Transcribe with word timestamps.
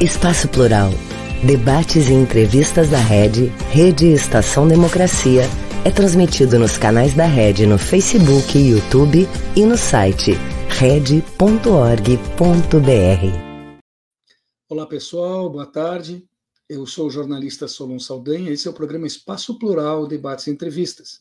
Espaço 0.00 0.48
Plural. 0.48 0.92
Debates 1.44 2.08
e 2.08 2.12
entrevistas 2.12 2.88
da 2.88 2.98
Rede, 2.98 3.46
Rede 3.72 4.06
Estação 4.06 4.68
Democracia, 4.68 5.42
é 5.84 5.90
transmitido 5.90 6.56
nos 6.56 6.78
canais 6.78 7.14
da 7.14 7.26
Rede 7.26 7.66
no 7.66 7.76
Facebook, 7.76 8.56
YouTube 8.56 9.28
e 9.56 9.64
no 9.64 9.76
site 9.76 10.34
rede.org.br. 10.68 11.24
Olá 14.68 14.86
pessoal, 14.86 15.50
boa 15.50 15.66
tarde. 15.66 16.24
Eu 16.68 16.86
sou 16.86 17.08
o 17.08 17.10
jornalista 17.10 17.66
Solon 17.66 17.98
Saldanha. 17.98 18.52
Esse 18.52 18.68
é 18.68 18.70
o 18.70 18.74
programa 18.74 19.06
Espaço 19.08 19.58
Plural, 19.58 20.06
Debates 20.06 20.46
e 20.46 20.52
Entrevistas. 20.52 21.20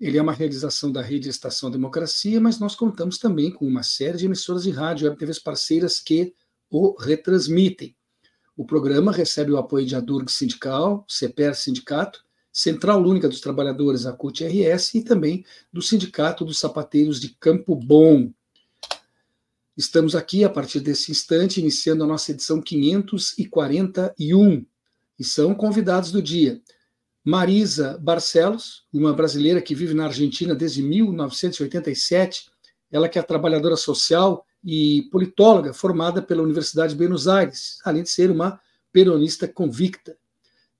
Ele 0.00 0.18
é 0.18 0.22
uma 0.22 0.32
realização 0.32 0.90
da 0.90 1.02
Rede 1.02 1.28
Estação 1.28 1.70
Democracia, 1.70 2.40
mas 2.40 2.58
nós 2.58 2.74
contamos 2.74 3.16
também 3.16 3.52
com 3.52 3.64
uma 3.64 3.84
série 3.84 4.18
de 4.18 4.26
emissoras 4.26 4.64
de 4.64 4.72
rádio 4.72 5.04
e 5.04 5.08
web 5.08 5.16
TVs 5.16 5.38
parceiras 5.38 6.00
que 6.00 6.34
o 6.68 7.00
retransmitem. 7.00 7.94
O 8.58 8.64
programa 8.64 9.12
recebe 9.12 9.52
o 9.52 9.56
apoio 9.56 9.86
de 9.86 9.94
Adurg 9.94 10.32
Sindical, 10.32 11.04
CEPER 11.06 11.54
Sindicato, 11.54 12.24
Central 12.52 13.00
Única 13.04 13.28
dos 13.28 13.40
Trabalhadores, 13.40 14.04
a 14.04 14.12
CUT-RS, 14.12 14.96
e 14.96 15.02
também 15.02 15.44
do 15.72 15.80
Sindicato 15.80 16.44
dos 16.44 16.58
Sapateiros 16.58 17.20
de 17.20 17.28
Campo 17.38 17.76
Bom. 17.76 18.32
Estamos 19.76 20.16
aqui, 20.16 20.42
a 20.42 20.50
partir 20.50 20.80
desse 20.80 21.12
instante, 21.12 21.60
iniciando 21.60 22.02
a 22.02 22.06
nossa 22.08 22.32
edição 22.32 22.60
541, 22.60 24.66
e 25.16 25.22
são 25.22 25.54
convidados 25.54 26.10
do 26.10 26.20
dia 26.20 26.60
Marisa 27.24 27.96
Barcelos, 28.02 28.88
uma 28.92 29.12
brasileira 29.12 29.62
que 29.62 29.72
vive 29.72 29.94
na 29.94 30.06
Argentina 30.06 30.52
desde 30.52 30.82
1987, 30.82 32.50
ela 32.90 33.08
que 33.08 33.20
é 33.20 33.22
trabalhadora 33.22 33.76
social 33.76 34.44
e 34.64 35.08
politóloga 35.10 35.72
formada 35.72 36.20
pela 36.20 36.42
Universidade 36.42 36.92
de 36.92 36.98
Buenos 36.98 37.28
Aires, 37.28 37.78
além 37.84 38.02
de 38.02 38.10
ser 38.10 38.30
uma 38.30 38.60
peronista 38.92 39.46
convicta. 39.46 40.16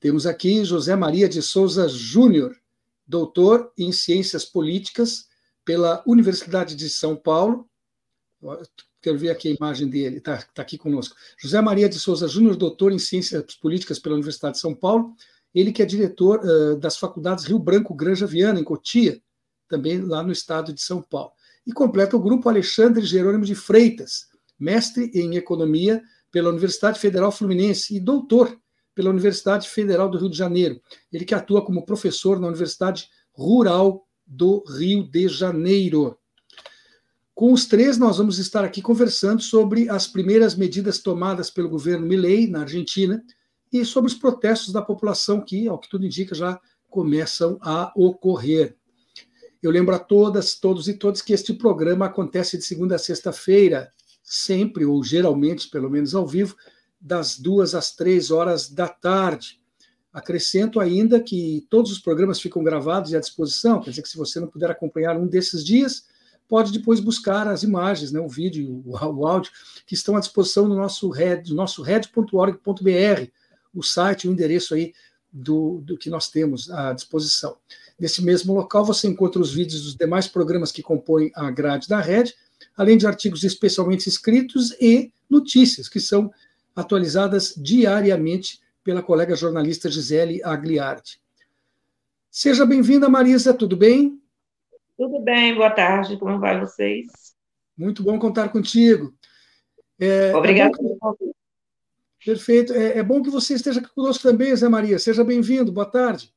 Temos 0.00 0.26
aqui 0.26 0.64
José 0.64 0.94
Maria 0.94 1.28
de 1.28 1.42
Souza 1.42 1.88
Júnior, 1.88 2.56
doutor 3.06 3.72
em 3.76 3.90
Ciências 3.90 4.44
Políticas 4.44 5.26
pela 5.64 6.02
Universidade 6.06 6.74
de 6.74 6.88
São 6.88 7.16
Paulo. 7.16 7.68
Quero 9.00 9.18
ver 9.18 9.30
aqui 9.30 9.48
a 9.48 9.54
imagem 9.54 9.88
dele, 9.88 10.18
está 10.18 10.38
tá 10.54 10.62
aqui 10.62 10.78
conosco. 10.78 11.16
José 11.38 11.60
Maria 11.60 11.88
de 11.88 11.98
Souza 11.98 12.28
Júnior, 12.28 12.56
doutor 12.56 12.92
em 12.92 12.98
Ciências 12.98 13.54
Políticas 13.54 13.98
pela 13.98 14.14
Universidade 14.14 14.54
de 14.54 14.60
São 14.60 14.74
Paulo. 14.74 15.14
Ele 15.54 15.72
que 15.72 15.82
é 15.82 15.86
diretor 15.86 16.40
uh, 16.44 16.76
das 16.76 16.96
faculdades 16.96 17.44
Rio 17.44 17.58
Branco 17.58 17.94
Granja 17.94 18.26
Viana, 18.26 18.60
em 18.60 18.64
Cotia, 18.64 19.20
também 19.68 20.00
lá 20.00 20.22
no 20.22 20.32
estado 20.32 20.72
de 20.72 20.82
São 20.82 21.02
Paulo. 21.02 21.32
E 21.68 21.72
completa 21.72 22.16
o 22.16 22.20
grupo 22.20 22.48
Alexandre 22.48 23.04
Jerônimo 23.04 23.44
de 23.44 23.54
Freitas, 23.54 24.28
mestre 24.58 25.10
em 25.12 25.36
Economia 25.36 26.02
pela 26.32 26.48
Universidade 26.48 26.98
Federal 26.98 27.30
Fluminense 27.30 27.94
e 27.94 28.00
doutor 28.00 28.58
pela 28.94 29.10
Universidade 29.10 29.68
Federal 29.68 30.08
do 30.08 30.16
Rio 30.16 30.30
de 30.30 30.36
Janeiro. 30.38 30.80
Ele 31.12 31.26
que 31.26 31.34
atua 31.34 31.62
como 31.62 31.84
professor 31.84 32.40
na 32.40 32.46
Universidade 32.46 33.10
Rural 33.32 34.08
do 34.26 34.64
Rio 34.66 35.06
de 35.06 35.28
Janeiro. 35.28 36.18
Com 37.34 37.52
os 37.52 37.66
três, 37.66 37.98
nós 37.98 38.16
vamos 38.16 38.38
estar 38.38 38.64
aqui 38.64 38.80
conversando 38.80 39.42
sobre 39.42 39.90
as 39.90 40.06
primeiras 40.06 40.54
medidas 40.54 40.98
tomadas 41.00 41.50
pelo 41.50 41.68
governo 41.68 42.06
Milei 42.06 42.46
na 42.48 42.62
Argentina 42.62 43.22
e 43.70 43.84
sobre 43.84 44.10
os 44.10 44.16
protestos 44.16 44.72
da 44.72 44.80
população 44.80 45.42
que, 45.42 45.68
ao 45.68 45.78
que 45.78 45.90
tudo 45.90 46.06
indica, 46.06 46.34
já 46.34 46.58
começam 46.88 47.58
a 47.60 47.92
ocorrer. 47.94 48.77
Eu 49.62 49.70
lembro 49.70 49.94
a 49.94 49.98
todas, 49.98 50.54
todos 50.54 50.88
e 50.88 50.94
todas 50.94 51.20
que 51.20 51.32
este 51.32 51.52
programa 51.52 52.06
acontece 52.06 52.56
de 52.56 52.64
segunda 52.64 52.94
a 52.94 52.98
sexta-feira, 52.98 53.92
sempre, 54.22 54.84
ou 54.84 55.02
geralmente, 55.02 55.68
pelo 55.68 55.90
menos 55.90 56.14
ao 56.14 56.26
vivo, 56.26 56.56
das 57.00 57.38
duas 57.38 57.74
às 57.74 57.94
três 57.94 58.30
horas 58.30 58.68
da 58.68 58.88
tarde. 58.88 59.60
Acrescento 60.12 60.78
ainda 60.78 61.20
que 61.20 61.66
todos 61.68 61.90
os 61.90 61.98
programas 61.98 62.40
ficam 62.40 62.62
gravados 62.62 63.10
e 63.10 63.16
à 63.16 63.20
disposição, 63.20 63.80
quer 63.80 63.90
dizer 63.90 64.02
que 64.02 64.08
se 64.08 64.16
você 64.16 64.38
não 64.38 64.48
puder 64.48 64.70
acompanhar 64.70 65.16
um 65.16 65.26
desses 65.26 65.64
dias, 65.64 66.06
pode 66.48 66.72
depois 66.72 67.00
buscar 67.00 67.46
as 67.46 67.62
imagens, 67.62 68.10
né, 68.10 68.20
o 68.20 68.28
vídeo, 68.28 68.82
o, 68.84 68.92
o 68.92 69.26
áudio, 69.26 69.52
que 69.86 69.94
estão 69.94 70.16
à 70.16 70.20
disposição 70.20 70.66
no 70.66 70.76
nosso 70.76 71.08
red, 71.10 71.42
nosso 71.48 71.82
red.org.br, 71.82 73.30
o 73.74 73.82
site, 73.82 74.28
o 74.28 74.32
endereço 74.32 74.74
aí 74.74 74.94
do, 75.32 75.80
do 75.84 75.96
que 75.98 76.08
nós 76.08 76.30
temos 76.30 76.70
à 76.70 76.92
disposição. 76.92 77.56
Nesse 77.98 78.22
mesmo 78.24 78.54
local 78.54 78.84
você 78.84 79.08
encontra 79.08 79.40
os 79.40 79.52
vídeos 79.52 79.82
dos 79.82 79.96
demais 79.96 80.28
programas 80.28 80.70
que 80.70 80.82
compõem 80.82 81.30
a 81.34 81.50
grade 81.50 81.88
da 81.88 82.00
rede, 82.00 82.34
além 82.76 82.96
de 82.96 83.06
artigos 83.06 83.42
especialmente 83.42 84.08
escritos 84.08 84.70
e 84.80 85.12
notícias 85.28 85.88
que 85.88 85.98
são 85.98 86.30
atualizadas 86.76 87.54
diariamente 87.56 88.60
pela 88.84 89.02
colega 89.02 89.34
jornalista 89.34 89.90
Gisele 89.90 90.42
Agliardi. 90.44 91.20
Seja 92.30 92.64
bem-vinda, 92.64 93.08
Marisa, 93.08 93.52
tudo 93.52 93.76
bem? 93.76 94.20
Tudo 94.96 95.20
bem, 95.20 95.54
boa 95.54 95.70
tarde, 95.70 96.16
como 96.16 96.38
vai 96.38 96.58
vocês? 96.60 97.06
Muito 97.76 98.02
bom 98.02 98.18
contar 98.18 98.48
contigo. 98.50 99.12
É, 99.98 100.34
Obrigada 100.34 100.72
é 100.80 101.28
Perfeito. 102.24 102.72
É, 102.72 102.98
é, 102.98 103.02
bom 103.02 103.22
que 103.22 103.30
você 103.30 103.54
esteja 103.54 103.80
conosco 103.94 104.22
também, 104.22 104.54
Zé 104.54 104.68
Maria. 104.68 104.98
Seja 104.98 105.24
bem-vindo. 105.24 105.72
Boa 105.72 105.86
tarde. 105.86 106.32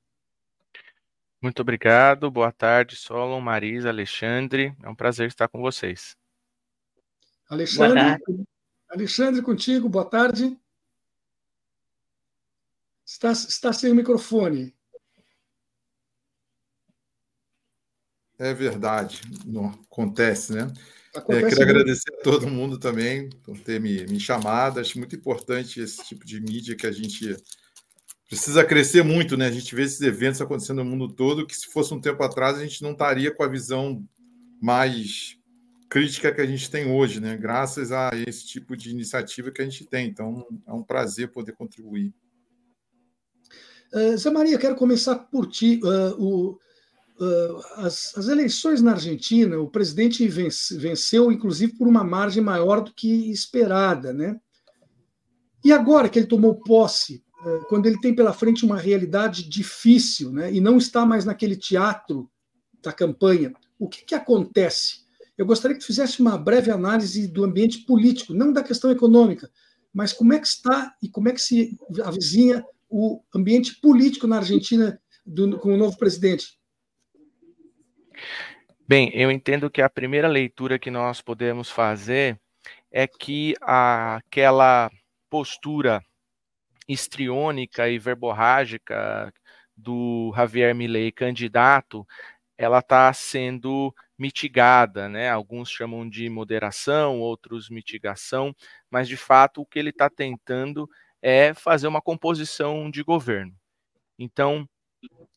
Muito 1.42 1.62
obrigado. 1.62 2.30
Boa 2.30 2.52
tarde, 2.52 2.96
Solon, 2.96 3.42
Marisa, 3.42 3.90
Alexandre. 3.90 4.76
É 4.84 4.88
um 4.88 4.94
prazer 4.94 5.28
estar 5.28 5.48
com 5.48 5.60
vocês. 5.60 6.16
Alexandre, 7.50 8.00
Alexandre, 8.88 9.42
contigo. 9.42 9.90
Boa 9.90 10.06
tarde. 10.06 10.56
Está, 13.04 13.32
está 13.32 13.74
sem 13.74 13.92
o 13.92 13.96
microfone. 13.96 14.74
É 18.38 18.54
verdade, 18.54 19.22
não 19.46 19.68
acontece, 19.68 20.54
né? 20.54 20.72
É, 21.30 21.44
queria 21.44 21.64
agradecer 21.64 22.12
a 22.14 22.24
todo 22.24 22.48
mundo 22.48 22.80
também 22.80 23.30
por 23.44 23.60
ter 23.60 23.80
me, 23.80 24.06
me 24.06 24.20
chamado. 24.20 24.80
Acho 24.80 24.98
muito 24.98 25.16
importante 25.16 25.80
esse 25.80 26.04
tipo 26.06 26.26
de 26.26 26.40
mídia 26.40 26.76
que 26.76 26.88
a 26.88 26.92
gente 26.92 27.36
precisa 28.32 28.64
crescer 28.64 29.04
muito, 29.04 29.36
né? 29.36 29.48
A 29.48 29.52
gente 29.52 29.76
vê 29.76 29.84
esses 29.84 30.00
eventos 30.00 30.40
acontecendo 30.40 30.82
no 30.82 30.90
mundo 30.90 31.10
todo, 31.10 31.46
que 31.46 31.54
se 31.54 31.68
fosse 31.68 31.94
um 31.94 32.00
tempo 32.00 32.24
atrás 32.24 32.58
a 32.58 32.62
gente 32.62 32.82
não 32.82 32.94
estaria 32.94 33.30
com 33.30 33.44
a 33.44 33.48
visão 33.48 34.02
mais 34.62 35.38
crítica 35.90 36.34
que 36.34 36.40
a 36.40 36.46
gente 36.46 36.72
tem 36.72 36.90
hoje, 36.90 37.20
né? 37.20 37.36
Graças 37.36 37.92
a 37.92 38.10
esse 38.26 38.48
tipo 38.48 38.78
de 38.78 38.90
iniciativa 38.90 39.52
que 39.52 39.62
a 39.62 39.66
gente 39.66 39.84
tem. 39.84 40.08
Então, 40.08 40.48
é 40.66 40.72
um 40.72 40.82
prazer 40.82 41.30
poder 41.34 41.52
contribuir. 41.52 42.14
Uh, 43.94 44.16
Zé 44.16 44.32
Maria, 44.32 44.58
quero 44.58 44.78
começar 44.78 45.16
por 45.16 45.48
ti. 45.48 45.82
Uh, 45.84 46.16
o, 46.18 46.60
uh, 47.20 47.62
as, 47.86 48.18
as, 48.18 48.30
eleições 48.30 48.82
na 48.82 48.92
Argentina, 48.92 49.60
o 49.60 49.70
presidente 49.70 50.26
vence, 50.30 50.78
venceu, 50.78 51.34
inclusive, 51.34 51.74
por 51.74 51.86
uma 51.86 52.06
margem 52.06 52.42
maior 52.42 52.80
do 52.80 52.94
que 52.94 53.30
esperada, 53.30 54.14
né? 54.14 54.40
E 55.66 55.74
agora 55.74 56.08
que 56.08 56.18
ele 56.18 56.28
tomou 56.28 56.56
posse, 56.56 57.22
quando 57.68 57.88
ele 57.88 58.00
tem 58.00 58.14
pela 58.14 58.34
frente 58.34 58.66
uma 58.66 58.78
realidade 58.78 59.48
difícil, 59.48 60.32
né, 60.32 60.52
e 60.52 60.60
não 60.60 60.78
está 60.78 61.06
mais 61.06 61.26
naquele 61.26 61.56
teatro 61.56 62.30
da 62.82 62.92
campanha, 62.92 63.54
o 63.80 63.88
que, 63.88 64.06
que 64.06 64.16
acontece? 64.16 65.02
Eu 65.38 65.46
gostaria 65.46 65.78
que 65.78 65.86
fizesse 65.86 66.22
uma 66.22 66.38
breve 66.38 66.70
análise 66.70 67.28
do 67.28 67.44
ambiente 67.44 67.80
político, 67.80 68.34
não 68.34 68.54
da 68.54 68.64
questão 68.64 68.92
econômica, 68.92 69.50
mas 69.94 70.14
como 70.14 70.34
é 70.34 70.40
que 70.40 70.48
está 70.48 70.96
e 71.02 71.10
como 71.10 71.30
é 71.30 71.34
que 71.34 71.42
se 71.42 71.78
avizinha 72.04 72.64
o 72.90 73.24
ambiente 73.34 73.80
político 73.80 74.28
na 74.28 74.38
Argentina 74.38 75.02
do, 75.26 75.58
com 75.58 75.74
o 75.74 75.78
novo 75.78 75.98
presidente. 75.98 76.60
Bem, 78.88 79.10
eu 79.14 79.32
entendo 79.32 79.70
que 79.70 79.82
a 79.82 79.90
primeira 79.90 80.28
leitura 80.28 80.78
que 80.78 80.92
nós 80.92 81.22
podemos 81.22 81.70
fazer 81.70 82.38
é 82.92 83.08
que 83.08 83.56
aquela 83.62 84.92
postura 85.30 86.04
histriônica 86.92 87.90
e 87.90 87.98
verborrágica 88.00 89.34
do 89.76 90.34
Javier 90.36 90.76
Milei 90.76 91.12
candidato, 91.12 92.06
ela 92.58 92.80
está 92.80 93.12
sendo 93.14 93.94
mitigada, 94.18 95.10
né? 95.10 95.30
Alguns 95.30 95.70
chamam 95.70 96.08
de 96.08 96.30
moderação, 96.30 97.20
outros 97.20 97.70
mitigação, 97.70 98.56
mas 98.90 99.08
de 99.08 99.18
fato 99.18 99.62
o 99.62 99.66
que 99.66 99.80
ele 99.80 99.90
está 99.90 100.10
tentando 100.10 100.88
é 101.22 101.54
fazer 101.54 101.88
uma 101.88 102.02
composição 102.02 102.90
de 102.92 103.04
governo. 103.04 103.54
Então, 104.20 104.68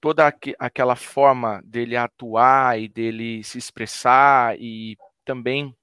toda 0.01 0.33
aquela 0.59 0.97
forma 0.97 1.63
dele 1.65 1.97
atuar 1.97 2.79
e 2.79 2.89
dele 2.89 3.43
se 3.45 3.59
expressar 3.59 4.61
e 4.61 4.97
também 5.25 5.75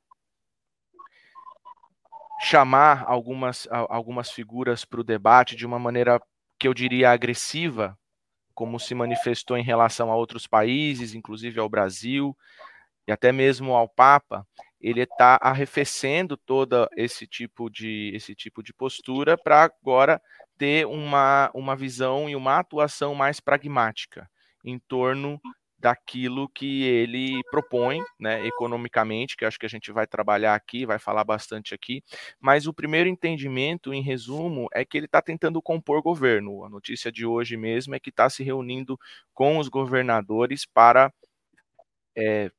chamar 2.44 3.04
algumas, 3.08 3.68
algumas 3.72 4.32
figuras 4.32 4.84
para 4.84 5.02
o 5.02 5.04
debate 5.04 5.56
de 5.56 5.66
uma 5.66 5.80
maneira 5.80 6.20
que 6.60 6.68
eu 6.68 6.74
diria 6.74 7.12
agressiva, 7.12 7.98
como 8.54 8.80
se 8.80 8.94
manifestou 8.94 9.58
em 9.58 9.64
relação 9.64 10.12
a 10.12 10.16
outros 10.16 10.48
países, 10.48 11.14
inclusive 11.14 11.60
ao 11.60 11.70
Brasil 11.70 12.36
e 13.08 13.12
até 13.12 13.32
mesmo 13.32 13.74
ao 13.74 13.88
Papa, 13.88 14.46
ele 14.80 15.02
está 15.02 15.38
arrefecendo 15.42 16.36
todo 16.36 16.88
esse 16.96 17.28
tipo 17.28 17.70
de, 17.70 18.12
esse 18.16 18.34
tipo 18.34 18.64
de 18.64 18.74
postura 18.74 19.38
para 19.38 19.64
agora 19.64 20.22
ter 20.58 20.86
uma, 20.88 21.52
uma 21.54 21.76
visão 21.76 22.30
e 22.30 22.36
uma 22.36 22.60
atuação 22.60 23.14
mais 23.14 23.40
pragmática 23.40 24.30
em 24.64 24.80
torno 24.80 25.40
daquilo 25.81 26.48
que 26.48 26.83
ele 26.83 27.42
propõe, 27.50 28.01
né, 28.19 28.45
economicamente, 28.45 29.36
que 29.36 29.44
acho 29.44 29.57
que 29.57 29.66
a 29.66 29.69
gente 29.69 29.92
vai 29.92 30.06
trabalhar 30.06 30.54
aqui, 30.54 30.86
vai 30.86 31.00
falar 31.00 31.24
bastante 31.24 31.74
aqui, 31.74 32.04
mas 32.39 32.68
o 32.68 32.74
primeiro 32.74 33.10
entendimento, 33.10 33.94
em 33.94 34.01
resumo, 34.01 34.68
é 34.74 34.86
que 34.86 34.98
ele 34.98 35.07
está 35.07 35.22
tentando 35.22 35.62
compor 35.62 36.01
governo. 36.01 36.63
A 36.63 36.69
notícia 36.69 37.12
de 37.12 37.25
hoje 37.25 37.57
mesmo 37.57 37.95
é 37.95 38.00
que 38.00 38.10
está 38.10 38.30
se 38.30 38.44
reunindo 38.44 38.98
com 39.33 39.57
os 39.57 39.68
governadores 39.68 40.66
para 40.66 41.12
é, 42.16 42.51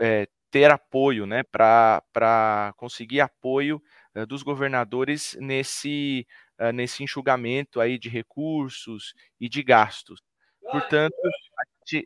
é, 0.00 0.26
ter 0.50 0.70
apoio, 0.70 1.26
né, 1.26 1.42
para 1.52 2.72
conseguir 2.76 3.20
apoio 3.20 3.82
uh, 4.14 4.26
dos 4.26 4.42
governadores 4.42 5.36
nesse, 5.38 6.26
uh, 6.58 6.72
nesse 6.72 7.02
enxugamento 7.02 7.80
aí 7.80 7.98
de 7.98 8.08
recursos 8.08 9.12
e 9.38 9.48
de 9.48 9.62
gastos. 9.62 10.22
Portanto, 10.70 11.14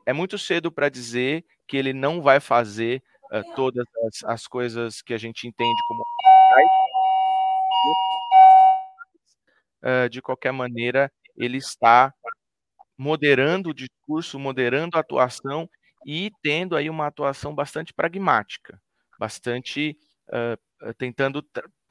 é 0.07 0.13
muito 0.13 0.39
cedo 0.39 0.71
para 0.71 0.89
dizer 0.89 1.45
que 1.67 1.77
ele 1.77 1.93
não 1.93 2.21
vai 2.21 2.41
fazer 2.41 3.03
uh, 3.33 3.55
todas 3.55 3.87
as, 4.07 4.25
as, 4.25 4.47
coisas 4.47 5.03
que 5.03 5.15
a 5.15 5.19
gente 5.19 5.47
entende 5.47 5.81
como 5.89 6.05
de 10.11 10.21
qualquer 10.21 10.53
maneira, 10.53 11.11
ele 11.37 11.57
está 11.57 12.13
moderando 12.99 13.71
o 13.71 13.75
discurso, 13.75 14.39
moderando 14.39 14.99
a 14.99 15.01
atuação 15.01 15.67
e 16.07 16.31
tendo 16.43 16.77
aí 16.77 16.91
uma 16.91 17.07
atuação 17.07 17.55
bastante 17.55 17.95
pragmática, 17.95 18.79
bastante 19.19 19.97
uh, 20.29 20.95
tentando 20.99 21.43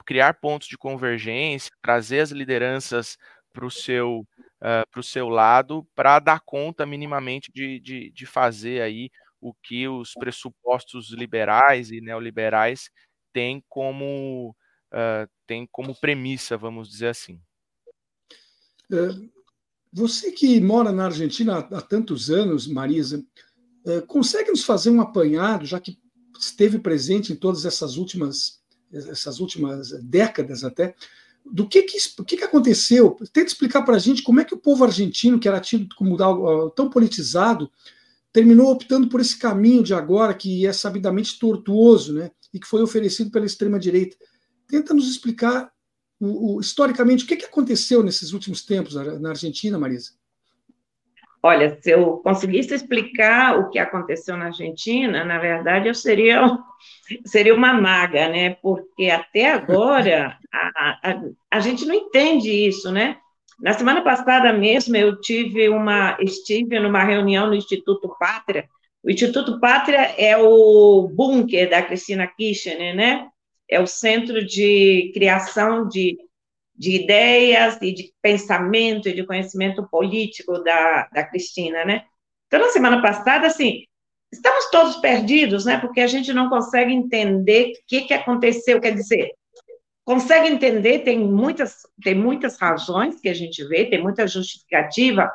criar 0.06 0.34
pontos 0.34 0.68
de 0.68 0.78
convergência, 0.78 1.70
trazer 1.82 2.20
as 2.20 2.30
lideranças 2.30 3.16
para 3.52 3.66
o 3.66 3.70
seu, 3.70 4.26
uh, 4.60 5.02
seu 5.02 5.28
lado, 5.28 5.86
para 5.94 6.18
dar 6.18 6.40
conta 6.40 6.86
minimamente 6.86 7.50
de, 7.52 7.80
de, 7.80 8.10
de, 8.10 8.26
fazer 8.26 8.82
aí 8.82 9.10
o 9.40 9.54
que 9.54 9.88
os 9.88 10.12
pressupostos 10.14 11.10
liberais 11.10 11.90
e 11.90 12.00
neoliberais 12.00 12.90
têm 13.32 13.64
como, 13.68 14.54
uh, 14.92 15.28
têm 15.46 15.66
como 15.70 15.98
premissa, 15.98 16.56
vamos 16.56 16.88
dizer 16.88 17.08
assim. 17.08 17.40
Você 19.92 20.32
que 20.32 20.60
mora 20.60 20.92
na 20.92 21.06
Argentina 21.06 21.58
há 21.58 21.80
tantos 21.80 22.28
anos, 22.30 22.66
Marisa, 22.66 23.24
consegue 24.08 24.50
nos 24.50 24.64
fazer 24.64 24.90
um 24.90 25.00
apanhado, 25.00 25.64
já 25.64 25.80
que 25.80 25.98
esteve 26.38 26.78
presente 26.78 27.32
em 27.32 27.36
todas 27.36 27.64
essas 27.64 27.96
últimas, 27.96 28.60
essas 28.92 29.40
últimas 29.40 29.90
décadas 30.02 30.64
até, 30.64 30.94
do 31.44 31.68
que 31.68 31.82
que, 31.82 31.98
que, 32.26 32.36
que 32.36 32.44
aconteceu? 32.44 33.16
Tenta 33.32 33.48
explicar 33.48 33.82
para 33.82 33.96
a 33.96 33.98
gente 33.98 34.22
como 34.22 34.40
é 34.40 34.44
que 34.44 34.54
o 34.54 34.58
povo 34.58 34.84
argentino, 34.84 35.38
que 35.38 35.48
era 35.48 35.60
tido 35.60 35.94
como 35.94 36.20
algo 36.22 36.70
tão 36.70 36.88
politizado, 36.88 37.70
terminou 38.32 38.70
optando 38.70 39.08
por 39.08 39.20
esse 39.20 39.36
caminho 39.36 39.82
de 39.82 39.94
agora, 39.94 40.34
que 40.34 40.66
é 40.66 40.72
sabidamente 40.72 41.38
tortuoso, 41.38 42.14
né? 42.14 42.30
e 42.52 42.58
que 42.58 42.66
foi 42.66 42.82
oferecido 42.82 43.30
pela 43.30 43.46
extrema-direita. 43.46 44.16
Tenta 44.66 44.94
nos 44.94 45.08
explicar, 45.08 45.70
o, 46.18 46.56
o, 46.56 46.60
historicamente, 46.60 47.24
o 47.24 47.26
que, 47.26 47.36
que 47.36 47.46
aconteceu 47.46 48.02
nesses 48.02 48.32
últimos 48.32 48.62
tempos 48.62 48.94
na 48.94 49.30
Argentina, 49.30 49.78
Marisa? 49.78 50.12
Olha, 51.42 51.78
se 51.80 51.90
eu 51.90 52.18
conseguisse 52.18 52.74
explicar 52.74 53.58
o 53.58 53.70
que 53.70 53.78
aconteceu 53.78 54.36
na 54.36 54.46
Argentina, 54.46 55.24
na 55.24 55.38
verdade 55.38 55.88
eu 55.88 55.94
seria, 55.94 56.42
seria 57.24 57.54
uma 57.54 57.72
maga, 57.72 58.28
né? 58.28 58.56
Porque 58.62 59.08
até 59.08 59.50
agora 59.50 60.36
a, 60.52 61.10
a, 61.10 61.22
a 61.50 61.60
gente 61.60 61.86
não 61.86 61.94
entende 61.94 62.50
isso, 62.50 62.92
né? 62.92 63.16
Na 63.58 63.72
semana 63.72 64.02
passada 64.02 64.52
mesmo 64.52 64.96
eu 64.96 65.18
tive 65.20 65.68
uma 65.68 66.16
estive 66.20 66.78
numa 66.78 67.04
reunião 67.04 67.46
no 67.46 67.54
Instituto 67.54 68.14
Pátria. 68.18 68.68
O 69.02 69.10
Instituto 69.10 69.58
Pátria 69.60 70.14
é 70.18 70.36
o 70.36 71.08
bunker 71.08 71.70
da 71.70 71.82
Cristina 71.82 72.26
Kirchner, 72.26 72.94
né? 72.94 73.28
É 73.68 73.80
o 73.80 73.86
centro 73.86 74.44
de 74.44 75.10
criação 75.14 75.88
de 75.88 76.18
de 76.80 77.02
ideias 77.02 77.76
e 77.82 77.92
de 77.92 78.10
pensamento 78.22 79.06
e 79.06 79.12
de 79.12 79.26
conhecimento 79.26 79.86
político 79.86 80.64
da, 80.64 81.06
da 81.12 81.22
Cristina, 81.22 81.84
né? 81.84 82.04
Então, 82.46 82.58
na 82.58 82.70
semana 82.70 83.02
passada, 83.02 83.46
assim, 83.46 83.84
estamos 84.32 84.70
todos 84.70 84.96
perdidos, 84.96 85.66
né? 85.66 85.76
Porque 85.76 86.00
a 86.00 86.06
gente 86.06 86.32
não 86.32 86.48
consegue 86.48 86.90
entender 86.90 87.72
o 87.72 87.74
que, 87.86 88.00
que 88.00 88.14
aconteceu, 88.14 88.80
quer 88.80 88.94
dizer, 88.94 89.30
consegue 90.06 90.48
entender, 90.48 91.00
tem 91.00 91.18
muitas, 91.18 91.82
tem 92.02 92.14
muitas 92.14 92.58
razões 92.58 93.20
que 93.20 93.28
a 93.28 93.34
gente 93.34 93.62
vê, 93.68 93.84
tem 93.84 94.02
muita 94.02 94.26
justificativa, 94.26 95.30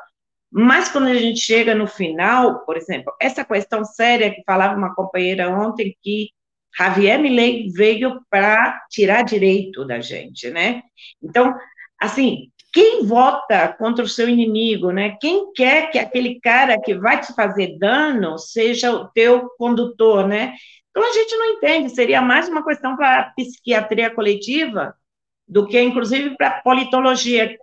mas 0.51 0.89
quando 0.89 1.09
a 1.09 1.13
gente 1.13 1.41
chega 1.41 1.75
no 1.75 1.85
final, 1.85 2.65
por 2.65 2.75
exemplo, 2.75 3.13
essa 3.21 3.45
questão 3.45 3.85
séria 3.85 4.33
que 4.33 4.41
falava 4.47 4.75
uma 4.75 4.95
companheira 4.95 5.47
ontem, 5.47 5.95
que 6.01 6.31
Javier 6.77 7.19
Milei 7.19 7.69
veio 7.69 8.19
para 8.29 8.81
tirar 8.89 9.23
direito 9.23 9.85
da 9.85 9.99
gente, 10.01 10.49
né? 10.49 10.81
Então, 11.23 11.55
assim, 11.99 12.49
quem 12.73 13.05
vota 13.05 13.69
contra 13.69 14.03
o 14.03 14.09
seu 14.09 14.27
inimigo, 14.27 14.91
né? 14.91 15.15
Quem 15.21 15.53
quer 15.53 15.89
que 15.89 15.97
aquele 15.97 16.39
cara 16.41 16.79
que 16.79 16.93
vai 16.93 17.21
te 17.21 17.33
fazer 17.33 17.77
dano 17.79 18.37
seja 18.37 18.91
o 18.91 19.07
teu 19.07 19.49
condutor, 19.57 20.27
né? 20.27 20.53
Então 20.91 21.09
a 21.09 21.13
gente 21.13 21.35
não 21.35 21.45
entende, 21.53 21.89
seria 21.95 22.21
mais 22.21 22.49
uma 22.49 22.65
questão 22.65 22.97
para 22.97 23.31
psiquiatria 23.35 24.09
coletiva 24.09 24.93
do 25.47 25.67
que, 25.67 25.79
inclusive, 25.79 26.35
para 26.35 26.61
politologia. 26.61 27.57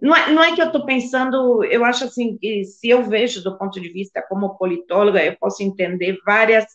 Não 0.00 0.14
é, 0.14 0.30
não 0.30 0.44
é 0.44 0.54
que 0.54 0.60
eu 0.60 0.66
estou 0.66 0.84
pensando, 0.84 1.64
eu 1.64 1.84
acho 1.84 2.04
assim, 2.04 2.36
que 2.38 2.64
se 2.64 2.88
eu 2.88 3.02
vejo 3.02 3.42
do 3.42 3.56
ponto 3.58 3.80
de 3.80 3.88
vista 3.88 4.22
como 4.28 4.56
politóloga, 4.56 5.24
eu 5.24 5.36
posso 5.38 5.62
entender 5.62 6.18
várias 6.24 6.66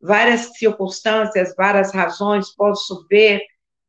várias 0.00 0.56
circunstâncias, 0.56 1.54
várias 1.56 1.92
razões, 1.92 2.54
posso 2.54 3.06
ver 3.08 3.42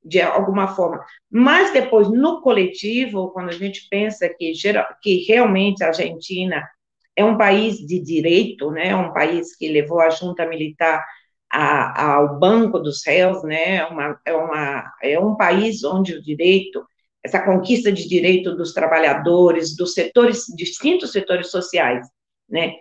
de 0.03 0.19
alguma 0.21 0.69
forma. 0.69 1.03
Mas 1.29 1.71
depois, 1.71 2.09
no 2.09 2.41
coletivo, 2.41 3.29
quando 3.31 3.49
a 3.49 3.53
gente 3.53 3.87
pensa 3.89 4.27
que, 4.27 4.53
geral, 4.53 4.87
que 5.01 5.23
realmente 5.25 5.83
a 5.83 5.87
Argentina 5.87 6.67
é 7.15 7.23
um 7.23 7.37
país 7.37 7.77
de 7.77 7.99
direito, 7.99 8.71
né, 8.71 8.89
é 8.89 8.95
um 8.95 9.13
país 9.13 9.55
que 9.55 9.67
levou 9.67 9.99
a 9.99 10.09
junta 10.09 10.45
militar 10.45 11.05
a, 11.51 12.13
ao 12.13 12.39
banco 12.39 12.79
dos 12.79 13.05
réus, 13.05 13.43
né, 13.43 13.75
é 13.77 13.85
uma, 13.85 14.19
é, 14.25 14.33
uma, 14.33 14.93
é 15.03 15.19
um 15.19 15.35
país 15.35 15.83
onde 15.83 16.13
o 16.13 16.21
direito, 16.21 16.83
essa 17.23 17.43
conquista 17.43 17.91
de 17.91 18.07
direito 18.07 18.55
dos 18.55 18.73
trabalhadores, 18.73 19.75
dos 19.75 19.93
setores, 19.93 20.45
distintos 20.55 21.11
setores 21.11 21.51
sociais, 21.51 22.07
né, 22.49 22.75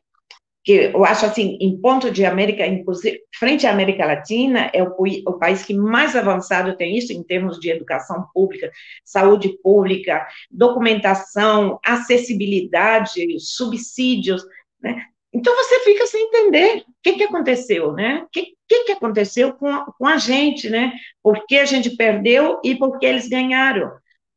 que 0.62 0.72
eu 0.72 1.04
acho 1.04 1.24
assim, 1.24 1.56
em 1.60 1.80
ponto 1.80 2.10
de 2.10 2.24
América, 2.24 2.66
inclusive, 2.66 3.20
frente 3.34 3.66
à 3.66 3.70
América 3.70 4.04
Latina, 4.04 4.70
é 4.74 4.82
o, 4.82 4.94
o, 5.26 5.38
país 5.38 5.64
que 5.64 5.72
mais 5.74 6.14
avançado 6.14 6.76
tem 6.76 6.96
isso 6.96 7.12
em 7.12 7.22
termos 7.22 7.58
de 7.58 7.70
educação 7.70 8.26
pública, 8.34 8.70
saúde 9.04 9.56
pública, 9.62 10.26
documentação, 10.50 11.78
acessibilidade, 11.84 13.40
subsídios, 13.40 14.44
né? 14.82 15.02
Então 15.32 15.54
você 15.54 15.80
fica 15.80 16.06
sem 16.06 16.26
entender 16.26 16.78
o 16.80 16.84
que, 17.02 17.12
que 17.12 17.24
aconteceu, 17.24 17.92
né? 17.92 18.24
O 18.24 18.28
que, 18.30 18.54
que, 18.68 18.84
que 18.84 18.92
aconteceu 18.92 19.54
com 19.54 19.68
a, 19.68 19.86
com 19.96 20.06
a 20.06 20.18
gente, 20.18 20.68
né? 20.68 20.92
Por 21.22 21.46
que 21.46 21.56
a 21.56 21.64
gente 21.64 21.96
perdeu 21.96 22.60
e 22.64 22.74
por 22.76 22.98
que 22.98 23.06
eles 23.06 23.28
ganharam, 23.28 23.92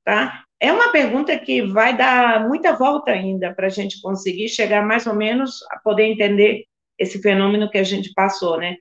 tá? 0.05 0.42
É 0.59 0.71
uma 0.71 0.91
pergunta 0.91 1.37
que 1.37 1.61
vai 1.61 1.95
dar 1.95 2.47
muita 2.47 2.73
volta 2.73 3.11
ainda 3.11 3.53
para 3.53 3.67
a 3.67 3.69
gente 3.69 4.01
conseguir 4.01 4.47
chegar 4.47 4.85
mais 4.85 5.05
ou 5.05 5.13
menos 5.13 5.61
a 5.71 5.77
poder 5.79 6.05
entender 6.05 6.65
esse 6.97 7.21
fenômeno 7.21 7.69
que 7.69 7.77
a 7.77 7.83
gente 7.83 8.13
passou, 8.13 8.57
né? 8.57 8.77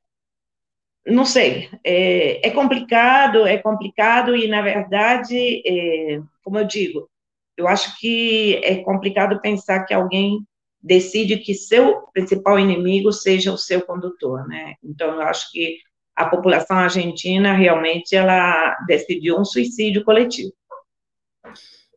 Não 1.04 1.24
sei, 1.24 1.68
é, 1.84 2.46
é 2.46 2.50
complicado, 2.50 3.44
é 3.46 3.58
complicado 3.58 4.36
e, 4.36 4.46
na 4.46 4.62
verdade, 4.62 5.62
é, 5.66 6.20
como 6.44 6.58
eu 6.58 6.64
digo, 6.64 7.10
eu 7.56 7.66
acho 7.66 7.98
que 7.98 8.60
é 8.62 8.76
complicado 8.76 9.40
pensar 9.40 9.84
que 9.84 9.92
alguém 9.92 10.38
decide 10.80 11.38
que 11.38 11.54
seu 11.54 12.02
principal 12.12 12.58
inimigo 12.58 13.12
seja 13.12 13.52
o 13.52 13.58
seu 13.58 13.82
condutor, 13.82 14.46
né? 14.46 14.74
Então, 14.82 15.14
eu 15.14 15.22
acho 15.22 15.50
que 15.50 15.78
a 16.14 16.26
população 16.26 16.76
argentina 16.76 17.52
realmente 17.52 18.14
ela 18.14 18.76
decidiu 18.86 19.38
um 19.38 19.44
suicídio 19.44 20.04
coletivo. 20.04 20.52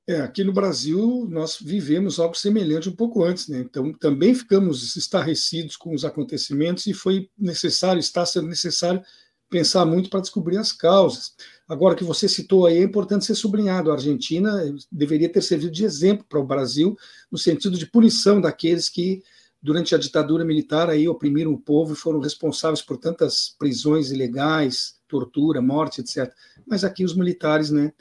É, 0.07 0.21
aqui 0.21 0.43
no 0.43 0.53
Brasil 0.53 1.27
nós 1.31 1.57
vivemos 1.59 2.19
algo 2.19 2.35
semelhante 2.35 2.87
um 2.87 2.95
pouco 2.95 3.23
antes, 3.23 3.47
né? 3.47 3.59
Então 3.59 3.91
também 3.91 4.35
ficamos 4.35 4.95
estarrecidos 4.95 5.75
com 5.75 5.95
os 5.95 6.05
acontecimentos 6.05 6.85
e 6.85 6.93
foi 6.93 7.27
necessário, 7.37 7.99
está 7.99 8.23
sendo 8.23 8.47
necessário 8.47 9.01
pensar 9.49 9.83
muito 9.83 10.09
para 10.09 10.19
descobrir 10.19 10.57
as 10.57 10.71
causas. 10.71 11.33
Agora 11.67 11.95
que 11.95 12.03
você 12.03 12.29
citou 12.29 12.67
aí, 12.67 12.77
é 12.77 12.83
importante 12.83 13.25
ser 13.25 13.33
sublinhado: 13.33 13.89
a 13.89 13.95
Argentina 13.95 14.51
deveria 14.91 15.27
ter 15.31 15.41
servido 15.41 15.71
de 15.71 15.83
exemplo 15.83 16.23
para 16.29 16.39
o 16.39 16.45
Brasil 16.45 16.95
no 17.31 17.37
sentido 17.37 17.75
de 17.75 17.87
punição 17.87 18.39
daqueles 18.39 18.89
que 18.89 19.23
durante 19.59 19.95
a 19.95 19.97
ditadura 19.97 20.45
militar 20.45 20.87
aí 20.87 21.07
oprimiram 21.07 21.51
o 21.51 21.59
povo 21.59 21.93
e 21.93 21.95
foram 21.95 22.19
responsáveis 22.19 22.83
por 22.83 22.97
tantas 22.97 23.55
prisões 23.57 24.11
ilegais, 24.11 24.99
tortura, 25.07 25.63
morte, 25.63 26.01
etc. 26.01 26.31
Mas 26.67 26.83
aqui 26.83 27.03
os 27.03 27.15
militares, 27.15 27.71
né, 27.71 27.91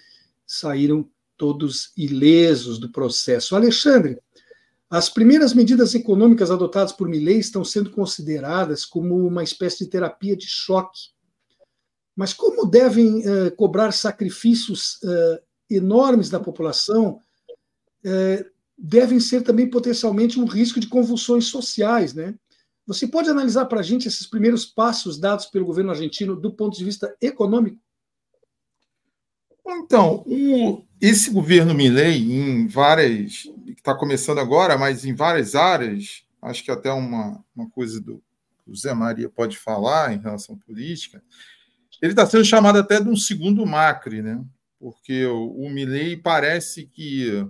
saíram 0.47 1.09
todos 1.37 1.93
ilesos 1.97 2.79
do 2.79 2.91
processo. 2.91 3.57
Alexandre, 3.57 4.19
as 4.91 5.09
primeiras 5.09 5.53
medidas 5.55 5.95
econômicas 5.95 6.51
adotadas 6.51 6.93
por 6.93 7.09
Milley 7.09 7.39
estão 7.39 7.65
sendo 7.65 7.91
consideradas 7.91 8.85
como 8.85 9.17
uma 9.27 9.43
espécie 9.43 9.85
de 9.85 9.91
terapia 9.91 10.37
de 10.37 10.47
choque. 10.47 11.11
Mas 12.15 12.33
como 12.33 12.65
devem 12.65 13.19
uh, 13.19 13.55
cobrar 13.57 13.93
sacrifícios 13.93 15.01
uh, 15.03 15.39
enormes 15.69 16.31
da 16.31 16.39
população, 16.39 17.19
uh, 18.05 18.51
devem 18.79 19.19
ser 19.19 19.43
também 19.43 19.69
potencialmente 19.69 20.39
um 20.39 20.45
risco 20.45 20.79
de 20.79 20.87
convulsões 20.87 21.47
sociais, 21.47 22.15
né? 22.15 22.35
Você 22.87 23.09
pode 23.09 23.31
analisar 23.31 23.65
para 23.65 23.81
a 23.81 23.83
gente 23.83 24.07
esses 24.07 24.27
primeiros 24.27 24.67
passos 24.67 25.19
dados 25.19 25.47
pelo 25.47 25.65
governo 25.65 25.91
argentino 25.91 26.37
do 26.37 26.53
ponto 26.55 26.77
de 26.77 26.85
vista 26.85 27.17
econômico? 27.21 27.81
Então, 29.67 30.23
o, 30.27 30.85
esse 31.01 31.31
governo 31.31 31.75
Milley, 31.75 32.33
em 32.33 32.67
várias, 32.67 33.45
está 33.69 33.95
começando 33.95 34.39
agora, 34.39 34.77
mas 34.77 35.05
em 35.05 35.15
várias 35.15 35.55
áreas, 35.55 36.25
acho 36.43 36.63
que 36.63 36.71
até 36.71 36.93
uma, 36.93 37.43
uma 37.57 37.69
coisa 37.71 38.01
do 38.01 38.23
Zé 38.75 38.93
Maria 38.95 39.29
pode 39.29 39.57
falar 39.57 40.13
em 40.13 40.21
relação 40.21 40.55
à 40.55 40.67
política, 40.67 41.23
ele 42.01 42.13
está 42.13 42.27
sendo 42.27 42.45
chamado 42.45 42.79
até 42.79 43.01
de 43.01 43.09
um 43.09 43.17
segundo 43.17 43.65
Macri, 43.65 44.21
né? 44.21 44.45
Porque 44.79 45.25
o, 45.25 45.53
o 45.53 45.71
Milley 45.71 46.17
parece 46.17 46.87
que 46.87 47.47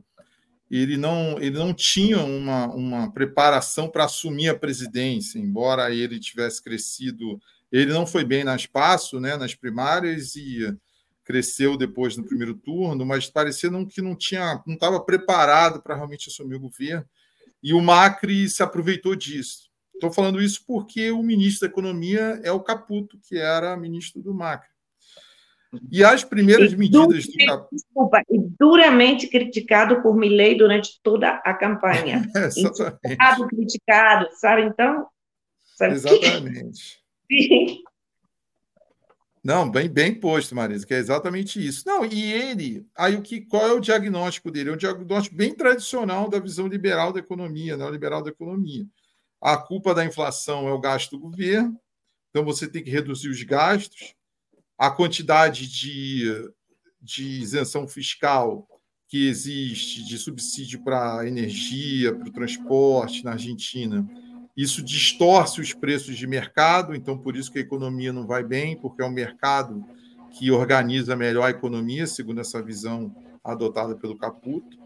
ele 0.71 0.97
não, 0.97 1.39
ele 1.41 1.59
não 1.59 1.73
tinha 1.73 2.19
uma, 2.19 2.67
uma 2.67 3.13
preparação 3.13 3.89
para 3.89 4.05
assumir 4.05 4.49
a 4.49 4.59
presidência, 4.59 5.39
embora 5.39 5.93
ele 5.93 6.19
tivesse 6.19 6.63
crescido. 6.63 7.41
Ele 7.71 7.93
não 7.93 8.07
foi 8.07 8.25
bem 8.25 8.45
nas 8.45 8.67
passos, 8.67 9.21
né, 9.21 9.37
nas 9.37 9.55
primárias, 9.55 10.37
e 10.37 10.77
cresceu 11.25 11.77
depois 11.77 12.17
no 12.17 12.25
primeiro 12.25 12.55
turno, 12.55 13.05
mas 13.05 13.29
parecia 13.29 13.71
não, 13.71 13.85
que 13.87 14.03
não 14.03 14.15
tinha, 14.15 14.63
não 14.67 14.75
estava 14.75 15.01
preparado 15.01 15.83
para 15.83 15.95
realmente 15.95 16.29
assumir 16.29 16.57
o 16.57 16.61
governo. 16.61 17.05
E 17.63 17.73
o 17.73 17.81
Macri 17.81 18.49
se 18.49 18.63
aproveitou 18.63 19.15
disso. 19.17 19.71
Estou 19.95 20.13
falando 20.13 20.43
isso 20.43 20.63
porque 20.67 21.11
o 21.11 21.23
ministro 21.23 21.67
da 21.67 21.73
Economia 21.73 22.41
é 22.43 22.53
o 22.53 22.61
Caputo, 22.61 23.19
que 23.27 23.39
era 23.39 23.77
ministro 23.77 24.21
do 24.21 24.35
Macri. 24.35 24.69
E 25.91 26.05
as 26.05 26.23
primeiras 26.23 26.73
e 26.73 26.77
medidas 26.77 27.27
do 27.27 27.69
Desculpa, 27.73 28.23
e 28.31 28.39
duramente 28.59 29.29
criticado 29.29 30.03
por 30.03 30.17
Milley 30.17 30.57
durante 30.57 31.01
toda 31.03 31.41
a 31.45 31.55
campanha. 31.55 32.29
É, 32.37 32.47
exatamente. 32.47 33.49
criticado, 33.49 34.29
sabe? 34.39 34.63
Então. 34.63 35.07
Sabe 35.77 35.95
exatamente. 35.95 37.03
Que... 37.27 37.83
Não, 39.45 39.71
bem, 39.71 39.91
bem 39.91 40.19
posto, 40.19 40.55
Marisa, 40.55 40.87
que 40.87 40.95
é 40.95 40.99
exatamente 40.99 41.65
isso. 41.65 41.87
Não, 41.87 42.03
e 42.03 42.33
ele, 42.33 42.87
aí 42.97 43.15
o 43.15 43.21
que, 43.21 43.43
qual 43.43 43.67
é 43.67 43.73
o 43.75 43.81
diagnóstico 43.81 44.51
dele? 44.51 44.71
É 44.71 44.73
um 44.73 44.77
diagnóstico 44.77 45.37
bem 45.37 45.55
tradicional 45.55 46.31
da 46.31 46.39
visão 46.39 46.67
liberal 46.67 47.13
da 47.13 47.21
economia, 47.21 47.77
neoliberal 47.77 48.23
da 48.23 48.31
economia. 48.31 48.87
A 49.43 49.59
culpa 49.59 49.95
da 49.95 50.03
inflação 50.03 50.67
é 50.67 50.73
o 50.73 50.81
gasto 50.81 51.11
do 51.11 51.19
governo, 51.19 51.79
então 52.31 52.43
você 52.43 52.67
tem 52.67 52.83
que 52.83 52.91
reduzir 52.91 53.29
os 53.29 53.43
gastos, 53.43 54.15
a 54.79 54.91
quantidade 54.91 55.69
de, 55.69 56.51
de 57.03 57.25
isenção 57.43 57.87
fiscal 57.87 58.67
que 59.09 59.29
existe 59.29 60.03
de 60.07 60.17
subsídio 60.17 60.83
para 60.83 61.29
energia, 61.29 62.15
para 62.15 62.29
o 62.29 62.33
transporte 62.33 63.23
na 63.23 63.33
Argentina, 63.33 64.09
isso 64.57 64.83
distorce 64.83 65.61
os 65.61 65.73
preços 65.73 66.17
de 66.17 66.27
mercado, 66.27 66.95
então 66.95 67.19
por 67.19 67.37
isso 67.37 67.51
que 67.51 67.59
a 67.59 67.63
economia 67.63 68.13
não 68.13 68.27
vai 68.27 68.45
bem, 68.45 68.77
porque 68.77 69.03
é 69.03 69.05
o 69.05 69.11
mercado 69.11 69.85
que 70.31 70.51
organiza 70.51 71.17
melhor 71.17 71.45
a 71.45 71.51
economia, 71.51 72.07
segundo 72.07 72.41
essa 72.41 72.63
visão 72.63 73.15
adotada 73.43 73.95
pelo 73.95 74.17
Caputo. 74.17 74.79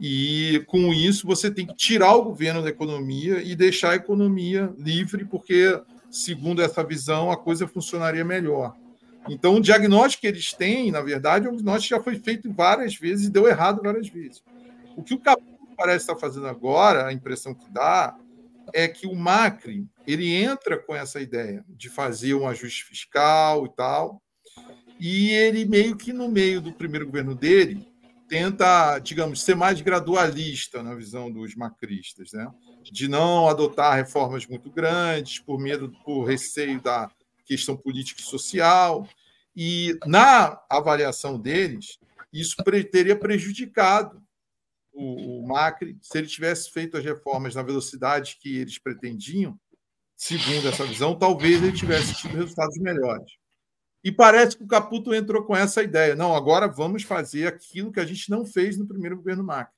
E 0.00 0.64
com 0.66 0.94
isso 0.94 1.26
você 1.26 1.50
tem 1.50 1.66
que 1.66 1.74
tirar 1.74 2.14
o 2.14 2.24
governo 2.24 2.62
da 2.62 2.70
economia 2.70 3.42
e 3.42 3.54
deixar 3.54 3.90
a 3.90 3.96
economia 3.96 4.72
livre, 4.78 5.24
porque, 5.24 5.80
segundo 6.10 6.62
essa 6.62 6.82
visão, 6.82 7.30
a 7.30 7.36
coisa 7.36 7.68
funcionaria 7.68 8.24
melhor. 8.24 8.74
Então, 9.28 9.56
o 9.56 9.60
diagnóstico 9.60 10.22
que 10.22 10.26
eles 10.26 10.52
têm, 10.52 10.90
na 10.90 11.02
verdade, 11.02 11.46
é 11.46 11.50
um 11.50 11.52
diagnóstico 11.52 11.94
que 11.94 11.98
já 11.98 12.02
foi 12.02 12.16
feito 12.18 12.50
várias 12.50 12.96
vezes 12.96 13.26
e 13.26 13.30
deu 13.30 13.46
errado 13.46 13.82
várias 13.82 14.08
vezes. 14.08 14.42
O 14.96 15.02
que 15.02 15.12
o 15.12 15.18
Caputo 15.18 15.46
parece 15.76 16.04
estar 16.04 16.16
fazendo 16.16 16.46
agora, 16.46 17.06
a 17.06 17.12
impressão 17.12 17.54
que 17.54 17.70
dá, 17.70 18.16
é 18.72 18.88
que 18.88 19.06
o 19.06 19.14
Macri 19.14 19.86
ele 20.06 20.32
entra 20.32 20.78
com 20.78 20.94
essa 20.94 21.20
ideia 21.20 21.64
de 21.68 21.88
fazer 21.88 22.34
um 22.34 22.48
ajuste 22.48 22.84
fiscal 22.84 23.66
e 23.66 23.70
tal, 23.70 24.22
e 24.98 25.30
ele 25.30 25.64
meio 25.64 25.96
que 25.96 26.12
no 26.12 26.28
meio 26.28 26.60
do 26.60 26.72
primeiro 26.72 27.06
governo 27.06 27.34
dele 27.34 27.88
tenta, 28.28 28.98
digamos, 29.00 29.42
ser 29.42 29.56
mais 29.56 29.80
gradualista 29.80 30.82
na 30.82 30.94
visão 30.94 31.32
dos 31.32 31.56
macristas, 31.56 32.32
né? 32.32 32.48
De 32.84 33.08
não 33.08 33.48
adotar 33.48 33.96
reformas 33.96 34.46
muito 34.46 34.70
grandes 34.70 35.40
por 35.40 35.58
medo, 35.58 35.90
por 36.04 36.24
receio 36.24 36.80
da 36.80 37.10
questão 37.44 37.76
política 37.76 38.20
e 38.20 38.24
social. 38.24 39.08
E 39.56 39.98
na 40.06 40.60
avaliação 40.70 41.38
deles, 41.40 41.98
isso 42.32 42.54
teria 42.92 43.16
prejudicado 43.16 44.22
o, 44.92 45.42
o 45.42 45.46
Macri 45.46 45.98
se 46.02 46.18
ele 46.18 46.26
tivesse 46.26 46.70
feito 46.70 46.96
as 46.96 47.04
reformas 47.04 47.54
na 47.54 47.62
velocidade 47.62 48.38
que 48.40 48.56
eles 48.58 48.78
pretendiam, 48.78 49.58
segundo 50.16 50.68
essa 50.68 50.84
visão, 50.84 51.18
talvez 51.18 51.62
ele 51.62 51.72
tivesse 51.72 52.14
tido 52.14 52.36
resultados 52.36 52.76
melhores. 52.78 53.32
E 54.02 54.10
parece 54.10 54.56
que 54.56 54.64
o 54.64 54.68
Caputo 54.68 55.14
entrou 55.14 55.44
com 55.44 55.54
essa 55.54 55.82
ideia. 55.82 56.14
Não, 56.14 56.34
agora 56.34 56.66
vamos 56.66 57.02
fazer 57.02 57.46
aquilo 57.46 57.92
que 57.92 58.00
a 58.00 58.06
gente 58.06 58.30
não 58.30 58.46
fez 58.46 58.78
no 58.78 58.86
primeiro 58.86 59.16
governo 59.16 59.44
Macri. 59.44 59.74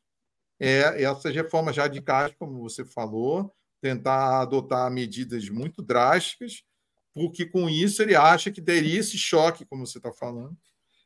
É 0.61 1.03
essas 1.03 1.35
reformas 1.35 1.77
radicais, 1.77 2.33
como 2.39 2.61
você 2.61 2.85
falou, 2.85 3.53
tentar 3.81 4.43
adotar 4.43 4.91
medidas 4.91 5.49
muito 5.49 5.83
drásticas 5.83 6.63
porque 7.13 7.45
com 7.45 7.69
isso 7.69 8.03
ele 8.03 8.15
acha 8.15 8.51
que 8.51 8.63
teria 8.63 8.99
esse 8.99 9.19
choque, 9.19 9.65
como 9.67 9.87
você 9.87 9.99
está 9.99 10.11
falando, 10.13 10.57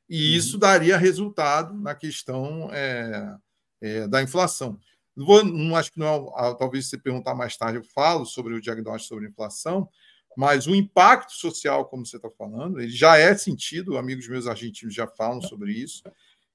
e 0.09 0.31
uhum. 0.31 0.37
isso 0.37 0.59
daria 0.59 0.97
resultado 0.97 1.75
na 1.75 1.95
questão 1.95 2.71
é, 2.73 3.35
é, 3.80 4.06
da 4.09 4.23
inflação. 4.23 4.78
Vou, 5.16 5.42
não 5.45 5.75
acho 5.76 5.92
que 5.92 5.99
não 5.99 6.33
é, 6.37 6.54
talvez 6.54 6.88
se 6.88 6.99
perguntar 6.99 7.35
mais 7.35 7.56
tarde 7.56 7.78
eu 7.78 7.85
falo 7.85 8.26
sobre 8.26 8.54
o 8.54 8.61
diagnóstico 8.61 9.14
sobre 9.14 9.28
inflação, 9.28 9.88
mas 10.37 10.66
o 10.66 10.75
impacto 10.75 11.33
social, 11.33 11.87
como 11.87 12.04
você 12.04 12.16
está 12.16 12.28
falando, 12.30 12.78
ele 12.80 12.90
já 12.90 13.16
é 13.16 13.35
sentido, 13.35 13.97
amigos 13.97 14.28
meus 14.28 14.47
argentinos 14.47 14.95
já 14.95 15.06
falam 15.06 15.40
sobre 15.40 15.73
isso, 15.73 16.02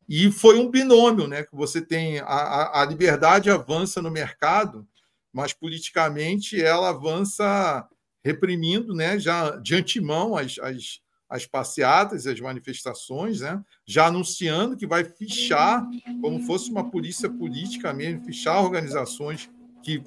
e 0.08 0.32
foi 0.32 0.60
um 0.60 0.70
binômio, 0.70 1.28
né? 1.28 1.44
Que 1.44 1.56
você 1.56 1.82
tem 1.82 2.20
a, 2.20 2.82
a 2.82 2.86
liberdade 2.86 3.50
avança 3.50 4.02
no 4.02 4.12
mercado, 4.12 4.88
mas 5.34 5.54
politicamente 5.54 6.62
ela 6.62 6.90
avança 6.90 7.88
reprimindo 8.24 8.94
né, 8.94 9.18
já 9.18 9.56
de 9.58 9.76
antemão 9.76 10.36
as, 10.36 10.60
as, 10.60 11.00
as 11.32 11.46
passeatas, 11.46 12.28
as 12.28 12.42
manifestações, 12.42 13.40
né, 13.40 13.64
já 13.86 14.08
anunciando 14.08 14.76
que 14.76 14.86
vai 14.86 15.06
fichar, 15.06 15.88
como 16.22 16.42
fosse 16.42 16.70
uma 16.70 16.92
polícia 16.92 17.30
política 17.30 17.94
mesmo, 17.94 18.26
fichar 18.26 18.62
organizações 18.62 19.50
que 19.82 20.04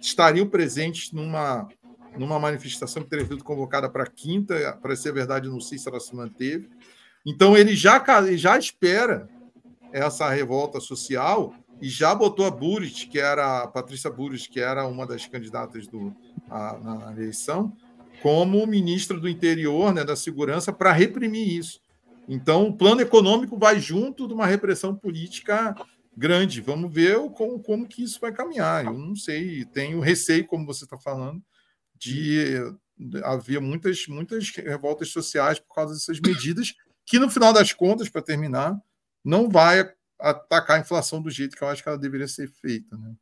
estariam 0.00 0.48
presentes 0.48 1.12
numa, 1.12 1.68
numa 2.16 2.38
manifestação 2.38 3.02
que 3.02 3.10
teria 3.10 3.26
sido 3.26 3.44
convocada 3.44 3.90
para 3.90 4.06
quinta, 4.06 4.72
para 4.80 4.96
ser 4.96 5.12
verdade, 5.12 5.50
não 5.50 5.60
sei 5.60 5.76
se 5.76 5.86
ela 5.86 6.00
se 6.00 6.16
manteve. 6.16 6.70
Então, 7.26 7.54
ele 7.54 7.76
já, 7.76 8.02
já 8.34 8.56
espera 8.56 9.28
essa 9.92 10.30
revolta 10.30 10.80
social 10.80 11.54
e 11.78 11.90
já 11.90 12.14
botou 12.14 12.46
a 12.46 12.50
Burit, 12.50 13.06
que 13.06 13.18
era 13.18 13.64
a 13.64 13.68
Patrícia 13.68 14.10
Burit, 14.10 14.48
que 14.48 14.60
era 14.60 14.86
uma 14.86 15.06
das 15.06 15.26
candidatas 15.26 15.86
do, 15.86 16.14
a, 16.48 16.78
na 16.78 17.12
eleição, 17.12 17.76
como 18.22 18.66
ministro 18.66 19.20
do 19.20 19.28
interior, 19.28 19.92
né, 19.92 20.04
da 20.04 20.16
segurança, 20.16 20.72
para 20.72 20.92
reprimir 20.92 21.46
isso. 21.58 21.80
Então, 22.28 22.68
o 22.68 22.76
plano 22.76 23.00
econômico 23.00 23.58
vai 23.58 23.78
junto 23.78 24.26
de 24.26 24.34
uma 24.34 24.46
repressão 24.46 24.94
política 24.94 25.74
grande. 26.16 26.60
Vamos 26.60 26.92
ver 26.92 27.18
como, 27.30 27.60
como 27.62 27.86
que 27.86 28.02
isso 28.02 28.18
vai 28.20 28.32
caminhar. 28.32 28.84
Eu 28.84 28.94
não 28.94 29.14
sei, 29.14 29.64
tenho 29.66 30.00
receio, 30.00 30.46
como 30.46 30.66
você 30.66 30.84
está 30.84 30.96
falando, 30.96 31.42
de 31.94 32.54
haver 33.24 33.60
muitas, 33.60 34.06
muitas 34.06 34.50
revoltas 34.50 35.10
sociais 35.10 35.58
por 35.58 35.74
causa 35.74 35.94
dessas 35.94 36.20
medidas, 36.20 36.74
que 37.04 37.18
no 37.18 37.28
final 37.28 37.52
das 37.52 37.72
contas, 37.72 38.08
para 38.08 38.22
terminar, 38.22 38.80
não 39.24 39.48
vai 39.48 39.92
atacar 40.18 40.78
a 40.78 40.80
inflação 40.80 41.20
do 41.20 41.30
jeito 41.30 41.56
que 41.56 41.62
eu 41.62 41.68
acho 41.68 41.82
que 41.82 41.88
ela 41.88 41.98
deveria 41.98 42.28
ser 42.28 42.48
feita. 42.48 42.96
Né? 42.96 43.14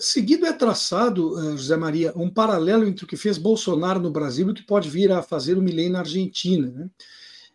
Seguido 0.00 0.46
é 0.46 0.52
traçado, 0.52 1.38
eh, 1.38 1.56
José 1.56 1.76
Maria, 1.76 2.12
um 2.16 2.28
paralelo 2.28 2.86
entre 2.86 3.04
o 3.04 3.08
que 3.08 3.16
fez 3.16 3.38
Bolsonaro 3.38 4.00
no 4.00 4.10
Brasil 4.10 4.48
e 4.48 4.50
o 4.50 4.54
que 4.54 4.62
pode 4.62 4.90
vir 4.90 5.12
a 5.12 5.22
fazer 5.22 5.56
o 5.56 5.62
Milei 5.62 5.88
na 5.88 6.00
Argentina. 6.00 6.68
Né? 6.68 6.90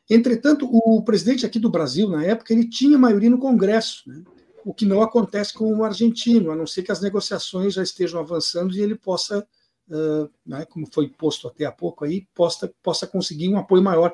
Entretanto, 0.10 0.70
o 0.72 1.04
presidente 1.04 1.46
aqui 1.46 1.60
do 1.60 1.70
Brasil, 1.70 2.10
na 2.10 2.24
época, 2.24 2.54
ele 2.54 2.68
tinha 2.68 2.98
maioria 2.98 3.30
no 3.30 3.38
Congresso. 3.38 4.04
Né? 4.08 4.24
o 4.64 4.74
que 4.74 4.86
não 4.86 5.02
acontece 5.02 5.54
com 5.54 5.74
o 5.74 5.84
argentino, 5.84 6.52
a 6.52 6.56
não 6.56 6.68
ser 6.68 6.84
que 6.84 6.92
as 6.92 7.02
negociações 7.02 7.74
já 7.74 7.84
estejam 7.84 8.20
avançando 8.20 8.76
e 8.76 8.82
ele 8.82 8.96
possa, 8.96 9.46
uh, 9.90 10.30
né, 10.46 10.66
como 10.66 10.88
foi 10.92 11.10
posto 11.10 11.48
até 11.48 11.66
há 11.66 11.72
pouco 11.72 12.06
aí, 12.06 12.28
possa, 12.34 12.72
possa 12.82 13.08
conseguir 13.08 13.50
um 13.50 13.58
apoio 13.58 13.82
maior. 13.82 14.14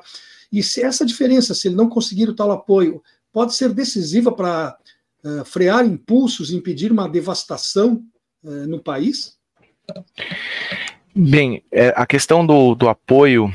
E 0.50 0.62
se 0.62 0.82
essa 0.82 1.04
diferença, 1.04 1.54
se 1.54 1.68
ele 1.68 1.76
não 1.76 1.88
conseguir 1.88 2.28
o 2.28 2.34
tal 2.34 2.50
apoio, 2.50 3.02
pode 3.32 3.54
ser 3.54 3.72
decisiva 3.72 4.32
para 4.32 4.76
uh, 5.28 5.44
frear 5.44 5.84
impulsos, 5.84 6.52
impedir 6.52 6.90
uma 6.90 7.08
devastação 7.08 8.02
uh, 8.42 8.66
no 8.66 8.82
país? 8.82 9.36
Bem, 11.14 11.64
é, 11.72 11.92
a 11.96 12.06
questão 12.06 12.46
do, 12.46 12.74
do 12.74 12.88
apoio 12.88 13.52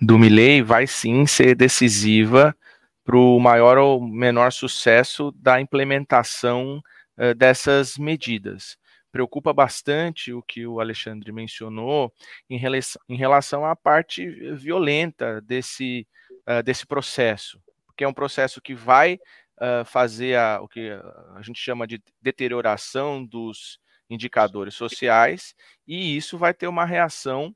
do 0.00 0.18
Milley 0.18 0.62
vai 0.62 0.86
sim 0.86 1.26
ser 1.26 1.54
decisiva 1.54 2.56
para 3.04 3.16
o 3.16 3.38
maior 3.38 3.76
ou 3.78 4.00
menor 4.00 4.50
sucesso 4.50 5.30
da 5.32 5.60
implementação 5.60 6.82
uh, 7.18 7.34
dessas 7.34 7.98
medidas. 7.98 8.76
Preocupa 9.12 9.52
bastante 9.52 10.32
o 10.32 10.42
que 10.42 10.66
o 10.66 10.80
Alexandre 10.80 11.30
mencionou 11.30 12.12
em 12.50 12.58
relação, 12.58 13.00
em 13.08 13.16
relação 13.16 13.64
à 13.64 13.76
parte 13.76 14.26
violenta 14.54 15.40
desse, 15.42 16.06
uh, 16.48 16.62
desse 16.62 16.86
processo, 16.86 17.60
porque 17.86 18.02
é 18.02 18.08
um 18.08 18.14
processo 18.14 18.60
que 18.60 18.74
vai 18.74 19.20
uh, 19.60 19.84
fazer 19.84 20.36
a, 20.36 20.60
o 20.60 20.68
que 20.68 20.90
a 21.34 21.42
gente 21.42 21.58
chama 21.58 21.86
de 21.86 22.02
deterioração 22.20 23.24
dos 23.24 23.78
indicadores 24.08 24.74
sociais, 24.74 25.54
e 25.86 26.16
isso 26.16 26.36
vai 26.36 26.52
ter 26.52 26.66
uma 26.66 26.84
reação, 26.84 27.54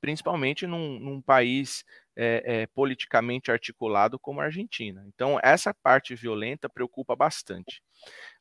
principalmente 0.00 0.66
num, 0.66 0.98
num 0.98 1.20
país 1.20 1.84
é, 2.16 2.42
é, 2.44 2.66
politicamente 2.66 3.50
articulado 3.50 4.18
como 4.18 4.40
a 4.40 4.44
Argentina. 4.44 5.04
Então, 5.06 5.38
essa 5.42 5.72
parte 5.72 6.14
violenta 6.14 6.68
preocupa 6.68 7.14
bastante. 7.14 7.82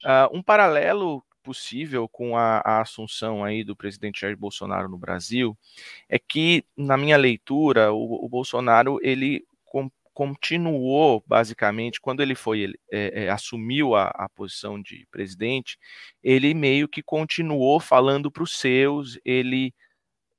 Uh, 0.04 0.38
um 0.38 0.42
paralelo 0.42 1.24
possível 1.44 2.08
com 2.08 2.38
a, 2.38 2.62
a, 2.64 2.82
assunção 2.82 3.44
aí 3.44 3.64
do 3.64 3.76
presidente 3.76 4.22
Jair 4.22 4.38
Bolsonaro 4.38 4.90
no 4.90 4.98
Brasil 4.98 5.58
é 6.08 6.20
que, 6.20 6.66
na 6.76 6.98
minha 6.98 7.18
leitura, 7.18 7.92
o, 7.92 8.26
o 8.26 8.30
Bolsonaro 8.30 9.00
ele 9.02 9.46
continuou 10.14 11.24
basicamente 11.26 12.02
quando 12.02 12.22
ele 12.22 12.36
foi 12.36 12.60
ele, 12.60 12.80
é, 12.92 13.26
é, 13.26 13.30
assumiu 13.30 13.96
a, 13.96 14.08
a, 14.08 14.30
posição 14.30 14.82
de 14.82 15.08
presidente, 15.12 15.78
ele 16.24 16.54
meio 16.54 16.88
que 16.88 17.02
continuou 17.02 17.80
falando 17.80 18.32
para 18.32 18.44
os 18.44 18.58
seus, 18.58 19.20
ele 19.26 19.74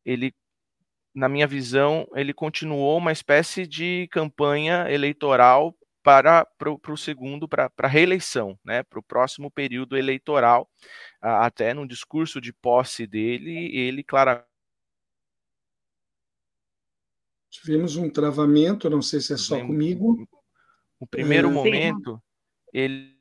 ele 0.05 0.35
na 1.15 1.29
minha 1.29 1.47
visão, 1.47 2.07
ele 2.15 2.33
continuou 2.33 2.99
uma 2.99 3.13
espécie 3.13 3.67
de 3.67 4.09
campanha 4.13 4.87
eleitoral 4.89 5.77
para 6.03 6.47
o 6.89 6.97
segundo, 6.97 7.49
para 7.49 7.71
a 7.77 7.87
reeleição, 7.87 8.59
né, 8.65 8.83
para 8.83 8.99
o 8.99 9.03
próximo 9.03 9.51
período 9.51 9.97
eleitoral, 9.97 10.69
até 11.21 11.75
no 11.75 11.87
discurso 11.87 12.41
de 12.41 12.53
posse 12.53 13.07
dele, 13.07 13.77
ele 13.77 14.03
claramente 14.03 14.50
Tivemos 17.51 17.97
um 17.97 18.09
travamento, 18.09 18.89
não 18.89 19.03
sei 19.03 19.21
se 19.21 19.33
é 19.33 19.37
só 19.37 19.59
comigo. 19.59 20.27
O 21.01 21.07
primeiro 21.07 21.49
é, 21.49 21.51
momento, 21.51 22.23
ele. 22.73 23.19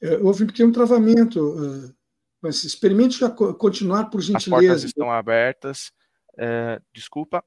É, 0.00 0.16
houve 0.18 0.44
um 0.44 0.46
pequeno 0.46 0.72
travamento. 0.72 1.54
Mas 2.42 2.64
experimente 2.64 3.18
continuar, 3.58 4.06
por 4.08 4.22
gentileza. 4.22 4.56
As 4.56 4.66
portas 4.66 4.84
estão 4.84 5.12
abertas. 5.12 5.92
É, 6.38 6.80
desculpa. 6.94 7.44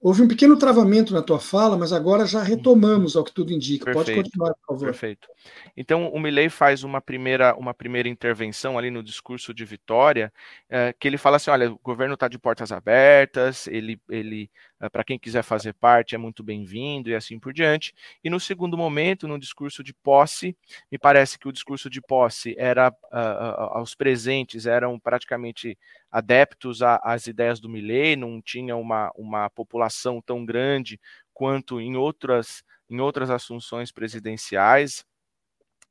Houve 0.00 0.22
um 0.22 0.28
pequeno 0.28 0.56
travamento 0.56 1.12
na 1.12 1.20
tua 1.20 1.40
fala, 1.40 1.76
mas 1.76 1.92
agora 1.92 2.24
já 2.24 2.40
retomamos 2.40 3.16
ao 3.16 3.24
que 3.24 3.32
tudo 3.32 3.52
indica. 3.52 3.84
Perfeito, 3.84 4.06
Pode 4.06 4.22
continuar, 4.22 4.54
por 4.54 4.66
favor. 4.66 4.84
Perfeito. 4.84 5.28
Então, 5.76 6.08
o 6.08 6.20
Milley 6.20 6.48
faz 6.48 6.84
uma 6.84 7.00
primeira, 7.00 7.56
uma 7.56 7.74
primeira 7.74 8.08
intervenção 8.08 8.78
ali 8.78 8.92
no 8.92 9.02
discurso 9.02 9.52
de 9.52 9.64
vitória, 9.64 10.32
é, 10.70 10.92
que 10.92 11.08
ele 11.08 11.18
fala 11.18 11.36
assim: 11.36 11.50
olha, 11.50 11.72
o 11.72 11.80
governo 11.82 12.14
está 12.14 12.28
de 12.28 12.38
portas 12.38 12.70
abertas, 12.70 13.66
ele, 13.66 14.00
ele 14.08 14.48
é, 14.80 14.88
para 14.88 15.02
quem 15.02 15.18
quiser 15.18 15.42
fazer 15.42 15.72
parte 15.74 16.14
é 16.14 16.18
muito 16.18 16.42
bem-vindo 16.42 17.10
e 17.10 17.14
assim 17.14 17.38
por 17.38 17.52
diante. 17.52 17.92
E 18.22 18.30
no 18.30 18.38
segundo 18.38 18.78
momento, 18.78 19.26
no 19.26 19.38
discurso 19.38 19.82
de 19.82 19.92
posse, 19.92 20.56
me 20.90 20.98
parece 20.98 21.38
que 21.38 21.48
o 21.48 21.52
discurso 21.52 21.90
de 21.90 22.00
posse 22.00 22.54
era 22.56 22.90
uh, 22.90 23.78
aos 23.78 23.96
presentes 23.96 24.66
eram 24.66 24.98
praticamente 24.98 25.76
adeptos 26.10 26.80
às 26.82 27.26
ideias 27.26 27.60
do 27.60 27.68
Milley, 27.68 28.16
não 28.16 28.40
tinha 28.40 28.76
uma, 28.76 29.12
uma 29.16 29.50
população 29.50 30.20
tão 30.20 30.44
grande 30.44 31.00
quanto 31.34 31.80
em 31.80 31.96
outras, 31.96 32.62
em 32.88 33.00
outras 33.00 33.30
assunções 33.30 33.92
presidenciais 33.92 35.04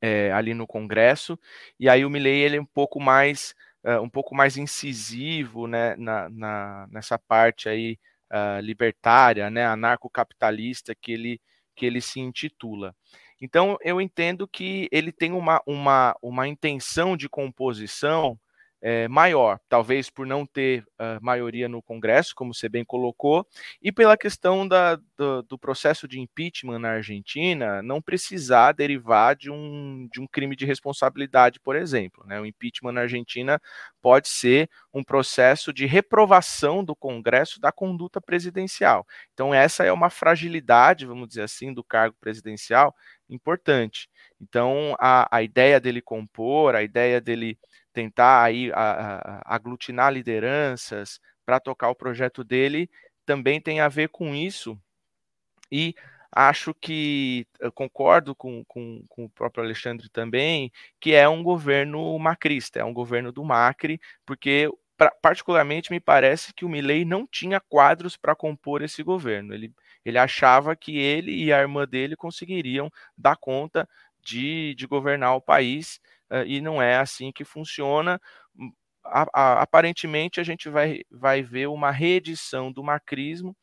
é, 0.02 0.32
ali 0.32 0.54
no 0.54 0.68
Congresso, 0.68 1.40
e 1.80 1.90
aí 1.90 2.06
o 2.06 2.10
Milley 2.10 2.42
ele 2.42 2.58
é 2.58 2.62
um 2.62 2.66
pouco 2.66 3.00
mais 3.00 3.56
uh, 3.84 4.02
um 4.02 4.10
pouco 4.10 4.36
mais 4.36 4.58
incisivo 4.58 5.68
né, 5.68 5.96
na, 5.96 6.30
na, 6.30 6.88
nessa 6.92 7.18
parte 7.18 7.70
aí 7.70 7.98
uh, 8.32 8.60
libertária, 8.62 9.50
né, 9.50 9.66
anarcocapitalista 9.66 10.94
que 10.94 11.12
ele, 11.12 11.42
que 11.76 11.86
ele 11.86 12.02
se 12.02 12.20
intitula. 12.20 12.96
Então 13.40 13.78
eu 13.82 14.02
entendo 14.02 14.48
que 14.48 14.90
ele 14.92 15.12
tem 15.12 15.32
uma, 15.32 15.62
uma, 15.66 16.16
uma 16.22 16.48
intenção 16.48 17.16
de 17.16 17.30
composição 17.30 18.38
é, 18.82 19.08
maior, 19.08 19.60
talvez 19.68 20.10
por 20.10 20.26
não 20.26 20.46
ter 20.46 20.84
uh, 21.00 21.20
maioria 21.22 21.68
no 21.68 21.82
Congresso, 21.82 22.36
como 22.36 22.54
você 22.54 22.70
bem 22.70 22.86
colocou, 22.86 23.46
e 23.82 23.92
pela 23.92 24.16
questão 24.16 24.68
da, 24.68 24.96
do, 25.18 25.42
do, 25.44 25.58
processo 25.58 26.08
de 26.08 26.20
impeachment 26.20 26.80
na 26.80 26.92
Argentina 26.92 27.82
não 27.82 28.02
precisar 28.02 28.74
derivar 28.74 29.36
de 29.36 29.50
um, 29.50 30.08
de 30.12 30.22
um 30.22 30.28
crime 30.28 30.56
de 30.56 30.66
responsabilidade, 30.66 31.60
por 31.60 31.76
exemplo. 31.76 32.24
Né? 32.28 32.40
O 32.40 32.46
impeachment 32.46 32.92
na 32.92 33.02
Argentina 33.02 33.60
pode 34.02 34.28
ser 34.30 34.70
um 34.94 35.04
processo 35.04 35.74
de 35.74 35.86
reprovação 35.86 36.84
do 36.84 36.96
Congresso 36.96 37.60
da 37.60 37.72
conduta 37.72 38.22
presidencial. 38.22 39.06
Então, 39.34 39.54
essa 39.54 39.84
é 39.84 39.92
uma 39.92 40.10
fragilidade, 40.10 41.06
vamos 41.06 41.28
dizer 41.30 41.44
assim, 41.44 41.74
do 41.74 41.84
cargo 41.84 42.16
presidencial 42.20 42.94
importante. 43.30 44.08
Então, 44.42 44.96
a, 45.00 45.38
a 45.38 45.42
ideia 45.42 45.80
dele 45.80 46.02
compor, 46.02 46.76
a 46.76 46.84
ideia 46.84 47.20
dele 47.20 47.58
tentar 47.92 48.44
aí 48.44 48.72
a, 48.74 49.42
a, 49.46 49.56
aglutinar 49.56 50.14
lideranças 50.14 51.20
para 51.46 51.60
tocar 51.60 51.90
o 51.90 51.96
projeto 51.96 52.44
dele 52.44 52.90
também 53.26 53.60
tem 53.60 53.80
a 53.80 53.90
ver 53.90 54.10
com 54.10 54.36
isso. 54.36 54.80
E 55.72 55.96
acho 56.32 56.74
que 56.74 57.48
concordo 57.74 58.36
com, 58.36 58.64
com, 58.66 59.04
com, 59.10 59.26
o 59.26 59.30
próprio 59.30 59.64
Alexandre 59.64 60.10
também, 60.10 60.72
que 61.00 61.14
é 61.14 61.28
um 61.28 61.42
governo 61.44 62.18
macrista, 62.20 62.80
é 62.80 62.84
um 62.84 62.94
governo 62.94 63.32
do 63.32 63.44
Macri, 63.44 64.00
porque 64.26 64.70
pra, 64.98 65.12
particularmente 65.22 65.92
me 65.92 66.00
parece 66.00 66.54
que 66.54 66.66
o 66.66 66.70
Milley 66.70 67.06
não 67.06 67.26
tinha 67.26 67.60
quadros 67.60 68.18
para 68.18 68.36
compor 68.36 68.82
esse 68.82 69.04
governo. 69.04 69.54
Ele, 69.54 69.74
ele 70.06 70.18
achava 70.18 70.76
que 70.76 70.98
ele 70.98 71.32
e 71.32 71.54
a 71.54 71.60
irmã 71.60 71.88
dele 71.88 72.16
conseguiriam 72.16 72.92
dar 73.18 73.38
conta 73.38 73.88
de, 74.28 74.76
de 74.76 74.86
governar 74.86 75.36
o 75.36 75.42
país 75.42 76.00
uh, 76.30 76.44
e 76.46 76.60
não 76.60 76.82
é 76.82 76.98
assim 76.98 77.32
que 77.32 77.46
funciona. 77.46 78.20
A, 79.06 79.26
a, 79.34 79.62
aparentemente, 79.62 80.42
a 80.42 80.44
gente 80.44 80.68
vai, 80.70 81.02
vai 81.10 81.42
ver 81.42 81.68
uma 81.68 81.92
reedição 81.92 82.72
do 82.72 82.84
macrismo 82.84 83.56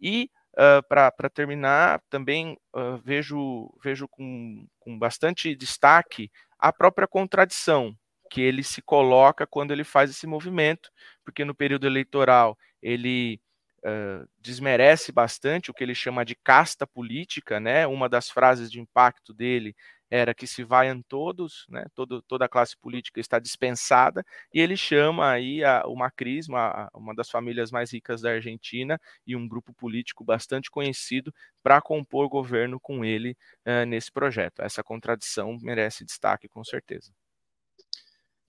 e 0.00 0.30
Uh, 0.54 0.86
para 0.86 1.30
terminar, 1.32 2.02
também 2.10 2.58
uh, 2.76 2.98
vejo, 3.02 3.74
vejo 3.82 4.06
com, 4.06 4.66
com 4.78 4.98
bastante 4.98 5.56
destaque 5.56 6.30
a 6.58 6.70
própria 6.70 7.08
contradição 7.08 7.96
que 8.30 8.42
ele 8.42 8.62
se 8.62 8.82
coloca 8.82 9.46
quando 9.46 9.70
ele 9.70 9.82
faz 9.82 10.10
esse 10.10 10.26
movimento, 10.26 10.90
porque 11.24 11.42
no 11.42 11.54
período 11.54 11.86
eleitoral 11.86 12.54
ele 12.82 13.40
uh, 13.82 14.28
desmerece 14.38 15.10
bastante 15.10 15.70
o 15.70 15.74
que 15.74 15.82
ele 15.82 15.94
chama 15.94 16.24
de 16.24 16.34
casta 16.34 16.86
política, 16.86 17.58
né? 17.58 17.86
Uma 17.86 18.08
das 18.08 18.30
frases 18.30 18.70
de 18.70 18.78
impacto 18.78 19.32
dele 19.34 19.74
era 20.12 20.34
que 20.34 20.46
se 20.46 20.62
vaiam 20.62 21.00
todos, 21.08 21.64
né, 21.70 21.86
todo, 21.94 22.20
toda 22.20 22.44
a 22.44 22.48
classe 22.48 22.76
política 22.76 23.18
está 23.18 23.38
dispensada, 23.38 24.22
e 24.52 24.60
ele 24.60 24.76
chama 24.76 25.30
aí 25.30 25.64
a, 25.64 25.84
o 25.86 25.96
macrismo, 25.96 26.54
a, 26.54 26.90
uma 26.94 27.14
das 27.14 27.30
famílias 27.30 27.70
mais 27.70 27.90
ricas 27.94 28.20
da 28.20 28.28
Argentina, 28.28 29.00
e 29.26 29.34
um 29.34 29.48
grupo 29.48 29.72
político 29.72 30.22
bastante 30.22 30.70
conhecido, 30.70 31.32
para 31.62 31.80
compor 31.80 32.28
governo 32.28 32.78
com 32.78 33.02
ele 33.02 33.34
uh, 33.66 33.86
nesse 33.86 34.12
projeto. 34.12 34.60
Essa 34.60 34.82
contradição 34.82 35.56
merece 35.62 36.04
destaque, 36.04 36.46
com 36.46 36.62
certeza. 36.62 37.10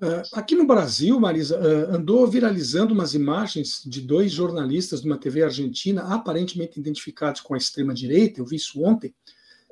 Uh, 0.02 0.22
aqui 0.34 0.56
no 0.56 0.68
Brasil, 0.68 1.18
Marisa, 1.18 1.58
uh, 1.58 1.96
andou 1.96 2.28
viralizando 2.28 2.94
umas 2.94 3.14
imagens 3.14 3.82
de 3.86 4.02
dois 4.02 4.34
jornalistas 4.34 5.02
de 5.02 5.08
uma 5.08 5.18
TV 5.18 5.44
argentina, 5.44 6.14
aparentemente 6.14 6.78
identificados 6.78 7.40
com 7.40 7.54
a 7.54 7.58
extrema-direita, 7.58 8.42
eu 8.42 8.46
vi 8.46 8.58
isso 8.58 8.84
ontem, 8.84 9.16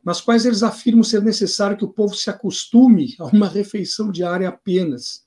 nas 0.03 0.19
quais 0.19 0.45
eles 0.45 0.63
afirmam 0.63 1.03
ser 1.03 1.21
necessário 1.21 1.77
que 1.77 1.85
o 1.85 1.91
povo 1.91 2.15
se 2.15 2.29
acostume 2.29 3.15
a 3.19 3.25
uma 3.25 3.47
refeição 3.47 4.11
diária 4.11 4.49
apenas. 4.49 5.25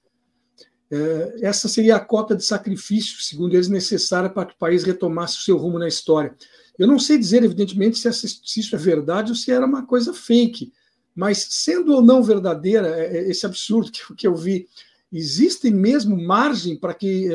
É, 0.91 1.37
essa 1.43 1.69
seria 1.69 1.97
a 1.97 2.01
cota 2.01 2.37
de 2.37 2.45
sacrifício, 2.45 3.21
segundo 3.21 3.55
eles, 3.55 3.69
necessária 3.69 4.29
para 4.29 4.47
que 4.47 4.55
o 4.55 4.59
país 4.59 4.85
retomasse 4.85 5.39
o 5.39 5.43
seu 5.43 5.57
rumo 5.57 5.79
na 5.79 5.89
história. 5.89 6.37
Eu 6.79 6.89
não 6.89 6.99
sei 6.99 7.17
dizer, 7.17 7.45
evidentemente, 7.45 7.99
se, 7.99 8.61
isso 8.61 8.75
é 8.75 8.79
verdade 8.79 9.31
ou 9.31 9.37
se 9.37 9.51
era 9.51 9.65
uma 9.65 9.87
coisa 9.87 10.13
fake, 10.13 10.73
Mas, 11.15 11.47
sendo 11.51 11.95
ou 11.95 12.03
não 12.03 12.23
verdadeira, 12.23 12.89
é, 12.89 13.17
é, 13.17 13.31
esse 13.31 13.47
absurdo 13.47 13.93
que 14.17 14.27
eu 14.27 14.35
vi, 14.35 14.69
existe 15.13 15.71
mesmo 15.71 16.21
margem 16.21 16.77
para 16.77 16.93
que, 16.93 17.29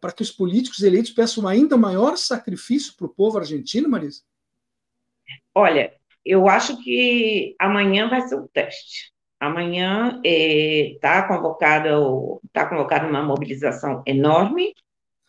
para 0.00 0.10
que 0.10 0.22
os 0.22 0.32
políticos 0.32 0.80
eleitos 0.80 1.12
peçam 1.12 1.46
ainda 1.46 1.76
maior 1.76 2.18
sacrifício 2.18 2.94
para 2.96 3.06
o 3.06 3.14
povo 3.14 3.38
argentino, 3.38 3.88
Marisa? 3.88 4.22
Olha, 5.54 5.95
eu 6.26 6.48
acho 6.48 6.82
que 6.82 7.54
amanhã 7.58 8.08
vai 8.08 8.22
ser 8.22 8.34
o 8.36 8.48
teste. 8.48 9.12
Amanhã 9.38 10.20
está 10.24 11.18
é, 11.18 11.28
convocada 11.28 11.90
tá 12.52 12.66
convocada 12.66 13.06
uma 13.06 13.22
mobilização 13.22 14.02
enorme 14.06 14.72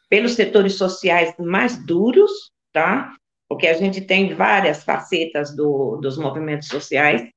pelos 0.10 0.34
setores 0.34 0.76
sociais 0.76 1.34
mais 1.38 1.86
duros, 1.86 2.52
tá? 2.72 3.14
Porque 3.50 3.68
a 3.68 3.74
gente 3.74 4.02
tem 4.02 4.34
várias 4.34 4.84
facetas 4.84 5.56
do, 5.56 5.98
dos 5.98 6.18
movimentos 6.18 6.68
sociais 6.68 7.30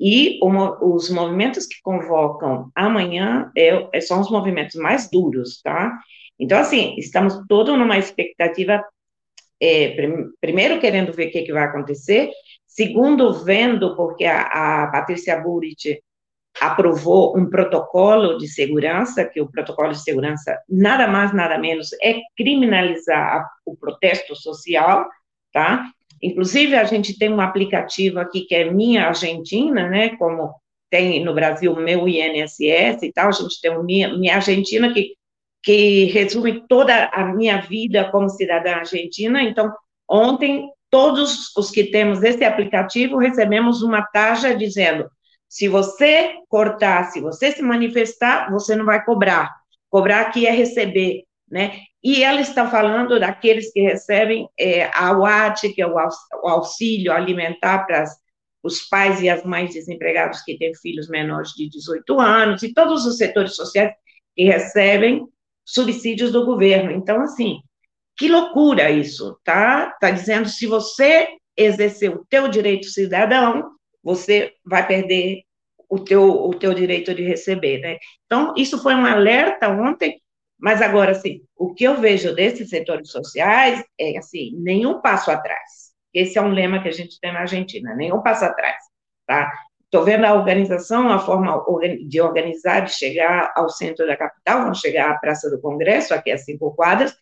e 0.00 0.38
o, 0.42 0.94
os 0.94 1.10
movimentos 1.10 1.66
que 1.66 1.80
convocam 1.82 2.70
amanhã 2.74 3.50
é, 3.56 3.88
é, 3.92 4.00
são 4.00 4.20
os 4.20 4.30
movimentos 4.30 4.76
mais 4.76 5.10
duros, 5.10 5.60
tá? 5.62 5.98
Então, 6.38 6.58
assim, 6.58 6.94
estamos 6.96 7.34
todos 7.48 7.76
numa 7.76 7.98
expectativa, 7.98 8.84
é, 9.60 9.88
prim, 9.90 10.30
primeiro 10.40 10.80
querendo 10.80 11.12
ver 11.12 11.28
o 11.28 11.30
que, 11.32 11.42
que 11.42 11.52
vai 11.52 11.64
acontecer, 11.64 12.30
segundo 12.78 13.32
vendo, 13.32 13.96
porque 13.96 14.24
a, 14.24 14.84
a 14.84 14.86
Patrícia 14.86 15.36
Burit 15.40 16.00
aprovou 16.60 17.36
um 17.36 17.50
protocolo 17.50 18.38
de 18.38 18.46
segurança, 18.46 19.24
que 19.24 19.40
o 19.40 19.50
protocolo 19.50 19.90
de 19.90 20.00
segurança 20.00 20.56
nada 20.68 21.08
mais, 21.08 21.34
nada 21.34 21.58
menos 21.58 21.90
é 22.00 22.20
criminalizar 22.36 23.44
o 23.66 23.76
protesto 23.76 24.36
social, 24.36 25.08
tá? 25.52 25.90
Inclusive, 26.22 26.76
a 26.76 26.84
gente 26.84 27.18
tem 27.18 27.32
um 27.32 27.40
aplicativo 27.40 28.20
aqui 28.20 28.42
que 28.42 28.54
é 28.54 28.70
Minha 28.70 29.08
Argentina, 29.08 29.88
né, 29.88 30.16
como 30.16 30.54
tem 30.88 31.24
no 31.24 31.34
Brasil 31.34 31.74
meu 31.74 32.06
INSS 32.08 33.02
e 33.02 33.12
tal, 33.12 33.28
a 33.28 33.32
gente 33.32 33.60
tem 33.60 33.76
o 33.76 33.82
Minha, 33.82 34.16
minha 34.16 34.36
Argentina, 34.36 34.92
que, 34.94 35.14
que 35.64 36.04
resume 36.06 36.64
toda 36.68 37.06
a 37.06 37.24
minha 37.24 37.60
vida 37.60 38.08
como 38.12 38.28
cidadã 38.28 38.76
argentina, 38.76 39.42
então, 39.42 39.72
ontem, 40.08 40.64
todos 40.90 41.54
os 41.56 41.70
que 41.70 41.84
temos 41.84 42.22
esse 42.22 42.44
aplicativo 42.44 43.18
recebemos 43.18 43.82
uma 43.82 44.02
taxa 44.02 44.54
dizendo 44.54 45.08
se 45.48 45.66
você 45.68 46.34
cortar, 46.48 47.04
se 47.10 47.20
você 47.20 47.52
se 47.52 47.62
manifestar, 47.62 48.50
você 48.50 48.76
não 48.76 48.84
vai 48.84 49.02
cobrar. 49.04 49.50
Cobrar 49.88 50.20
aqui 50.20 50.46
é 50.46 50.50
receber, 50.50 51.24
né? 51.50 51.80
E 52.02 52.22
ela 52.22 52.40
está 52.40 52.70
falando 52.70 53.18
daqueles 53.18 53.72
que 53.72 53.80
recebem 53.80 54.46
é, 54.58 54.90
a 54.94 55.12
UAT, 55.12 55.70
que 55.72 55.80
é 55.80 55.86
o 55.86 55.98
auxílio 56.46 57.12
alimentar 57.12 57.86
para 57.86 58.04
os 58.62 58.82
pais 58.82 59.22
e 59.22 59.28
as 59.28 59.42
mães 59.44 59.72
desempregados 59.72 60.42
que 60.42 60.58
têm 60.58 60.74
filhos 60.74 61.08
menores 61.08 61.52
de 61.52 61.68
18 61.68 62.20
anos, 62.20 62.62
e 62.62 62.74
todos 62.74 63.06
os 63.06 63.16
setores 63.16 63.56
sociais 63.56 63.92
que 64.36 64.44
recebem 64.44 65.26
subsídios 65.64 66.30
do 66.30 66.44
governo. 66.44 66.90
Então, 66.90 67.20
assim, 67.22 67.60
que 68.18 68.28
loucura 68.28 68.90
isso, 68.90 69.38
tá? 69.44 69.92
Está 69.94 70.10
dizendo, 70.10 70.48
se 70.48 70.66
você 70.66 71.28
exercer 71.56 72.10
o 72.10 72.26
teu 72.28 72.48
direito 72.48 72.86
cidadão, 72.86 73.70
você 74.02 74.52
vai 74.66 74.86
perder 74.86 75.42
o 75.88 75.98
teu, 75.98 76.22
o 76.22 76.52
teu 76.54 76.74
direito 76.74 77.14
de 77.14 77.22
receber, 77.22 77.78
né? 77.78 77.96
Então, 78.26 78.52
isso 78.56 78.82
foi 78.82 78.94
um 78.94 79.06
alerta 79.06 79.68
ontem, 79.68 80.20
mas 80.58 80.82
agora, 80.82 81.12
assim, 81.12 81.40
o 81.56 81.72
que 81.72 81.84
eu 81.84 82.00
vejo 82.00 82.34
desses 82.34 82.68
setores 82.68 83.10
sociais 83.10 83.82
é, 83.98 84.18
assim, 84.18 84.52
nenhum 84.56 85.00
passo 85.00 85.30
atrás. 85.30 85.92
Esse 86.12 86.38
é 86.38 86.42
um 86.42 86.50
lema 86.50 86.82
que 86.82 86.88
a 86.88 86.92
gente 86.92 87.20
tem 87.20 87.32
na 87.32 87.40
Argentina, 87.40 87.94
nenhum 87.94 88.20
passo 88.20 88.44
atrás, 88.44 88.76
tá? 89.26 89.52
Estou 89.84 90.04
vendo 90.04 90.24
a 90.24 90.34
organização, 90.34 91.10
a 91.10 91.18
forma 91.18 91.64
de 92.06 92.20
organizar, 92.20 92.80
de 92.80 92.92
chegar 92.92 93.52
ao 93.56 93.70
centro 93.70 94.06
da 94.06 94.16
capital, 94.16 94.64
vão 94.64 94.74
chegar 94.74 95.10
à 95.10 95.18
Praça 95.18 95.48
do 95.48 95.60
Congresso, 95.60 96.12
aqui 96.12 96.30
a 96.30 96.36
cinco 96.36 96.74
quadras, 96.74 97.16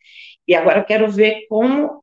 e 0.46 0.54
agora 0.54 0.85
quero 0.85 1.11
ver 1.11 1.46
como, 1.48 2.02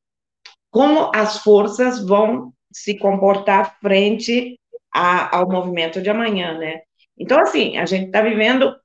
como 0.70 1.12
as 1.14 1.40
forças 1.40 2.06
vão 2.06 2.54
se 2.72 2.98
comportar 2.98 3.78
frente 3.80 4.60
a, 4.94 5.38
ao 5.38 5.50
movimento 5.50 6.02
de 6.02 6.10
amanhã, 6.10 6.58
né? 6.58 6.82
Então, 7.18 7.40
assim, 7.40 7.78
a 7.78 7.86
gente 7.86 8.08
está 8.08 8.22
vivendo 8.22 8.76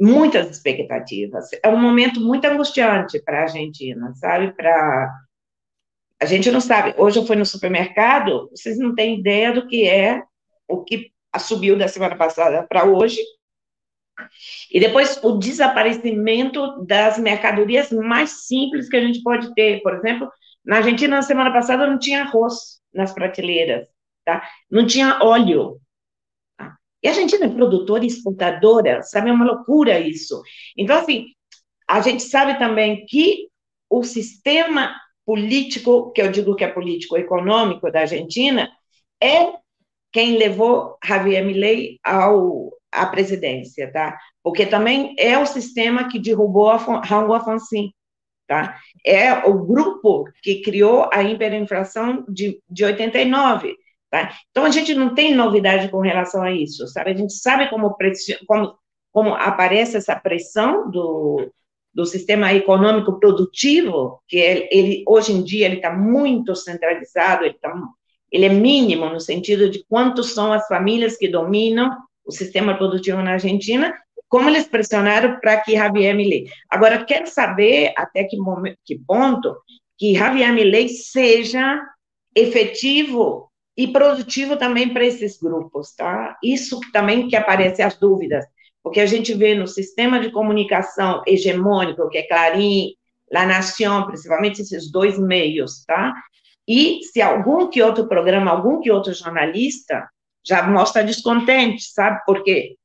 muitas 0.00 0.50
expectativas. 0.50 1.50
É 1.62 1.68
um 1.68 1.80
momento 1.80 2.20
muito 2.20 2.44
angustiante 2.46 3.22
para 3.22 3.40
a 3.40 3.42
Argentina, 3.42 4.12
sabe? 4.14 4.52
Para 4.52 5.12
a 6.20 6.26
gente 6.26 6.50
não 6.50 6.60
sabe. 6.60 6.94
Hoje 6.96 7.18
eu 7.18 7.26
fui 7.26 7.36
no 7.36 7.44
supermercado, 7.44 8.48
vocês 8.50 8.78
não 8.78 8.94
têm 8.94 9.18
ideia 9.18 9.52
do 9.52 9.66
que 9.66 9.86
é 9.86 10.22
o 10.66 10.82
que 10.82 11.12
subiu 11.38 11.76
da 11.76 11.88
semana 11.88 12.16
passada 12.16 12.66
para 12.66 12.84
hoje. 12.84 13.18
E 14.72 14.80
depois 14.80 15.18
o 15.22 15.38
desaparecimento 15.38 16.84
das 16.84 17.18
mercadorias 17.18 17.90
mais 17.90 18.46
simples 18.46 18.88
que 18.88 18.96
a 18.96 19.00
gente 19.00 19.22
pode 19.22 19.54
ter. 19.54 19.82
Por 19.82 19.94
exemplo, 19.94 20.30
na 20.64 20.76
Argentina, 20.76 21.16
na 21.16 21.22
semana 21.22 21.52
passada, 21.52 21.86
não 21.86 21.98
tinha 21.98 22.22
arroz 22.22 22.80
nas 22.92 23.12
prateleiras 23.12 23.86
tá? 24.24 24.48
Não 24.70 24.86
tinha 24.86 25.18
óleo. 25.22 25.80
Tá? 26.56 26.76
E 27.02 27.08
a 27.08 27.10
Argentina 27.10 27.44
é 27.44 27.48
produtora 27.48 28.04
e 28.04 28.08
exportadora, 28.08 29.02
sabe? 29.02 29.30
É 29.30 29.32
uma 29.32 29.44
loucura 29.44 30.00
isso. 30.00 30.42
Então, 30.76 30.98
assim, 30.98 31.26
a 31.88 32.00
gente 32.00 32.22
sabe 32.22 32.58
também 32.58 33.04
que 33.06 33.48
o 33.88 34.02
sistema 34.02 34.94
político, 35.24 36.10
que 36.12 36.22
eu 36.22 36.30
digo 36.30 36.56
que 36.56 36.64
é 36.64 36.68
político-econômico 36.68 37.90
da 37.90 38.00
Argentina, 38.00 38.70
é 39.22 39.52
quem 40.12 40.36
levou 40.38 40.98
Javier 41.04 41.44
Milei 41.44 41.98
ao, 42.02 42.72
à 42.94 43.06
presidência, 43.06 43.90
tá? 43.92 44.18
Porque 44.42 44.66
também 44.66 45.14
é 45.18 45.38
o 45.38 45.46
sistema 45.46 46.08
que 46.08 46.18
derrubou 46.18 46.70
a 46.70 46.76
Raul 46.76 47.34
Afonso, 47.34 47.90
tá? 48.46 48.78
É 49.04 49.32
o 49.46 49.64
grupo 49.64 50.24
que 50.42 50.62
criou 50.62 51.08
a 51.12 51.22
hiperinflação 51.22 52.24
de, 52.28 52.60
de 52.68 52.84
89, 52.84 53.76
Tá? 54.14 54.32
Então, 54.52 54.64
a 54.64 54.70
gente 54.70 54.94
não 54.94 55.12
tem 55.12 55.34
novidade 55.34 55.88
com 55.88 55.98
relação 55.98 56.40
a 56.40 56.52
isso, 56.52 56.86
sabe? 56.86 57.10
A 57.10 57.16
gente 57.16 57.32
sabe 57.32 57.68
como, 57.68 57.96
como, 58.46 58.78
como 59.10 59.34
aparece 59.34 59.96
essa 59.96 60.14
pressão 60.14 60.88
do, 60.88 61.52
do 61.92 62.06
sistema 62.06 62.54
econômico 62.54 63.18
produtivo, 63.18 64.22
que 64.28 64.36
ele, 64.36 64.68
ele 64.70 65.04
hoje 65.08 65.32
em 65.32 65.42
dia 65.42 65.66
ele 65.66 65.76
está 65.76 65.92
muito 65.92 66.54
centralizado, 66.54 67.44
ele, 67.44 67.54
tá, 67.54 67.74
ele 68.30 68.44
é 68.44 68.50
mínimo 68.50 69.08
no 69.08 69.18
sentido 69.18 69.68
de 69.68 69.84
quantos 69.88 70.32
são 70.32 70.52
as 70.52 70.64
famílias 70.68 71.16
que 71.16 71.26
dominam 71.26 71.90
o 72.24 72.32
sistema 72.32 72.76
produtivo 72.76 73.22
na 73.22 73.32
Argentina, 73.32 73.94
como 74.28 74.48
eles 74.48 74.66
pressionaram 74.66 75.38
para 75.40 75.60
que 75.60 75.76
Javier 75.76 76.14
Milei. 76.14 76.46
Agora, 76.68 77.04
quero 77.04 77.26
saber 77.26 77.92
até 77.96 78.24
que, 78.24 78.36
momento, 78.36 78.78
que 78.84 78.98
ponto 78.98 79.56
que 79.96 80.14
Javier 80.14 80.52
Milei 80.52 80.88
seja 80.88 81.80
efetivo 82.34 83.50
e 83.76 83.88
produtivo 83.88 84.56
também 84.56 84.92
para 84.92 85.04
esses 85.04 85.38
grupos, 85.38 85.94
tá? 85.94 86.36
Isso 86.42 86.80
também 86.92 87.28
que 87.28 87.36
aparece 87.36 87.82
as 87.82 87.96
dúvidas, 87.98 88.44
porque 88.82 89.00
a 89.00 89.06
gente 89.06 89.34
vê 89.34 89.54
no 89.54 89.66
sistema 89.66 90.20
de 90.20 90.30
comunicação 90.30 91.22
hegemônico, 91.26 92.08
que 92.08 92.18
é 92.18 92.26
Clarim, 92.26 92.94
La 93.30 93.46
Nación, 93.46 94.06
principalmente 94.06 94.62
esses 94.62 94.90
dois 94.90 95.18
meios, 95.18 95.84
tá? 95.86 96.12
E 96.66 97.00
se 97.02 97.20
algum 97.20 97.68
que 97.68 97.82
outro 97.82 98.08
programa, 98.08 98.50
algum 98.50 98.80
que 98.80 98.90
outro 98.90 99.12
jornalista 99.12 100.08
já 100.46 100.62
mostra 100.62 101.04
descontente, 101.04 101.84
sabe? 101.84 102.20
Porque 102.26 102.76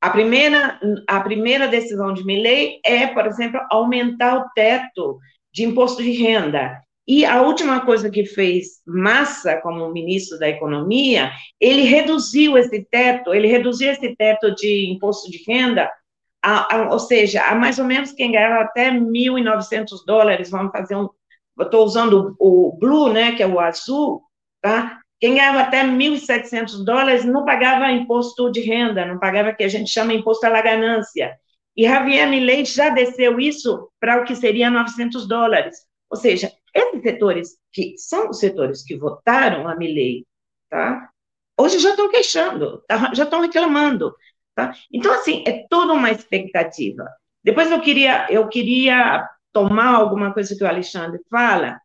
a 0.00 0.10
primeira, 0.10 0.78
a 1.06 1.20
primeira 1.20 1.66
decisão 1.66 2.12
de 2.12 2.24
Milley 2.24 2.80
é, 2.84 3.06
por 3.06 3.26
exemplo, 3.26 3.60
aumentar 3.70 4.38
o 4.38 4.48
teto 4.54 5.18
de 5.52 5.64
imposto 5.64 6.02
de 6.02 6.12
renda. 6.12 6.80
E 7.08 7.24
a 7.24 7.40
última 7.40 7.84
coisa 7.84 8.10
que 8.10 8.24
fez 8.24 8.80
Massa 8.86 9.56
como 9.60 9.92
ministro 9.92 10.38
da 10.38 10.48
Economia, 10.48 11.32
ele 11.60 11.82
reduziu 11.82 12.58
esse 12.58 12.84
teto, 12.90 13.32
ele 13.32 13.46
reduziu 13.46 13.90
esse 13.90 14.14
teto 14.16 14.54
de 14.54 14.90
imposto 14.90 15.30
de 15.30 15.42
renda, 15.46 15.90
a, 16.42 16.76
a, 16.76 16.92
ou 16.92 16.98
seja, 16.98 17.44
a 17.44 17.54
mais 17.54 17.78
ou 17.78 17.84
menos 17.84 18.12
quem 18.12 18.32
ganhava 18.32 18.62
até 18.62 18.90
1.900 18.90 20.04
dólares, 20.04 20.50
vamos 20.50 20.72
fazer 20.72 20.96
um, 20.96 21.08
estou 21.60 21.84
usando 21.84 22.36
o, 22.38 22.68
o 22.68 22.78
blue, 22.78 23.12
né, 23.12 23.34
que 23.34 23.42
é 23.42 23.46
o 23.46 23.60
azul, 23.60 24.22
tá? 24.60 25.00
Quem 25.18 25.34
ganhava 25.34 25.60
até 25.60 25.82
1.700 25.82 26.84
dólares 26.84 27.24
não 27.24 27.44
pagava 27.44 27.90
imposto 27.90 28.50
de 28.50 28.60
renda, 28.60 29.06
não 29.06 29.18
pagava 29.18 29.50
o 29.50 29.56
que 29.56 29.64
a 29.64 29.68
gente 29.68 29.90
chama 29.90 30.12
imposto 30.12 30.44
à 30.46 30.60
ganância. 30.60 31.36
E 31.76 31.84
Javier 31.84 32.28
Milei 32.28 32.64
já 32.64 32.90
desceu 32.90 33.38
isso 33.40 33.90
para 33.98 34.20
o 34.20 34.24
que 34.24 34.34
seria 34.34 34.70
900 34.70 35.26
dólares. 35.26 35.76
Ou 36.10 36.16
seja, 36.16 36.52
esses 36.74 37.02
setores, 37.02 37.56
que 37.72 37.94
são 37.96 38.30
os 38.30 38.38
setores 38.38 38.82
que 38.82 38.96
votaram 38.96 39.68
a 39.68 39.74
Milley, 39.74 40.26
tá? 40.68 41.10
hoje 41.58 41.78
já 41.78 41.90
estão 41.90 42.10
queixando, 42.10 42.82
tá? 42.86 43.12
já 43.14 43.24
estão 43.24 43.40
reclamando. 43.40 44.14
Tá? 44.54 44.74
Então, 44.92 45.12
assim, 45.12 45.44
é 45.46 45.66
toda 45.68 45.92
uma 45.92 46.10
expectativa. 46.10 47.06
Depois 47.42 47.70
eu 47.70 47.80
queria, 47.80 48.26
eu 48.30 48.48
queria 48.48 49.28
tomar 49.52 49.94
alguma 49.94 50.32
coisa 50.32 50.54
que 50.56 50.64
o 50.64 50.68
Alexandre 50.68 51.20
fala, 51.30 51.80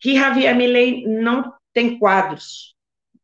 que 0.00 0.16
Javier 0.16 0.54
Milley 0.56 1.06
não 1.06 1.52
tem 1.72 1.98
quadros, 1.98 2.71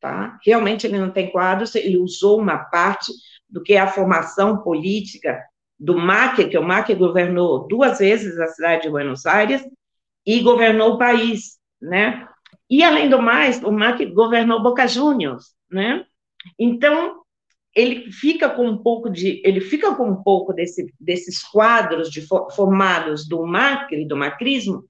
tá? 0.00 0.38
Realmente 0.44 0.86
ele 0.86 0.98
não 0.98 1.10
tem 1.10 1.30
quadros, 1.30 1.74
ele 1.74 1.96
usou 1.96 2.40
uma 2.40 2.58
parte 2.58 3.12
do 3.48 3.62
que 3.62 3.74
é 3.74 3.80
a 3.80 3.86
formação 3.86 4.58
política 4.58 5.42
do 5.78 5.96
Macri, 5.96 6.48
que 6.48 6.58
o 6.58 6.62
Macri 6.62 6.94
governou 6.94 7.66
duas 7.66 7.98
vezes 7.98 8.38
a 8.38 8.48
cidade 8.48 8.82
de 8.82 8.90
Buenos 8.90 9.24
Aires 9.26 9.62
e 10.26 10.40
governou 10.40 10.94
o 10.94 10.98
país, 10.98 11.58
né? 11.80 12.28
E, 12.68 12.82
além 12.82 13.08
do 13.08 13.22
mais, 13.22 13.62
o 13.62 13.72
Macri 13.72 14.06
governou 14.06 14.62
Boca 14.62 14.86
Juniors, 14.86 15.54
né? 15.70 16.04
Então, 16.58 17.22
ele 17.74 18.10
fica 18.10 18.48
com 18.48 18.66
um 18.66 18.78
pouco 18.78 19.08
de, 19.08 19.40
ele 19.44 19.60
fica 19.60 19.94
com 19.94 20.08
um 20.08 20.22
pouco 20.22 20.52
desse, 20.52 20.92
desses 21.00 21.42
quadros 21.42 22.10
de, 22.10 22.26
formados 22.54 23.26
do 23.26 23.46
Macri, 23.46 24.06
do 24.06 24.16
macrismo, 24.16 24.84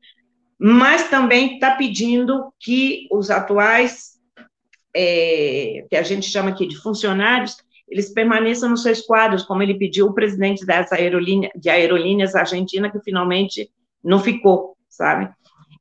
mas 0.59 1.09
também 1.09 1.55
está 1.55 1.77
pedindo 1.77 2.53
que 2.59 3.07
os 3.12 3.31
atuais, 3.31 4.17
é, 4.94 5.87
que 5.88 5.96
a 5.96 6.03
gente 6.03 6.27
chama 6.27 6.51
aqui 6.51 6.66
de 6.66 6.77
funcionários, 6.77 7.57
eles 7.88 8.12
permaneçam 8.12 8.68
nos 8.68 8.83
seus 8.83 9.01
quadros, 9.01 9.44
como 9.44 9.62
ele 9.62 9.79
pediu 9.79 10.07
o 10.07 10.14
presidente 10.14 10.66
das 10.66 10.92
aerolíneas, 10.92 11.53
de 11.57 11.70
aerolíneas 11.70 12.35
argentina, 12.35 12.90
que 12.90 13.01
finalmente 13.01 13.70
não 14.05 14.20
ficou, 14.20 14.77
sabe? 14.88 15.31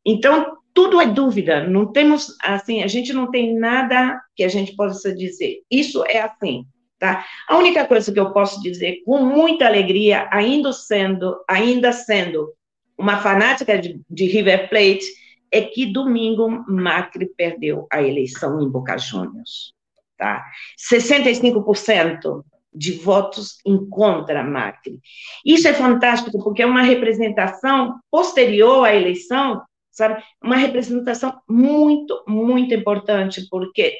Então, 0.06 0.58
tudo 0.74 1.02
é 1.02 1.08
dúvida, 1.08 1.67
não 1.67 1.91
temos, 1.91 2.36
assim, 2.43 2.84
a 2.84 2.88
gente 2.88 3.12
não 3.12 3.30
tem 3.30 3.58
nada 3.58 4.22
que 4.36 4.43
a 4.43 4.48
gente 4.48 4.76
possa 4.76 5.13
dizer, 5.13 5.63
isso 5.70 6.04
é 6.06 6.22
assim, 6.22 6.65
tá? 6.98 7.26
A 7.50 7.58
única 7.58 7.86
coisa 7.86 8.12
que 8.12 8.20
eu 8.20 8.32
posso 8.32 8.62
dizer 8.62 9.02
com 9.06 9.26
muita 9.26 9.65
alegria, 9.65 10.30
ainda 10.32 10.72
sendo, 10.72 11.36
ainda 11.48 11.91
sendo 11.91 12.54
uma 12.98 13.17
fanática 13.17 13.78
de, 13.78 14.00
de 14.10 14.26
River 14.28 14.70
Plate, 14.70 15.06
é 15.52 15.62
que 15.62 15.86
domingo 15.86 16.50
Macri 16.68 17.28
perdeu 17.38 17.88
a 17.92 18.02
eleição 18.02 18.62
em 18.62 18.70
Boca 18.70 18.98
Juniors, 18.98 19.74
tá? 20.18 20.46
65% 20.78 22.44
de 22.74 22.92
votos 22.94 23.58
em 23.66 23.90
contra 23.90 24.44
Macri. 24.44 25.00
Isso 25.46 25.68
é 25.68 25.74
fantástico, 25.74 26.44
porque 26.44 26.62
é 26.62 26.66
uma 26.66 26.84
representação 26.84 28.00
posterior 28.12 28.86
à 28.86 28.94
eleição, 28.94 29.64
sabe? 29.92 30.24
Uma 30.42 30.58
representação 30.58 31.40
muito, 31.50 32.24
muito 32.28 32.74
importante, 32.74 33.48
porque 33.50 33.98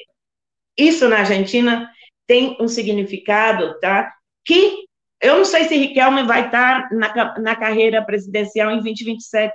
isso 0.76 1.08
na 1.08 1.18
Argentina 1.18 1.90
tem 2.26 2.56
um 2.60 2.68
significado, 2.68 3.78
tá? 3.80 4.14
Que 4.44 4.84
eu 5.20 5.38
não 5.38 5.44
sei 5.44 5.64
se 5.64 5.76
Riquelme 5.76 6.22
vai 6.22 6.46
estar 6.46 6.88
na, 6.92 7.38
na 7.40 7.56
carreira 7.56 8.04
presidencial 8.04 8.70
em 8.70 8.80
2027, 8.80 9.52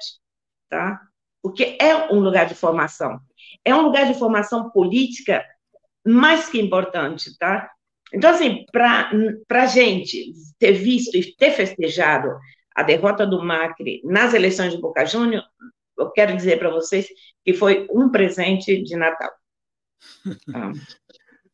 tá? 0.70 1.00
Porque 1.44 1.78
é 1.80 2.12
um 2.12 2.20
lugar 2.20 2.48
de 2.48 2.56
formação. 2.56 3.20
É 3.64 3.76
um 3.76 3.82
lugar 3.82 4.08
de 4.08 4.18
formação 4.18 4.72
política 4.72 5.46
mais 6.06 6.50
que 6.50 6.60
importante, 6.60 7.38
tá? 7.38 7.70
Então, 8.14 8.30
assim, 8.30 8.66
para 8.72 9.12
a 9.52 9.66
gente 9.66 10.34
ter 10.58 10.72
visto 10.74 11.16
e 11.16 11.36
ter 11.36 11.52
festejado 11.52 12.30
a 12.76 12.82
derrota 12.82 13.28
do 13.28 13.44
Macri 13.44 14.02
nas 14.04 14.34
eleições 14.34 14.72
de 14.72 14.82
Boca 14.82 15.06
Júnior, 15.06 15.44
eu 15.98 16.10
quero 16.12 16.36
dizer 16.36 16.58
para 16.58 16.70
vocês 16.70 17.08
que 17.44 17.54
foi 17.54 17.88
um 17.92 18.10
presente 18.10 18.82
de 18.82 18.96
Natal. 18.96 19.32
Ah. 20.54 20.72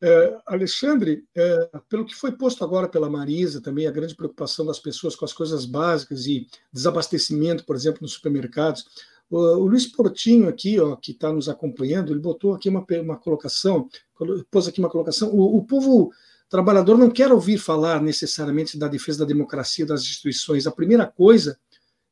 É, 0.02 0.38
Alexandre, 0.46 1.24
é, 1.36 1.70
pelo 1.86 2.06
que 2.06 2.14
foi 2.14 2.32
posto 2.32 2.64
agora 2.64 2.88
pela 2.88 3.10
Marisa, 3.10 3.60
também 3.60 3.86
a 3.86 3.90
grande 3.90 4.16
preocupação 4.16 4.64
das 4.64 4.78
pessoas 4.78 5.14
com 5.14 5.26
as 5.26 5.32
coisas 5.32 5.66
básicas 5.66 6.26
e 6.26 6.46
desabastecimento, 6.72 7.66
por 7.66 7.76
exemplo, 7.76 8.00
nos 8.00 8.14
supermercados. 8.14 8.86
O, 9.30 9.64
Luiz 9.64 9.86
Portinho 9.86 10.48
aqui, 10.48 10.80
ó, 10.80 10.96
que 10.96 11.12
está 11.12 11.32
nos 11.32 11.48
acompanhando, 11.48 12.12
ele 12.12 12.20
botou 12.20 12.52
aqui 12.52 12.68
uma, 12.68 12.84
uma 13.00 13.16
colocação, 13.16 13.88
pôs 14.50 14.66
aqui 14.66 14.80
uma 14.80 14.90
colocação. 14.90 15.30
O, 15.30 15.58
o 15.58 15.64
povo 15.64 16.10
trabalhador 16.48 16.98
não 16.98 17.08
quer 17.08 17.30
ouvir 17.30 17.58
falar 17.58 18.02
necessariamente 18.02 18.76
da 18.76 18.88
defesa 18.88 19.20
da 19.20 19.24
democracia 19.24 19.86
das 19.86 20.02
instituições. 20.02 20.66
A 20.66 20.72
primeira 20.72 21.06
coisa 21.06 21.56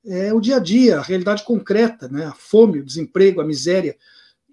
é 0.06 0.32
o 0.32 0.40
dia 0.40 0.56
a 0.56 0.60
dia, 0.60 0.98
a 0.98 1.02
realidade 1.02 1.44
concreta, 1.44 2.08
né? 2.08 2.24
a 2.24 2.32
fome, 2.32 2.78
o 2.78 2.84
desemprego, 2.84 3.40
a 3.40 3.44
miséria. 3.44 3.96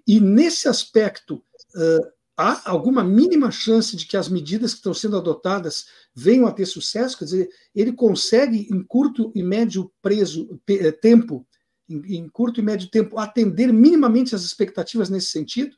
E 0.07 0.19
nesse 0.19 0.67
aspecto, 0.67 1.35
uh, 1.35 2.11
há 2.35 2.69
alguma 2.69 3.03
mínima 3.03 3.51
chance 3.51 3.95
de 3.95 4.05
que 4.07 4.17
as 4.17 4.27
medidas 4.27 4.71
que 4.71 4.79
estão 4.79 4.93
sendo 4.93 5.17
adotadas 5.17 5.85
venham 6.15 6.47
a 6.47 6.51
ter 6.51 6.65
sucesso? 6.65 7.17
Quer 7.17 7.25
dizer, 7.25 7.49
ele 7.73 7.93
consegue, 7.93 8.67
em 8.71 8.83
curto 8.83 9.31
e 9.35 9.43
médio 9.43 9.91
preso, 10.01 10.59
tempo, 10.99 11.45
em, 11.89 12.17
em 12.17 12.29
curto 12.29 12.59
e 12.59 12.63
médio 12.63 12.89
tempo, 12.89 13.19
atender 13.19 13.71
minimamente 13.71 14.35
as 14.35 14.43
expectativas 14.43 15.09
nesse 15.09 15.27
sentido? 15.27 15.75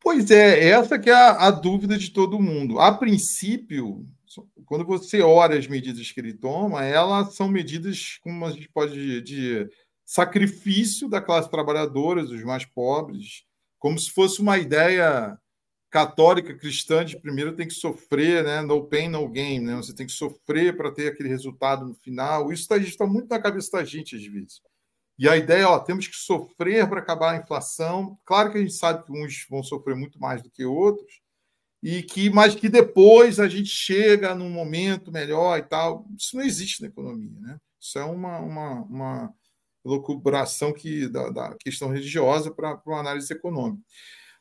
Pois 0.00 0.30
é, 0.30 0.68
essa 0.68 0.98
que 0.98 1.10
é 1.10 1.14
a, 1.14 1.48
a, 1.48 1.50
dúvida 1.50 1.98
de 1.98 2.10
todo 2.10 2.40
mundo. 2.40 2.78
A 2.78 2.92
princípio, 2.92 4.06
quando 4.64 4.84
você 4.84 5.20
olha 5.20 5.58
as 5.58 5.66
medidas 5.66 6.12
que 6.12 6.20
ele 6.20 6.32
toma, 6.32 6.84
elas 6.84 7.34
são 7.34 7.48
medidas, 7.48 8.18
como 8.22 8.46
a 8.46 8.52
gente 8.52 8.68
pode 8.68 8.94
dizer, 8.94 9.22
de 9.22 9.68
sacrifício 10.04 11.08
da 11.08 11.20
classe 11.20 11.50
trabalhadora, 11.50 12.24
dos 12.24 12.42
mais 12.44 12.64
pobres, 12.64 13.44
como 13.78 13.98
se 13.98 14.10
fosse 14.10 14.40
uma 14.40 14.56
ideia 14.58 15.36
católica 15.90 16.56
cristã 16.56 17.04
de 17.04 17.18
primeiro 17.18 17.54
tem 17.54 17.66
que 17.66 17.74
sofrer, 17.74 18.44
né? 18.44 18.60
No 18.60 18.84
pain, 18.86 19.08
no 19.08 19.28
gain, 19.28 19.60
né? 19.60 19.76
Você 19.76 19.94
tem 19.94 20.06
que 20.06 20.12
sofrer 20.12 20.76
para 20.76 20.90
ter 20.90 21.08
aquele 21.08 21.28
resultado 21.28 21.86
no 21.86 21.94
final. 21.94 22.52
Isso 22.52 22.62
está 22.70 23.04
tá 23.04 23.10
muito 23.10 23.28
na 23.28 23.40
cabeça 23.40 23.70
da 23.72 23.84
gente 23.84 24.16
às 24.16 24.24
vezes. 24.24 24.60
E 25.18 25.28
a 25.28 25.36
ideia, 25.36 25.68
ó, 25.68 25.78
temos 25.78 26.06
que 26.06 26.16
sofrer 26.16 26.88
para 26.88 27.00
acabar 27.00 27.32
a 27.32 27.38
inflação. 27.38 28.18
Claro 28.24 28.52
que 28.52 28.58
a 28.58 28.60
gente 28.60 28.74
sabe 28.74 29.04
que 29.04 29.12
uns 29.12 29.46
vão 29.48 29.62
sofrer 29.62 29.96
muito 29.96 30.20
mais 30.20 30.42
do 30.42 30.50
que 30.50 30.64
outros, 30.64 31.20
e 31.82 32.02
que 32.02 32.28
mas 32.30 32.54
que 32.54 32.68
depois 32.68 33.40
a 33.40 33.48
gente 33.48 33.68
chega 33.68 34.34
num 34.34 34.50
momento 34.50 35.10
melhor 35.12 35.58
e 35.58 35.62
tal. 35.62 36.06
Isso 36.18 36.36
não 36.36 36.42
existe 36.42 36.82
na 36.82 36.88
economia, 36.88 37.40
né? 37.40 37.58
Isso 37.80 37.98
é 37.98 38.04
uma, 38.04 38.38
uma, 38.40 38.82
uma 38.82 39.34
que, 40.76 41.08
da, 41.08 41.30
da 41.30 41.54
questão 41.54 41.88
religiosa 41.88 42.50
para 42.50 42.80
uma 42.84 43.00
análise 43.00 43.32
econômica. 43.32 43.82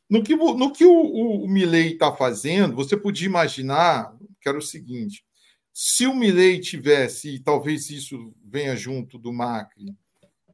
No 0.09 0.23
que, 0.23 0.35
no 0.35 0.71
que 0.71 0.85
o, 0.85 0.91
o, 0.91 1.45
o 1.45 1.47
Milley 1.47 1.93
está 1.93 2.15
fazendo, 2.15 2.75
você 2.75 2.95
podia 2.95 3.25
imaginar 3.25 4.15
que 4.39 4.49
era 4.49 4.57
o 4.57 4.61
seguinte: 4.61 5.25
se 5.73 6.05
o 6.05 6.15
Milley 6.15 6.59
tivesse, 6.59 7.35
e 7.35 7.39
talvez 7.39 7.89
isso 7.89 8.33
venha 8.43 8.75
junto 8.75 9.17
do 9.17 9.33
Macri, 9.33 9.93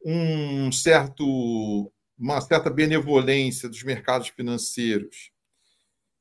um 0.03 0.71
certo, 0.71 1.91
uma 2.17 2.39
certa 2.41 2.69
benevolência 2.69 3.67
dos 3.69 3.83
mercados 3.83 4.29
financeiros 4.29 5.31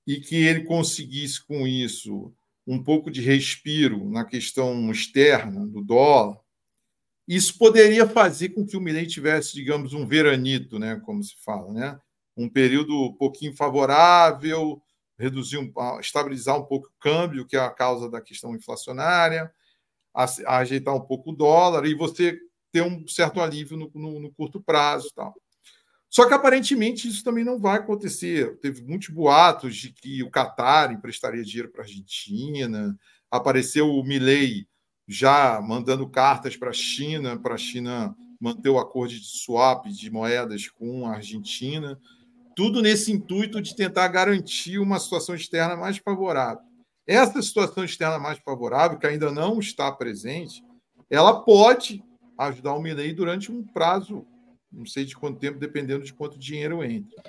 e 0.06 0.20
que 0.20 0.34
ele 0.34 0.64
conseguisse 0.64 1.42
com 1.44 1.66
isso 1.66 2.34
um 2.66 2.82
pouco 2.82 3.10
de 3.10 3.20
respiro 3.20 4.10
na 4.10 4.24
questão 4.24 4.90
externa 4.90 5.66
do 5.66 5.82
dólar, 5.82 6.38
isso 7.26 7.56
poderia 7.56 8.08
fazer 8.08 8.50
com 8.50 8.66
que 8.66 8.76
o 8.76 8.80
Milei 8.80 9.06
tivesse, 9.06 9.54
digamos, 9.54 9.92
um 9.92 10.06
veranito, 10.06 10.78
né, 10.78 11.00
como 11.04 11.22
se 11.22 11.36
fala, 11.44 11.72
né? 11.72 12.00
Um 12.44 12.48
período 12.48 12.94
um 12.94 13.12
pouquinho 13.12 13.54
favorável, 13.54 14.82
reduzir, 15.18 15.58
um, 15.58 15.72
estabilizar 16.00 16.58
um 16.58 16.64
pouco 16.64 16.88
o 16.88 17.00
câmbio, 17.00 17.46
que 17.46 17.56
é 17.56 17.60
a 17.60 17.70
causa 17.70 18.10
da 18.10 18.20
questão 18.20 18.54
inflacionária, 18.54 19.52
ajeitar 20.46 20.94
um 20.94 21.00
pouco 21.00 21.30
o 21.30 21.36
dólar 21.36 21.86
e 21.86 21.94
você 21.94 22.38
ter 22.72 22.82
um 22.82 23.06
certo 23.06 23.40
alívio 23.40 23.76
no, 23.76 23.90
no, 23.94 24.20
no 24.20 24.32
curto 24.32 24.60
prazo. 24.60 25.10
Tal. 25.14 25.34
Só 26.08 26.26
que 26.26 26.34
aparentemente 26.34 27.06
isso 27.06 27.22
também 27.22 27.44
não 27.44 27.58
vai 27.58 27.76
acontecer. 27.76 28.58
Teve 28.58 28.82
muitos 28.82 29.10
boatos 29.10 29.76
de 29.76 29.92
que 29.92 30.22
o 30.22 30.30
Qatar 30.30 30.92
emprestaria 30.92 31.44
dinheiro 31.44 31.70
para 31.70 31.82
a 31.82 31.84
Argentina, 31.84 32.98
apareceu 33.30 33.88
o 33.88 34.02
Milley 34.02 34.66
já 35.06 35.60
mandando 35.60 36.08
cartas 36.08 36.56
para 36.56 36.70
a 36.70 36.74
China, 36.74 37.38
para 37.38 37.54
a 37.54 37.58
China 37.58 38.16
manter 38.40 38.70
o 38.70 38.78
acordo 38.78 39.12
de 39.12 39.24
swap 39.24 39.86
de 39.86 40.10
moedas 40.10 40.66
com 40.68 41.06
a 41.06 41.16
Argentina, 41.16 42.00
tudo 42.54 42.82
nesse 42.82 43.12
intuito 43.12 43.60
de 43.60 43.74
tentar 43.74 44.08
garantir 44.08 44.78
uma 44.78 44.98
situação 44.98 45.34
externa 45.34 45.76
mais 45.76 45.98
favorável. 45.98 46.62
Essa 47.06 47.40
situação 47.42 47.84
externa 47.84 48.18
mais 48.18 48.38
favorável, 48.38 48.98
que 48.98 49.06
ainda 49.06 49.32
não 49.32 49.58
está 49.58 49.90
presente, 49.90 50.64
ela 51.08 51.40
pode 51.42 52.04
ajudar 52.38 52.74
o 52.74 52.80
Milley 52.80 53.12
durante 53.12 53.50
um 53.50 53.64
prazo, 53.64 54.24
não 54.72 54.86
sei 54.86 55.04
de 55.04 55.16
quanto 55.16 55.38
tempo, 55.38 55.58
dependendo 55.58 56.04
de 56.04 56.12
quanto 56.12 56.38
dinheiro 56.38 56.82
entra, 56.84 57.22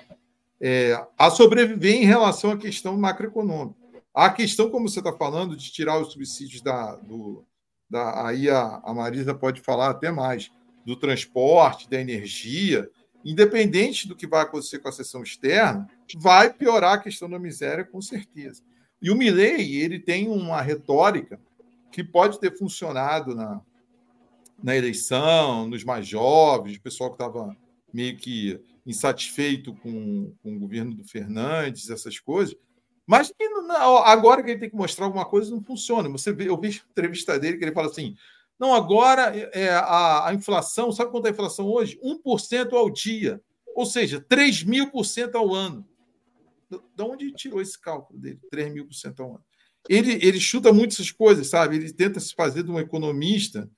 é, 0.60 1.04
a 1.18 1.30
sobreviver 1.30 1.96
em 1.96 2.04
relação 2.04 2.52
à 2.52 2.56
questão 2.56 2.96
macroeconômica. 2.96 3.82
A 4.14 4.30
questão, 4.30 4.70
como 4.70 4.88
você 4.88 5.00
está 5.00 5.12
falando, 5.12 5.56
de 5.56 5.72
tirar 5.72 5.98
os 5.98 6.12
subsídios 6.12 6.62
da, 6.62 6.94
do, 6.96 7.44
da, 7.90 8.26
aí 8.26 8.48
a, 8.48 8.80
a 8.84 8.94
Marisa 8.94 9.34
pode 9.34 9.60
falar 9.60 9.90
até 9.90 10.10
mais, 10.10 10.52
do 10.84 10.96
transporte, 10.96 11.88
da 11.88 12.00
energia, 12.00 12.88
independente 13.24 14.08
do 14.08 14.16
que 14.16 14.26
vai 14.26 14.42
acontecer 14.42 14.78
com 14.78 14.88
a 14.88 14.92
sessão 14.92 15.22
externa, 15.22 15.88
vai 16.16 16.52
piorar 16.52 16.94
a 16.94 16.98
questão 16.98 17.28
da 17.28 17.38
miséria 17.38 17.84
com 17.84 18.00
certeza. 18.00 18.62
E 19.00 19.10
o 19.10 19.16
Milley, 19.16 19.76
ele 19.76 19.98
tem 19.98 20.28
uma 20.28 20.60
retórica 20.60 21.40
que 21.90 22.02
pode 22.02 22.40
ter 22.40 22.56
funcionado 22.56 23.34
na, 23.34 23.60
na 24.62 24.76
eleição, 24.76 25.68
nos 25.68 25.84
mais 25.84 26.06
jovens, 26.06 26.76
o 26.76 26.82
pessoal 26.82 27.10
que 27.10 27.16
estava 27.16 27.56
meio 27.92 28.16
que 28.16 28.60
insatisfeito 28.86 29.74
com, 29.74 30.32
com 30.42 30.56
o 30.56 30.58
governo 30.58 30.94
do 30.94 31.04
Fernandes, 31.04 31.90
essas 31.90 32.18
coisas. 32.18 32.56
Mas 33.06 33.32
agora 34.04 34.42
que 34.42 34.50
ele 34.50 34.60
tem 34.60 34.70
que 34.70 34.76
mostrar 34.76 35.06
alguma 35.06 35.24
coisa, 35.24 35.50
não 35.50 35.62
funciona. 35.62 36.08
Você 36.08 36.32
vê, 36.32 36.48
eu 36.48 36.58
vi 36.58 36.68
a 36.68 36.90
entrevista 36.90 37.38
dele 37.38 37.58
que 37.58 37.64
ele 37.64 37.72
fala 37.72 37.88
assim: 37.88 38.16
não, 38.62 38.72
agora 38.72 39.22
é, 39.52 39.70
a, 39.70 40.28
a 40.28 40.34
inflação, 40.34 40.92
sabe 40.92 41.10
quanto 41.10 41.26
é 41.26 41.30
a 41.30 41.32
inflação 41.32 41.66
hoje? 41.66 41.98
1% 42.00 42.72
ao 42.74 42.88
dia. 42.88 43.42
Ou 43.74 43.84
seja, 43.84 44.20
3 44.20 44.62
mil 44.62 44.88
por 44.88 45.04
cento 45.04 45.36
ao 45.36 45.52
ano. 45.52 45.84
De 46.70 47.02
onde 47.02 47.32
tirou 47.32 47.60
esse 47.60 47.76
cálculo 47.76 48.20
dele? 48.20 48.38
3 48.52 48.72
mil 48.72 48.86
por 48.86 48.94
cento 48.94 49.20
ao 49.20 49.30
ano. 49.30 49.44
Ele, 49.88 50.12
ele 50.24 50.38
chuta 50.38 50.72
muito 50.72 50.92
essas 50.92 51.10
coisas, 51.10 51.48
sabe? 51.48 51.74
Ele 51.74 51.92
tenta 51.92 52.20
se 52.20 52.36
fazer 52.36 52.62
de 52.62 52.70
um 52.70 52.78
economista 52.78 53.68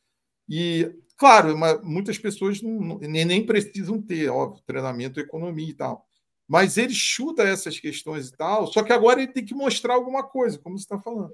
e, 0.46 0.94
claro, 1.16 1.56
muitas 1.82 2.18
pessoas 2.18 2.60
não, 2.60 2.98
nem, 2.98 3.24
nem 3.24 3.46
precisam 3.46 4.02
ter, 4.02 4.28
óbvio, 4.28 4.62
treinamento, 4.66 5.18
economia 5.18 5.70
e 5.70 5.74
tal. 5.74 6.06
Mas 6.46 6.76
ele 6.76 6.92
chuta 6.92 7.42
essas 7.42 7.80
questões 7.80 8.28
e 8.28 8.32
tal, 8.36 8.66
só 8.66 8.82
que 8.82 8.92
agora 8.92 9.22
ele 9.22 9.32
tem 9.32 9.46
que 9.46 9.54
mostrar 9.54 9.94
alguma 9.94 10.22
coisa, 10.22 10.58
como 10.58 10.76
você 10.76 10.84
está 10.84 11.00
falando. 11.00 11.32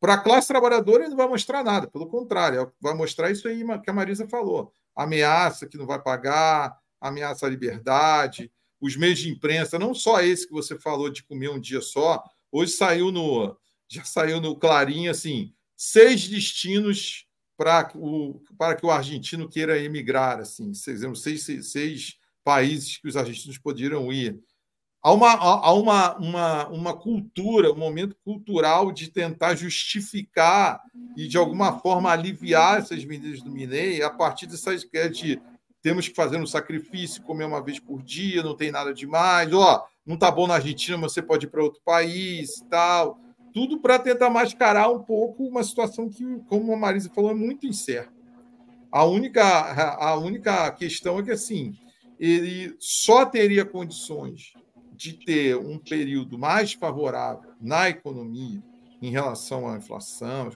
Para 0.00 0.14
a 0.14 0.18
classe 0.18 0.48
trabalhadora, 0.48 1.02
ele 1.02 1.10
não 1.10 1.16
vai 1.16 1.28
mostrar 1.28 1.62
nada, 1.62 1.86
pelo 1.86 2.06
contrário, 2.06 2.60
é 2.60 2.72
vai 2.80 2.94
mostrar 2.94 3.30
isso 3.30 3.46
aí 3.46 3.62
que 3.82 3.90
a 3.90 3.92
Marisa 3.92 4.26
falou: 4.26 4.72
ameaça 4.96 5.66
que 5.68 5.76
não 5.76 5.86
vai 5.86 6.00
pagar, 6.02 6.74
ameaça 6.98 7.46
à 7.46 7.50
liberdade, 7.50 8.50
os 8.80 8.96
meios 8.96 9.18
de 9.18 9.28
imprensa, 9.28 9.78
não 9.78 9.94
só 9.94 10.20
esse 10.22 10.46
que 10.46 10.54
você 10.54 10.78
falou 10.78 11.10
de 11.10 11.22
comer 11.22 11.50
um 11.50 11.60
dia 11.60 11.82
só, 11.82 12.22
hoje 12.50 12.72
saiu 12.72 13.12
no 13.12 13.54
já 13.86 14.04
saiu 14.04 14.40
no 14.40 14.56
Clarim 14.56 15.08
assim, 15.08 15.52
seis 15.76 16.26
destinos 16.26 17.26
para 17.56 17.90
o 17.94 18.40
para 18.56 18.74
que 18.76 18.86
o 18.86 18.90
argentino 18.90 19.48
queira 19.50 19.78
emigrar, 19.78 20.38
assim, 20.40 20.72
seis, 20.72 21.02
seis, 21.18 21.70
seis 21.70 22.16
países 22.42 22.96
que 22.96 23.06
os 23.06 23.16
argentinos 23.18 23.58
poderiam 23.58 24.10
ir. 24.10 24.40
Há 25.02 25.12
uma, 25.12 25.32
há 25.32 25.72
uma, 25.72 26.16
uma, 26.18 26.68
uma 26.68 26.96
cultura, 26.96 27.72
um 27.72 27.78
momento 27.78 28.14
cultural 28.22 28.92
de 28.92 29.10
tentar 29.10 29.54
justificar 29.54 30.82
e, 31.16 31.26
de 31.26 31.38
alguma 31.38 31.78
forma, 31.78 32.10
aliviar 32.10 32.78
essas 32.78 33.02
medidas 33.06 33.40
do 33.40 33.50
Minei 33.50 34.02
a 34.02 34.10
partir 34.10 34.46
dessas 34.46 34.82
ideias 34.82 35.16
de 35.16 35.40
temos 35.82 36.06
que 36.06 36.14
fazer 36.14 36.36
um 36.36 36.46
sacrifício, 36.46 37.22
comer 37.22 37.44
uma 37.44 37.62
vez 37.62 37.80
por 37.80 38.02
dia, 38.02 38.42
não 38.42 38.54
tem 38.54 38.70
nada 38.70 38.92
demais, 38.92 39.50
ó, 39.54 39.86
não 40.04 40.16
está 40.16 40.30
bom 40.30 40.46
na 40.46 40.56
Argentina, 40.56 40.98
mas 40.98 41.12
você 41.12 41.22
pode 41.22 41.46
ir 41.46 41.48
para 41.48 41.62
outro 41.62 41.80
país, 41.82 42.62
tal. 42.68 43.18
Tudo 43.54 43.80
para 43.80 43.98
tentar 43.98 44.28
mascarar 44.28 44.90
um 44.90 45.02
pouco 45.02 45.44
uma 45.44 45.64
situação 45.64 46.10
que, 46.10 46.24
como 46.46 46.74
a 46.74 46.76
Marisa 46.76 47.08
falou, 47.08 47.30
é 47.30 47.34
muito 47.34 47.66
incerta. 47.66 48.12
A 48.92 49.04
única, 49.04 49.42
a 49.42 50.14
única 50.18 50.70
questão 50.72 51.18
é 51.18 51.22
que, 51.22 51.30
assim, 51.30 51.74
ele 52.18 52.76
só 52.78 53.24
teria 53.24 53.64
condições 53.64 54.52
de 55.00 55.14
ter 55.14 55.56
um 55.56 55.78
período 55.78 56.38
mais 56.38 56.74
favorável 56.74 57.52
na 57.58 57.88
economia 57.88 58.62
em 59.00 59.10
relação 59.10 59.66
à 59.66 59.78
inflação, 59.78 60.52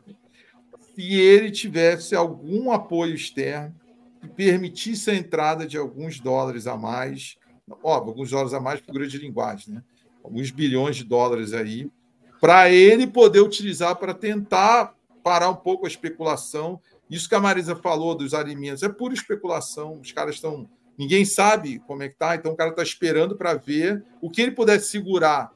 se 0.94 1.14
ele 1.14 1.50
tivesse 1.50 2.14
algum 2.14 2.70
apoio 2.70 3.14
externo 3.14 3.74
que 4.20 4.28
permitisse 4.28 5.10
a 5.10 5.14
entrada 5.14 5.66
de 5.66 5.78
alguns 5.78 6.20
dólares 6.20 6.66
a 6.66 6.76
mais, 6.76 7.38
óbvio, 7.82 8.10
alguns 8.10 8.30
dólares 8.30 8.52
a 8.52 8.60
mais 8.60 8.82
por 8.82 8.92
grande 8.92 9.16
linguagem, 9.16 9.76
né? 9.76 9.82
alguns 10.22 10.50
bilhões 10.50 10.96
de 10.96 11.04
dólares 11.04 11.54
aí, 11.54 11.90
para 12.38 12.70
ele 12.70 13.06
poder 13.06 13.40
utilizar 13.40 13.96
para 13.96 14.12
tentar 14.12 14.94
parar 15.22 15.48
um 15.48 15.56
pouco 15.56 15.86
a 15.86 15.88
especulação. 15.88 16.78
Isso 17.08 17.30
que 17.30 17.34
a 17.34 17.40
Marisa 17.40 17.74
falou 17.74 18.14
dos 18.14 18.34
alimentos 18.34 18.82
é 18.82 18.90
pura 18.90 19.14
especulação. 19.14 19.98
Os 20.02 20.12
caras 20.12 20.34
estão. 20.34 20.68
Ninguém 20.98 21.24
sabe 21.24 21.80
como 21.80 22.02
é 22.02 22.08
que 22.08 22.16
tá, 22.16 22.34
então 22.34 22.52
o 22.52 22.56
cara 22.56 22.70
está 22.70 22.82
esperando 22.82 23.36
para 23.36 23.54
ver 23.54 24.04
o 24.20 24.30
que 24.30 24.40
ele 24.40 24.52
puder 24.52 24.80
segurar 24.80 25.52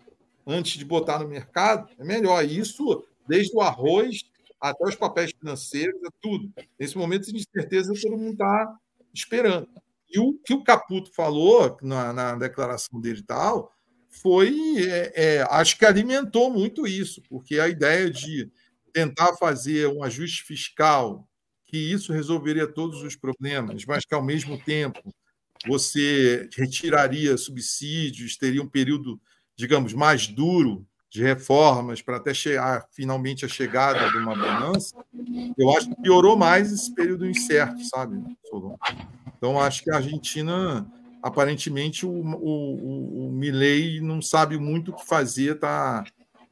antes 0.47 0.79
de 0.79 0.85
botar 0.85 1.19
no 1.19 1.29
mercado, 1.29 1.89
é 1.99 2.05
melhor. 2.05 2.45
Isso 2.45 3.05
desde 3.29 3.55
o 3.55 3.61
arroz 3.61 4.23
até 4.61 4.85
os 4.85 4.97
papéis 4.97 5.31
financeiros, 5.39 6.01
é 6.03 6.09
tudo. 6.21 6.53
Nesse 6.79 6.97
momento 6.97 7.31
de 7.33 7.39
incerteza, 7.39 7.93
todo 8.01 8.17
mundo 8.17 8.33
está 8.33 8.77
esperando. 9.15 9.69
E 10.11 10.19
o 10.19 10.35
que 10.45 10.55
o 10.55 10.65
Caputo 10.65 11.13
falou 11.15 11.77
na, 11.83 12.13
na 12.13 12.35
declaração 12.35 13.01
dele 13.01 13.21
e 13.21 13.25
tal, 13.25 13.73
foi, 14.09 14.57
é, 14.79 15.13
é, 15.15 15.47
acho 15.51 15.79
que 15.79 15.85
alimentou 15.85 16.51
muito 16.51 16.87
isso, 16.87 17.23
porque 17.29 17.61
a 17.61 17.69
ideia 17.69 18.11
de 18.11 18.51
tentar 18.93 19.37
fazer 19.37 19.87
um 19.89 20.03
ajuste 20.03 20.43
fiscal, 20.43 21.29
que 21.67 21.77
isso 21.77 22.13
resolveria 22.13 22.67
todos 22.67 23.03
os 23.03 23.15
problemas, 23.15 23.85
mas 23.85 24.05
que 24.05 24.15
ao 24.15 24.23
mesmo 24.23 24.59
tempo 24.59 25.15
você 25.67 26.49
retiraria 26.57 27.37
subsídios, 27.37 28.37
teria 28.37 28.63
um 28.63 28.69
período, 28.69 29.21
digamos, 29.57 29.93
mais 29.93 30.27
duro 30.27 30.87
de 31.11 31.23
reformas 31.23 32.03
para 32.03 32.19
até 32.19 32.35
chegar 32.35 32.87
finalmente 32.93 33.45
a 33.45 33.49
chegada 33.49 34.11
de 34.11 34.19
uma 34.19 34.35
bonança, 34.35 34.95
eu 35.57 35.71
acho 35.71 35.89
que 35.89 36.03
piorou 36.03 36.37
mais 36.37 36.71
esse 36.71 36.95
período 36.95 37.27
incerto, 37.27 37.83
sabe? 37.85 38.23
Então, 39.37 39.59
acho 39.59 39.83
que 39.83 39.91
a 39.91 39.97
Argentina, 39.97 40.87
aparentemente, 41.23 42.05
o, 42.05 42.11
o, 42.11 43.29
o 43.29 43.33
Milley 43.33 44.01
não 44.03 44.21
sabe 44.21 44.59
muito 44.59 44.91
o 44.91 44.95
que 44.95 45.07
fazer, 45.07 45.55
está 45.55 46.05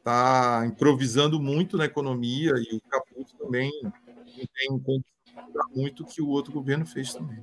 tá 0.03 0.65
improvisando 0.67 1.41
muito 1.41 1.77
na 1.77 1.85
economia 1.85 2.53
e 2.57 2.77
o 2.77 2.81
Caputo 2.89 3.37
também 3.37 3.71
não 3.83 4.79
tem 4.79 4.93
muito 5.75 6.03
o 6.03 6.07
que 6.07 6.23
o 6.23 6.29
outro 6.29 6.53
governo 6.53 6.87
fez 6.87 7.13
também. 7.13 7.43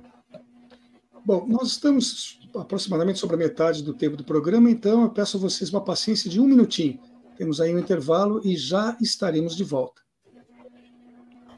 Bom, 1.26 1.46
nós 1.48 1.70
estamos 1.70 2.40
aproximadamente 2.54 3.18
sobre 3.18 3.36
a 3.38 3.40
metade 3.40 3.82
do 3.82 3.94
tempo 3.94 4.18
do 4.18 4.26
programa, 4.26 4.70
então 4.70 5.04
eu 5.04 5.10
peço 5.10 5.38
a 5.38 5.40
vocês 5.40 5.70
uma 5.70 5.80
paciência 5.80 6.30
de 6.30 6.40
um 6.40 6.46
minutinho. 6.46 7.00
Temos 7.38 7.62
aí 7.62 7.74
um 7.74 7.80
intervalo 7.80 8.42
e 8.44 8.58
já 8.58 8.98
estaremos 9.02 9.56
de 9.56 9.64
volta. 9.64 10.02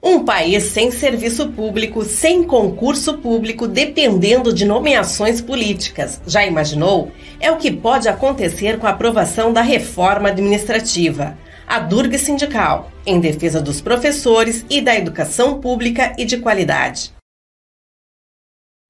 Um 0.03 0.23
país 0.23 0.65
sem 0.65 0.91
serviço 0.91 1.49
público, 1.49 2.05
sem 2.05 2.43
concurso 2.43 3.17
público, 3.17 3.67
dependendo 3.67 4.53
de 4.53 4.63
nomeações 4.63 5.41
políticas. 5.41 6.21
Já 6.27 6.45
imaginou? 6.45 7.11
É 7.39 7.51
o 7.51 7.57
que 7.57 7.71
pode 7.71 8.07
acontecer 8.07 8.77
com 8.77 8.85
a 8.85 8.91
aprovação 8.91 9.51
da 9.51 9.63
reforma 9.63 10.29
administrativa. 10.29 11.35
A 11.65 11.79
Durga 11.79 12.19
Sindical, 12.19 12.91
em 13.03 13.19
defesa 13.19 13.59
dos 13.59 13.81
professores 13.81 14.63
e 14.69 14.79
da 14.79 14.95
educação 14.95 15.59
pública 15.59 16.13
e 16.19 16.23
de 16.23 16.37
qualidade. 16.37 17.14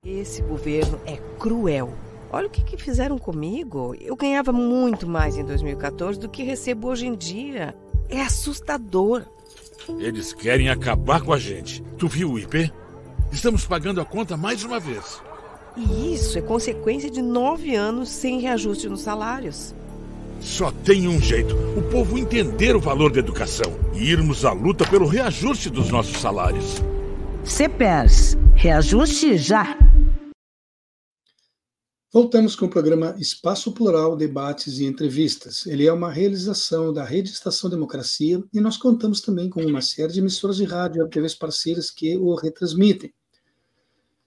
Esse 0.06 0.44
governo 0.44 1.00
é 1.04 1.18
cruel. 1.40 1.92
Olha 2.32 2.46
o 2.46 2.50
que, 2.50 2.62
que, 2.64 2.78
fizeram 2.78 3.18
comigo. 3.18 3.96
Eu 4.00 4.16
ganhava 4.16 4.52
muito 4.52 5.08
mais 5.08 5.36
em 5.36 5.44
2014 5.44 6.20
do 6.20 6.30
que 6.30 6.44
recebo 6.44 6.90
hoje 6.90 7.08
em 7.08 7.16
dia. 7.16 7.76
É 8.08 8.22
assustador. 8.22 9.24
Eles 9.98 10.32
querem 10.32 10.70
acabar 10.70 11.22
com 11.22 11.34
a 11.34 11.40
gente. 11.40 11.82
Tu 11.98 12.08
viu 12.08 12.34
o 12.34 12.40
IP? 12.40 12.72
Estamos 13.32 13.66
pagando 13.66 14.00
a 14.00 14.06
conta 14.06 14.38
mais 14.38 14.64
uma 14.64 14.80
vez. 14.80 15.20
E 15.76 16.14
isso 16.14 16.38
é 16.38 16.42
consequência 16.42 17.10
de 17.10 17.24
nove 17.24 17.76
anos 17.76 18.10
sem 18.10 18.40
reajuste 18.40 18.88
nos 18.88 19.02
salários. 19.02 19.74
Só 20.40 20.72
tem 20.72 21.08
um 21.08 21.20
jeito: 21.20 21.56
o 21.76 21.82
povo 21.82 22.16
entender 22.20 22.76
o 22.76 22.80
valor 22.80 23.12
da 23.12 23.20
educação 23.20 23.74
e 23.96 24.12
irmos 24.12 24.46
à 24.46 24.52
luta 24.52 24.86
pelo 24.86 25.08
reajuste 25.08 25.68
dos 25.68 25.90
nossos 25.90 26.18
salários. 26.18 26.84
CPERS. 27.44 28.38
Reajuste 28.56 29.38
já! 29.38 29.76
Voltamos 32.16 32.56
com 32.56 32.66
o 32.66 32.70
programa 32.70 33.14
Espaço 33.20 33.74
Plural, 33.74 34.16
Debates 34.16 34.80
e 34.80 34.86
Entrevistas. 34.86 35.66
Ele 35.66 35.86
é 35.86 35.92
uma 35.92 36.10
realização 36.10 36.94
da 36.94 37.04
Rede 37.04 37.30
Estação 37.30 37.70
Democracia 37.70 38.42
e 38.54 38.62
nós 38.62 38.78
contamos 38.78 39.20
também 39.20 39.50
com 39.50 39.62
uma 39.66 39.82
série 39.82 40.14
de 40.14 40.22
emissoras 40.22 40.56
de 40.56 40.64
rádio 40.64 41.06
e 41.06 41.10
TVs 41.10 41.36
parceiras 41.36 41.92
que 41.92 42.16
o 42.16 42.34
retransmitem. 42.34 43.14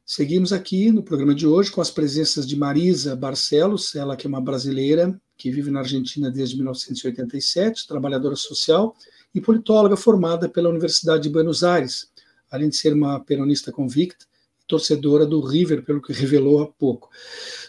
Seguimos 0.04 0.52
aqui 0.52 0.92
no 0.92 1.02
programa 1.02 1.34
de 1.34 1.46
hoje 1.46 1.70
com 1.70 1.80
as 1.80 1.90
presenças 1.90 2.46
de 2.46 2.56
Marisa 2.56 3.16
Barcelos, 3.16 3.94
ela 3.94 4.16
que 4.18 4.26
é 4.26 4.28
uma 4.28 4.42
brasileira 4.42 5.18
que 5.34 5.50
vive 5.50 5.70
na 5.70 5.78
Argentina 5.78 6.30
desde 6.30 6.56
1987, 6.56 7.88
trabalhadora 7.88 8.36
social 8.36 8.94
e 9.34 9.40
politóloga 9.40 9.96
formada 9.96 10.46
pela 10.46 10.68
Universidade 10.68 11.22
de 11.22 11.30
Buenos 11.30 11.64
Aires, 11.64 12.10
além 12.50 12.68
de 12.68 12.76
ser 12.76 12.92
uma 12.92 13.18
peronista 13.18 13.72
convicta 13.72 14.27
torcedora 14.68 15.26
do 15.26 15.40
River, 15.40 15.82
pelo 15.84 16.00
que 16.02 16.12
revelou 16.12 16.62
há 16.62 16.66
pouco. 16.66 17.08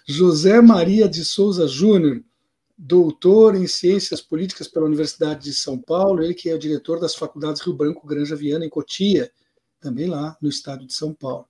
José 0.05 0.61
Maria 0.61 1.07
de 1.07 1.23
Souza 1.23 1.67
Júnior, 1.67 2.21
doutor 2.77 3.55
em 3.55 3.65
Ciências 3.65 4.21
Políticas 4.21 4.67
pela 4.67 4.85
Universidade 4.85 5.45
de 5.45 5.53
São 5.53 5.77
Paulo, 5.77 6.21
ele 6.21 6.33
que 6.33 6.49
é 6.49 6.53
o 6.53 6.59
diretor 6.59 6.99
das 6.99 7.15
faculdades 7.15 7.61
Rio 7.61 7.73
Branco, 7.73 8.05
Granja 8.05 8.35
Viana, 8.35 8.65
em 8.65 8.69
Cotia, 8.69 9.31
também 9.79 10.07
lá 10.07 10.37
no 10.41 10.49
estado 10.49 10.85
de 10.85 10.93
São 10.93 11.13
Paulo. 11.13 11.45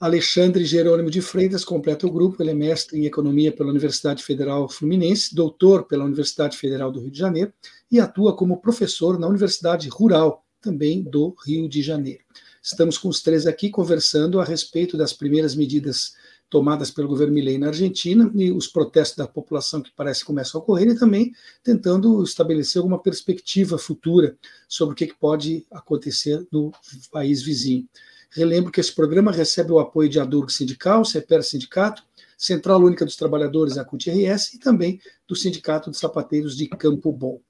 Alexandre 0.00 0.64
Jerônimo 0.64 1.10
de 1.10 1.20
Freitas 1.20 1.62
completa 1.62 2.06
o 2.06 2.10
grupo, 2.10 2.42
ele 2.42 2.52
é 2.52 2.54
mestre 2.54 2.98
em 2.98 3.04
Economia 3.04 3.52
pela 3.52 3.68
Universidade 3.68 4.24
Federal 4.24 4.66
Fluminense, 4.66 5.34
doutor 5.34 5.84
pela 5.84 6.06
Universidade 6.06 6.56
Federal 6.56 6.90
do 6.90 7.00
Rio 7.00 7.10
de 7.10 7.18
Janeiro 7.18 7.52
e 7.90 8.00
atua 8.00 8.34
como 8.34 8.62
professor 8.62 9.18
na 9.18 9.28
Universidade 9.28 9.90
Rural, 9.90 10.42
também 10.58 11.02
do 11.02 11.34
Rio 11.44 11.68
de 11.68 11.82
Janeiro. 11.82 12.24
Estamos 12.62 12.98
com 12.98 13.08
os 13.08 13.22
três 13.22 13.46
aqui 13.46 13.70
conversando 13.70 14.38
a 14.38 14.44
respeito 14.44 14.96
das 14.96 15.12
primeiras 15.12 15.54
medidas 15.54 16.14
tomadas 16.50 16.90
pelo 16.90 17.08
governo 17.08 17.32
Milei 17.32 17.56
na 17.56 17.68
Argentina 17.68 18.30
e 18.34 18.50
os 18.50 18.66
protestos 18.66 19.16
da 19.16 19.26
população 19.26 19.80
que 19.80 19.92
parece 19.96 20.20
que 20.20 20.26
começam 20.26 20.60
a 20.60 20.62
ocorrer 20.62 20.88
e 20.88 20.98
também 20.98 21.32
tentando 21.62 22.22
estabelecer 22.22 22.80
alguma 22.80 23.00
perspectiva 23.00 23.78
futura 23.78 24.36
sobre 24.68 24.92
o 24.92 24.96
que 24.96 25.14
pode 25.14 25.64
acontecer 25.70 26.44
no 26.52 26.72
país 27.10 27.42
vizinho. 27.42 27.88
Relembro 28.30 28.70
que 28.70 28.80
esse 28.80 28.94
programa 28.94 29.32
recebe 29.32 29.72
o 29.72 29.78
apoio 29.78 30.08
de 30.08 30.20
Adurg 30.20 30.52
Sindical, 30.52 31.04
CEPER 31.04 31.42
Sindicato, 31.42 32.02
Central 32.36 32.80
Única 32.80 33.04
dos 33.04 33.16
Trabalhadores, 33.16 33.78
a 33.78 33.84
CUT-RS, 33.84 34.54
e 34.54 34.58
também 34.58 35.00
do 35.26 35.34
Sindicato 35.34 35.90
de 35.90 35.96
Sapateiros 35.96 36.56
de 36.56 36.68
Campo 36.68 37.12
Bom. 37.12 37.40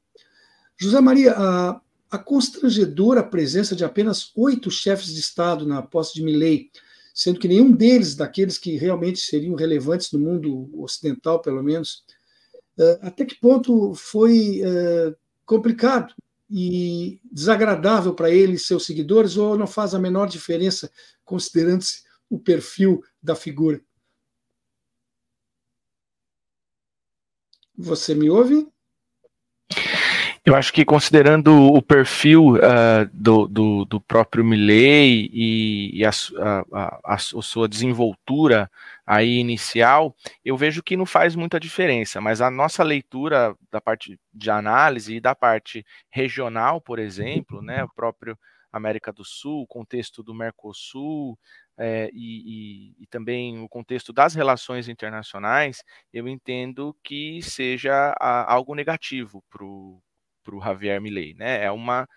José 0.77 1.01
Maria, 1.01 1.35
a, 1.37 1.81
a 2.11 2.19
constrangedora 2.19 3.23
presença 3.23 3.77
de 3.77 3.85
apenas 3.85 4.33
oito 4.35 4.71
chefes 4.71 5.15
de 5.15 5.21
Estado 5.21 5.65
na 5.67 5.81
posse 5.81 6.15
de 6.15 6.23
Milley, 6.23 6.71
sendo 7.15 7.39
que 7.39 7.47
nenhum 7.47 7.71
deles, 7.71 8.17
daqueles 8.17 8.59
que 8.59 8.77
realmente 8.77 9.21
seriam 9.21 9.55
relevantes 9.55 10.11
no 10.11 10.19
mundo 10.19 10.71
ocidental, 10.83 11.41
pelo 11.41 11.63
menos, 11.63 12.05
eh, 12.79 12.99
até 13.03 13.25
que 13.25 13.37
ponto 13.37 13.95
foi 13.95 14.61
eh, 14.63 15.15
complicado 15.45 16.15
e 16.51 17.21
desagradável 17.31 18.13
para 18.13 18.31
ele 18.31 18.55
e 18.55 18.59
seus 18.59 18.85
seguidores, 18.85 19.37
ou 19.37 19.57
não 19.57 19.67
faz 19.67 19.95
a 19.95 19.99
menor 19.99 20.27
diferença, 20.27 20.91
considerando-se 21.25 22.03
o 22.29 22.39
perfil 22.39 23.05
da 23.23 23.37
figura? 23.37 23.81
Você 27.77 28.15
me 28.15 28.29
ouve? 28.29 28.67
Eu 30.51 30.57
acho 30.57 30.73
que 30.73 30.85
considerando 30.85 31.73
o 31.73 31.81
perfil 31.81 32.55
uh, 32.55 33.09
do, 33.13 33.47
do, 33.47 33.85
do, 33.85 34.01
próprio 34.01 34.45
Milley 34.45 35.31
e, 35.33 36.01
e 36.01 36.05
a, 36.05 36.11
a, 36.11 36.65
a, 36.73 37.15
a, 37.15 37.19
sua 37.19 37.69
desenvoltura 37.69 38.69
aí 39.07 39.39
inicial, 39.39 40.13
eu 40.45 40.57
vejo 40.57 40.83
que 40.83 40.97
não 40.97 41.07
faz 41.07 41.37
muita 41.37 41.61
diferença, 41.61 42.21
mas 42.21 42.41
a 42.41 42.51
nossa 42.51 42.83
leitura 42.83 43.55
da 43.71 43.81
parte 43.81 44.19
de 44.35 44.51
análise 44.51 45.15
e 45.15 45.21
da 45.21 45.37
parte 45.37 45.87
regional, 46.11 46.81
por 46.81 46.99
exemplo, 46.99 47.63
né, 47.63 47.85
o 47.85 47.95
próprio 47.95 48.37
América 48.73 49.13
do 49.13 49.25
Sul, 49.25 49.63
o 49.63 49.69
contexto 49.69 50.21
do 50.21 50.35
Mercosul, 50.35 51.39
é, 51.79 52.11
e, 52.13 52.97
e, 52.99 53.05
e, 53.05 53.07
também 53.07 53.63
o 53.63 53.69
contexto 53.69 54.13
das 54.13 54.35
relações 54.35 54.89
internacionais, 54.89 55.85
eu 56.13 56.27
entendo 56.27 56.93
que 57.05 57.41
seja 57.41 58.13
a, 58.19 58.53
algo 58.53 58.75
negativo 58.75 59.45
para 59.49 59.65
o 59.65 60.03
para 60.43 60.55
o 60.57 60.61
Javier 60.63 61.01
Milei, 61.01 61.35
né? 61.35 61.63
É 61.65 61.71
uma 61.71 62.09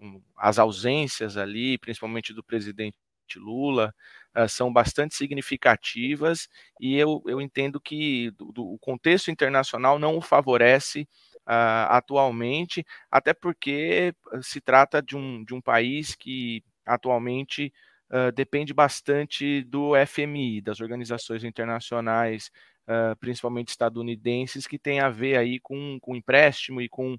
um, 0.00 0.22
as 0.36 0.58
ausências 0.58 1.36
ali, 1.36 1.78
principalmente 1.78 2.32
do 2.32 2.42
presidente 2.42 2.96
Lula, 3.36 3.94
uh, 4.36 4.48
são 4.48 4.72
bastante 4.72 5.16
significativas 5.16 6.48
e 6.80 6.96
eu, 6.96 7.22
eu 7.26 7.40
entendo 7.40 7.80
que 7.80 8.30
do, 8.32 8.52
do, 8.52 8.64
o 8.72 8.78
contexto 8.78 9.30
internacional 9.30 9.98
não 9.98 10.16
o 10.16 10.20
favorece 10.20 11.08
uh, 11.46 11.90
atualmente, 11.90 12.84
até 13.10 13.34
porque 13.34 14.14
se 14.42 14.60
trata 14.60 15.02
de 15.02 15.16
um, 15.16 15.44
de 15.44 15.54
um 15.54 15.60
país 15.60 16.14
que 16.14 16.62
atualmente 16.84 17.72
uh, 18.10 18.30
depende 18.32 18.72
bastante 18.72 19.62
do 19.64 19.92
FMI, 19.96 20.60
das 20.60 20.80
organizações 20.80 21.42
internacionais 21.42 22.50
uh, 22.86 23.16
principalmente 23.16 23.68
estadunidenses, 23.68 24.66
que 24.66 24.78
tem 24.78 25.00
a 25.00 25.10
ver 25.10 25.36
aí 25.36 25.58
com, 25.60 25.98
com 26.00 26.16
empréstimo 26.16 26.80
e 26.80 26.88
com, 26.88 27.14
uh, 27.14 27.18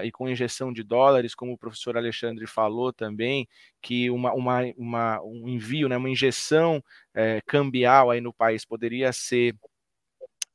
uh, 0.00 0.04
e 0.04 0.10
com 0.10 0.28
injeção 0.28 0.72
de 0.72 0.82
dólares, 0.82 1.34
como 1.34 1.52
o 1.52 1.58
professor 1.58 1.96
Alexandre 1.96 2.46
falou 2.46 2.92
também, 2.92 3.48
que 3.80 4.10
uma, 4.10 4.32
uma, 4.32 4.60
uma 4.76 5.22
um 5.22 5.48
envio, 5.48 5.88
né, 5.88 5.96
uma 5.96 6.10
injeção 6.10 6.82
eh, 7.14 7.40
cambial 7.46 8.10
aí 8.10 8.20
no 8.20 8.32
país 8.32 8.64
poderia 8.64 9.12
ser 9.12 9.54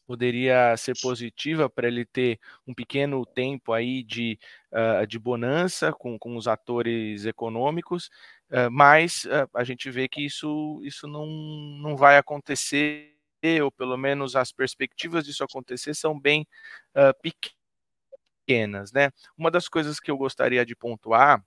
poderia 0.05 0.75
ser 0.77 0.93
positiva 1.01 1.69
para 1.69 1.87
ele 1.89 2.05
ter 2.05 2.39
um 2.65 2.73
pequeno 2.73 3.25
tempo 3.25 3.73
aí 3.73 4.01
de, 4.03 4.39
de 5.05 5.19
bonança 5.19 5.91
com, 5.91 6.17
com 6.17 6.37
os 6.37 6.47
atores 6.47 7.25
econômicos, 7.25 8.09
mas 8.71 9.27
a 9.53 9.65
gente 9.65 9.91
vê 9.91 10.07
que 10.07 10.25
isso, 10.25 10.79
isso 10.83 11.07
não, 11.07 11.25
não 11.25 11.97
vai 11.97 12.17
acontecer 12.17 13.16
ou 13.63 13.71
pelo 13.71 13.97
menos 13.97 14.35
as 14.35 14.51
perspectivas 14.51 15.25
disso 15.25 15.43
acontecer, 15.43 15.93
são 15.93 16.19
bem 16.19 16.47
uh, 16.95 17.13
pequenas. 18.47 18.91
Né? 18.91 19.11
Uma 19.37 19.51
das 19.51 19.67
coisas 19.67 19.99
que 19.99 20.09
eu 20.09 20.17
gostaria 20.17 20.65
de 20.65 20.75
pontuar 20.75 21.43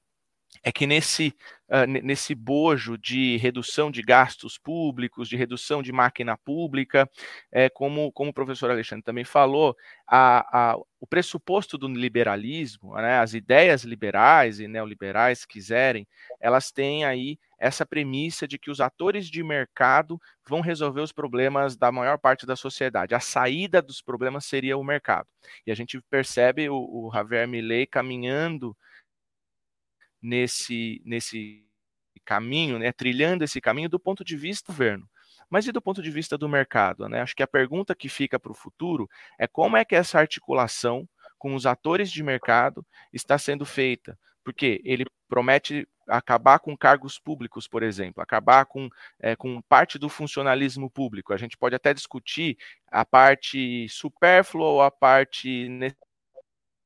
é 0.63 0.71
que 0.71 0.87
nesse, 0.87 1.35
uh, 1.69 1.87
nesse 1.87 2.35
bojo 2.35 2.99
de 2.99 3.37
redução 3.39 3.91
de 3.91 4.03
gastos 4.03 4.59
públicos, 4.59 5.29
de 5.29 5.37
redução 5.37 5.83
de 5.83 5.93
máquina 5.93 6.37
pública, 6.37 7.09
é, 7.51 7.69
como, 7.71 8.13
como 8.13 8.31
o 8.31 8.35
professor 8.35 8.71
Alexandre 8.71 9.03
também 9.03 9.25
falou, 9.25 9.75
a, 10.07 10.73
a, 10.73 10.77
o 11.01 11.07
pressuposto 11.07 11.79
do 11.79 11.89
liberalismo, 11.89 12.95
né, 12.97 13.19
as 13.19 13.33
ideias 13.33 13.85
liberais 13.85 14.61
e 14.61 14.69
neoliberais 14.69 15.47
quiserem, 15.47 16.07
elas 16.39 16.71
têm 16.71 17.05
aí 17.05 17.39
essa 17.59 17.87
premissa 17.87 18.47
de 18.49 18.59
que 18.59 18.71
os 18.71 18.81
atores 18.81 19.27
de 19.27 19.43
mercado 19.43 20.21
vão 20.47 20.61
resolver 20.61 21.01
os 21.01 21.13
problemas 21.13 21.77
da 21.77 21.93
maior 21.93 22.19
parte 22.19 22.47
da 22.47 22.57
sociedade. 22.57 23.15
A 23.15 23.21
saída 23.21 23.81
dos 23.81 24.03
problemas 24.03 24.47
seria 24.47 24.77
o 24.77 24.85
mercado. 24.85 25.27
E 25.67 25.71
a 25.71 25.75
gente 25.75 26.01
percebe 26.11 26.69
o, 26.69 26.77
o 26.77 27.11
Javier 27.13 27.47
Milei 27.47 27.87
caminhando 27.87 28.77
nesse, 30.23 31.01
nesse 31.05 31.65
caminho, 32.25 32.79
né, 32.79 32.93
trilhando 32.93 33.45
esse 33.45 33.61
caminho 33.61 33.89
do 33.89 33.99
ponto 33.99 34.25
de 34.25 34.37
vista 34.37 34.73
do 34.73 34.75
governo. 34.75 35.09
Mas 35.49 35.67
e 35.67 35.73
do 35.73 35.83
ponto 35.83 36.01
de 36.01 36.11
vista 36.11 36.39
do 36.39 36.49
mercado? 36.49 37.09
Né? 37.09 37.21
Acho 37.21 37.35
que 37.35 37.43
a 37.43 37.47
pergunta 37.47 37.95
que 37.95 38.09
fica 38.09 38.39
para 38.39 38.53
o 38.53 38.55
futuro 38.55 39.09
é 39.39 39.49
como 39.49 39.77
é 39.77 39.85
que 39.85 39.97
essa 39.97 40.19
articulação 40.21 41.09
com 41.37 41.55
os 41.55 41.67
atores 41.67 42.11
de 42.11 42.23
mercado 42.23 42.87
está 43.13 43.37
sendo 43.37 43.67
feita. 43.67 44.17
Porque 44.45 44.81
ele 44.85 45.05
promete 45.29 45.89
acabar 46.07 46.59
com 46.59 46.77
cargos 46.77 47.19
públicos, 47.19 47.69
por 47.69 47.83
exemplo, 47.83 48.23
acabar 48.23 48.65
com, 48.67 48.89
é, 49.19 49.35
com 49.37 49.61
parte 49.63 49.99
do 49.99 50.09
funcionalismo 50.09 50.91
público. 50.91 51.33
A 51.33 51.37
gente 51.37 51.57
pode 51.57 51.75
até 51.75 51.95
discutir 51.95 52.57
a 52.89 53.05
parte 53.05 53.89
supérflua 53.89 54.67
ou 54.67 54.83
a 54.83 54.91
parte 54.91 55.69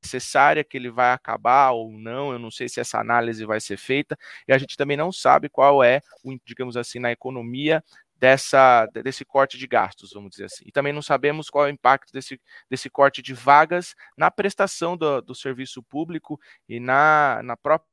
necessária 0.05 0.63
que 0.63 0.77
ele 0.77 0.91
vai 0.91 1.13
acabar 1.13 1.71
ou 1.71 1.91
não, 1.91 2.33
eu 2.33 2.39
não 2.39 2.51
sei 2.51 2.69
se 2.69 2.79
essa 2.79 3.01
análise 3.01 3.45
vai 3.45 3.61
ser 3.61 3.79
feita, 3.79 4.17
e 4.47 4.53
a 4.53 4.59
gente 4.59 4.77
também 4.77 4.97
não 4.97 5.11
sabe 5.11 5.49
qual 5.49 5.83
é, 5.83 6.01
digamos 6.45 6.77
assim, 6.77 6.99
na 6.99 7.11
economia 7.11 7.83
dessa, 8.15 8.87
desse 8.87 9.25
corte 9.25 9.59
de 9.59 9.67
gastos, 9.67 10.13
vamos 10.13 10.31
dizer 10.31 10.45
assim. 10.45 10.65
E 10.67 10.73
também 10.73 10.93
não 10.93 11.03
sabemos 11.03 11.51
qual 11.51 11.67
é 11.67 11.71
o 11.71 11.73
impacto 11.73 12.13
desse, 12.13 12.41
desse 12.71 12.89
corte 12.89 13.21
de 13.23 13.35
vagas 13.35 13.97
na 14.17 14.31
prestação 14.31 14.97
do, 14.97 15.21
do 15.21 15.35
serviço 15.35 15.83
público 15.83 16.41
e 16.69 16.79
na, 16.79 17.43
na 17.43 17.57
própria 17.57 17.89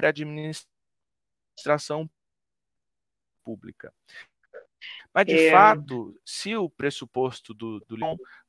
administração 0.00 2.08
pública. 3.44 3.92
Mas, 5.12 5.26
de 5.26 5.38
é... 5.38 5.50
fato, 5.50 6.14
se 6.24 6.56
o 6.56 6.68
pressuposto 6.68 7.52
do, 7.54 7.80
do, 7.80 7.96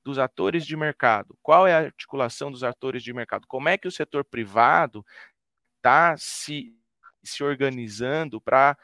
dos 0.04 0.20
atores 0.20 0.66
de 0.66 0.76
mercado, 0.76 1.38
qual 1.42 1.68
é 1.68 1.74
a 1.74 1.86
articulação 1.86 2.52
dos 2.52 2.64
atores 2.64 3.04
de 3.04 3.14
mercado? 3.14 3.48
Como 3.48 3.70
é 3.70 3.78
que 3.78 3.88
o 3.88 3.92
setor 3.92 4.24
privado 4.24 5.06
está 5.78 6.16
se, 6.18 6.76
se 7.24 7.44
organizando 7.44 8.40
para 8.40 8.78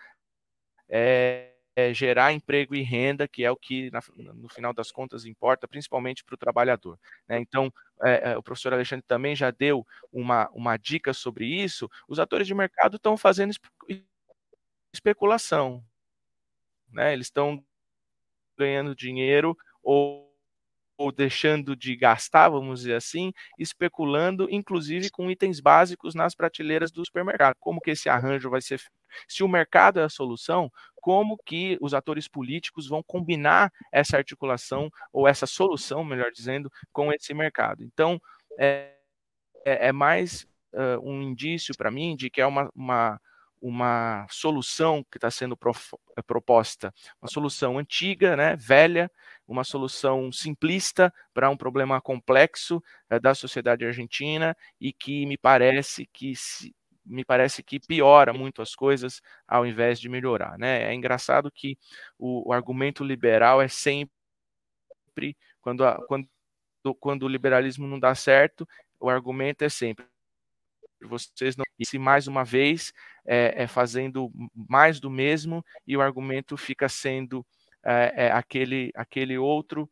é, 0.90 1.52
é, 1.76 1.94
gerar 1.94 2.32
emprego 2.32 2.74
e 2.74 2.82
renda, 2.82 3.28
que 3.28 3.44
é 3.44 3.52
o 3.52 3.58
que, 3.58 3.92
na, 3.92 4.02
no 4.16 4.48
final 4.48 4.74
das 4.74 4.92
contas, 4.92 5.26
importa, 5.26 5.68
principalmente 5.68 6.24
para 6.24 6.36
o 6.36 6.38
trabalhador. 6.38 6.98
Né? 7.28 7.38
Então, 7.40 7.72
é, 8.02 8.32
é, 8.32 8.38
o 8.38 8.44
professor 8.44 8.74
Alexandre 8.74 9.06
também 9.06 9.36
já 9.36 9.52
deu 9.52 9.86
uma, 10.12 10.50
uma 10.52 10.78
dica 10.78 11.14
sobre 11.14 11.46
isso. 11.46 11.90
Os 12.08 12.20
atores 12.20 12.48
de 12.48 12.54
mercado 12.54 12.96
estão 12.96 13.18
fazendo 13.18 13.54
especulação. 14.94 15.84
Né? 16.96 17.14
Eles 17.14 17.28
estão 17.28 17.64
ganhando 18.58 18.96
dinheiro 18.96 19.56
ou 19.84 20.26
ou 20.98 21.12
deixando 21.12 21.76
de 21.76 21.96
gastar, 21.96 22.50
vamos 22.50 22.80
dizer 22.80 22.96
assim, 22.96 23.34
especulando, 23.60 24.48
inclusive 24.50 25.10
com 25.10 25.30
itens 25.30 25.60
básicos 25.60 26.16
nas 26.16 26.34
prateleiras 26.36 26.92
do 26.92 27.06
supermercado. 27.06 27.56
Como 27.60 27.82
que 27.82 27.92
esse 27.92 28.10
arranjo 28.10 28.50
vai 28.50 28.62
ser? 28.62 28.82
Se 29.28 29.44
o 29.44 29.48
mercado 29.48 30.00
é 30.00 30.04
a 30.04 30.10
solução, 30.10 30.72
como 30.96 31.38
que 31.46 31.78
os 31.82 31.94
atores 31.94 32.28
políticos 32.28 32.88
vão 32.88 33.04
combinar 33.04 33.72
essa 33.92 34.18
articulação 34.18 34.90
ou 35.12 35.28
essa 35.28 35.46
solução, 35.46 36.04
melhor 36.04 36.32
dizendo, 36.32 36.72
com 36.92 37.12
esse 37.12 37.34
mercado? 37.34 37.84
Então, 37.84 38.20
é, 38.58 38.96
é, 39.66 39.88
é 39.88 39.92
mais 39.92 40.48
uh, 40.74 41.00
um 41.04 41.22
indício 41.22 41.76
para 41.78 41.92
mim 41.92 42.16
de 42.16 42.30
que 42.30 42.42
é 42.42 42.46
uma, 42.48 42.72
uma 42.74 43.20
uma 43.62 44.28
solução 44.30 45.04
que 45.12 45.18
está 45.18 45.32
sendo 45.32 45.58
eh, 46.18 46.22
proposta, 46.22 46.94
uma 47.22 47.30
solução 47.30 47.78
antiga, 47.78 48.36
né, 48.36 48.56
velha, 48.56 49.12
uma 49.48 49.64
solução 49.64 50.32
simplista 50.32 51.14
para 51.34 51.50
um 51.50 51.58
problema 51.58 52.00
complexo 52.02 52.82
é, 53.10 53.20
da 53.20 53.34
sociedade 53.34 53.86
argentina 53.86 54.56
e 54.80 54.94
que 54.94 55.26
me 55.26 55.38
parece 55.38 56.08
que 56.12 56.36
se, 56.36 56.76
me 57.06 57.24
parece 57.24 57.62
que 57.64 57.80
piora 57.80 58.34
muito 58.34 58.62
as 58.62 58.76
coisas 58.76 59.22
ao 59.48 59.66
invés 59.66 60.00
de 60.00 60.10
melhorar. 60.10 60.58
Né? 60.58 60.84
É 60.84 60.94
engraçado 60.94 61.52
que 61.52 61.78
o, 62.18 62.50
o 62.50 62.54
argumento 62.54 63.04
liberal 63.04 63.62
é 63.62 63.68
sempre 63.68 64.12
quando, 65.62 65.86
a, 65.86 66.04
quando, 66.08 66.28
quando 67.00 67.24
o 67.24 67.28
liberalismo 67.28 67.88
não 67.88 68.00
dá 68.00 68.14
certo, 68.16 68.68
o 69.00 69.10
argumento 69.10 69.64
é 69.64 69.70
sempre 69.70 70.06
vocês 71.02 71.56
não. 71.56 71.66
Se 71.84 71.98
mais 71.98 72.28
uma 72.28 72.44
vez 72.44 72.94
é, 73.26 73.64
é, 73.64 73.68
fazendo 73.68 74.32
mais 74.54 75.00
do 75.00 75.10
mesmo 75.10 75.64
e 75.86 75.98
o 75.98 76.02
argumento 76.02 76.56
fica 76.56 76.88
sendo 76.88 77.46
é, 77.84 78.28
é 78.28 78.32
aquele, 78.32 78.92
aquele 78.96 79.38
outro 79.38 79.90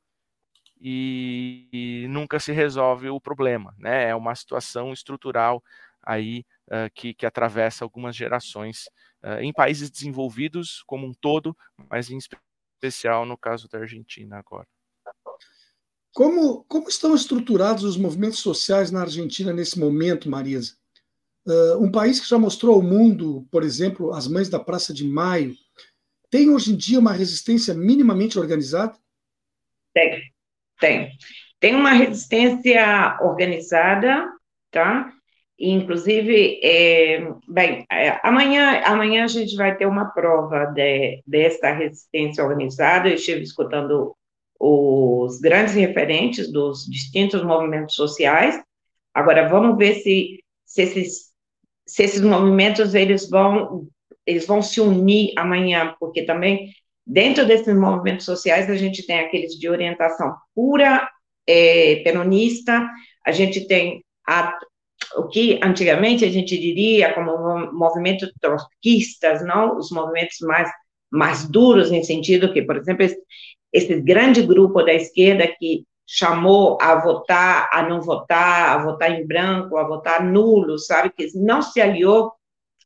e, 0.80 1.70
e, 1.72 2.08
nunca 2.10 2.40
se 2.40 2.52
resolve 2.52 3.10
o 3.10 3.22
problema, 3.22 3.74
né? 3.78 4.10
É 4.10 4.16
uma 4.16 4.36
situação 4.36 4.92
estrutural 4.92 5.64
aí 6.02 6.46
uh, 6.68 6.92
que, 6.94 7.14
que 7.14 7.26
atravessa 7.26 7.86
algumas 7.86 8.16
gerações 8.16 8.90
uh, 9.24 9.40
em 9.40 9.54
países 9.54 9.90
desenvolvidos 9.90 10.84
como 10.86 11.08
um 11.08 11.14
todo, 11.14 11.56
mas 11.90 12.10
em 12.10 12.18
especial 12.18 13.26
no 13.26 13.38
caso 13.38 13.70
da 13.70 13.80
Argentina 13.80 14.38
agora. 14.38 14.68
Como, 16.14 16.66
como 16.66 16.90
estão 16.90 17.16
estruturados 17.16 17.84
os 17.84 17.98
movimentos 17.98 18.40
sociais 18.40 18.92
na 18.92 19.02
Argentina 19.02 19.54
nesse 19.54 19.80
momento, 19.80 20.30
Marisa? 20.30 20.76
Uh, 21.46 21.84
um 21.84 21.92
país 21.92 22.20
que 22.20 22.30
já 22.30 22.38
mostrou 22.38 22.76
ao 22.76 22.82
mundo, 22.82 23.46
por 23.52 23.64
exemplo, 23.64 24.14
as 24.14 24.28
mães 24.28 24.50
da 24.50 24.60
Praça 24.60 24.94
de 24.94 25.06
Maio, 25.06 25.54
tem 26.30 26.50
hoje 26.50 26.74
em 26.74 26.76
dia 26.76 27.00
uma 27.00 27.12
resistência 27.12 27.74
minimamente 27.74 28.40
organizada? 28.40 28.94
Tem, 29.94 30.22
tem. 30.80 31.12
Tem 31.60 31.76
uma 31.76 31.92
resistência 31.92 33.18
organizada, 33.22 34.28
tá? 34.72 35.14
Inclusive, 35.60 36.60
é, 36.64 37.26
bem, 37.48 37.86
é, 37.92 38.20
amanhã, 38.24 38.82
amanhã 38.84 39.24
a 39.24 39.28
gente 39.28 39.56
vai 39.56 39.78
ter 39.78 39.86
uma 39.86 40.06
prova 40.06 40.66
de, 40.66 41.22
dessa 41.28 41.72
resistência 41.72 42.44
organizada. 42.44 43.08
Eu 43.08 43.16
estive 43.16 43.42
escutando 43.42 44.16
os 44.60 45.40
grandes 45.40 45.74
referentes 45.74 46.52
dos 46.52 46.86
distintos 46.86 47.44
movimentos 47.44 47.96
sociais. 47.96 48.62
Agora, 49.14 49.48
vamos 49.48 49.78
ver 49.78 49.96
se, 49.96 50.44
se, 50.66 50.82
esses, 50.82 51.33
se 51.86 52.04
esses 52.04 52.22
movimentos 52.22 52.94
eles 52.96 53.30
vão, 53.30 53.88
eles 54.26 54.46
vão 54.46 54.62
se 54.62 54.80
unir 54.80 55.34
amanhã, 55.38 55.96
porque 56.00 56.24
também 56.24 56.72
dentro 57.06 57.46
desses 57.46 57.76
movimentos 57.76 58.26
sociais 58.26 58.70
a 58.70 58.76
gente 58.76 59.06
tem 59.06 59.20
aqueles 59.20 59.54
de 59.54 59.70
orientação 59.70 60.34
pura 60.56 61.10
é, 61.48 61.98
peronista, 62.04 62.90
a 63.26 63.32
gente 63.32 63.68
tem 63.68 64.04
a, 64.28 64.58
o 65.18 65.28
que 65.28 65.60
antigamente 65.62 66.24
a 66.24 66.30
gente 66.30 66.58
diria 66.58 67.14
como 67.14 67.72
movimentos 67.74 68.32
trotskistas, 68.40 69.46
não? 69.46 69.78
Os 69.78 69.92
movimentos 69.92 70.38
mais 70.42 70.70
mais 71.14 71.48
duros 71.48 71.92
em 71.92 72.04
sentido 72.04 72.52
que, 72.52 72.64
por 72.64 72.76
exemplo, 72.76 73.04
esse, 73.06 73.18
esse 73.72 74.02
grande 74.02 74.42
grupo 74.42 74.82
da 74.82 74.94
esquerda 74.96 75.48
que 75.60 75.86
chamou 76.08 76.78
a 76.82 76.96
votar, 76.96 77.70
a 77.72 77.82
não 77.84 78.02
votar, 78.02 78.70
a 78.70 78.84
votar 78.84 79.12
em 79.12 79.26
branco, 79.26 79.78
a 79.78 79.84
votar 79.84 80.24
nulo, 80.24 80.78
sabe, 80.78 81.10
que 81.10 81.28
não 81.36 81.62
se 81.62 81.82
aliou 81.82 82.32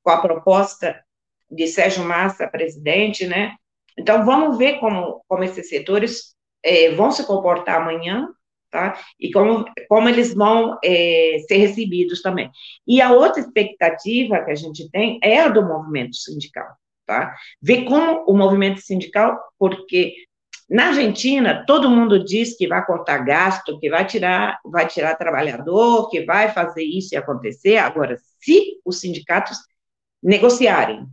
com 0.03 0.11
a 0.11 0.22
proposta 0.22 1.01
de 1.49 1.68
Sérgio 1.68 2.03
Massa 2.03 2.47
presidente, 2.47 3.26
né? 3.26 3.55
Então, 3.97 4.26
vamos 4.26 4.57
ver 4.57 4.80
como, 4.80 5.24
como 5.28 5.43
esses 5.43 5.70
setores 5.70 6.36
é, 6.63 6.91
vão 6.91 7.11
se 7.11 7.26
comportar 7.26 7.82
amanhã, 7.82 8.30
tá? 8.70 8.99
E 9.20 9.32
como, 9.32 9.65
como 9.89 10.09
eles 10.09 10.34
vão 10.34 10.78
é, 10.84 11.38
ser 11.47 11.57
recebidos 11.57 12.22
também. 12.22 12.51
E 12.86 13.01
a 13.01 13.11
outra 13.11 13.41
expectativa 13.41 14.43
que 14.43 14.51
a 14.51 14.55
gente 14.55 14.89
tem 14.91 15.20
é 15.24 15.39
a 15.39 15.49
do 15.49 15.65
movimento 15.65 16.15
sindical, 16.15 16.68
tá? 17.05 17.36
Ver 17.61 17.86
como 17.86 18.24
o 18.28 18.38
movimento 18.38 18.82
sindical, 18.82 19.39
porque 19.57 20.13
na 20.70 20.88
Argentina 20.88 21.63
todo 21.65 21.89
mundo 21.89 22.24
diz 22.24 22.57
que 22.57 22.68
vai 22.68 22.86
cortar 22.86 23.20
gasto, 23.20 23.80
que 23.80 23.89
vai 23.89 24.05
tirar, 24.05 24.59
vai 24.65 24.88
tirar 24.88 25.15
trabalhador, 25.15 26.09
que 26.09 26.26
vai 26.26 26.51
fazer 26.51 26.84
isso 26.84 27.15
e 27.15 27.18
acontecer. 27.18 27.78
Agora, 27.78 28.18
se 28.39 28.80
os 28.84 28.99
sindicatos 28.99 29.57
negociarem, 30.22 31.05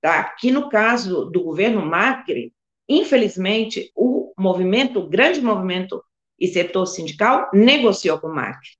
tá? 0.00 0.24
Que 0.38 0.50
no 0.50 0.68
caso 0.68 1.24
do 1.24 1.42
governo 1.42 1.84
Macri, 1.84 2.52
infelizmente, 2.88 3.90
o 3.96 4.32
movimento, 4.38 5.00
o 5.00 5.08
grande 5.08 5.40
movimento 5.40 6.02
e 6.38 6.46
setor 6.48 6.86
sindical 6.86 7.50
negociou 7.52 8.18
com 8.18 8.28
o 8.28 8.34
Macri, 8.34 8.70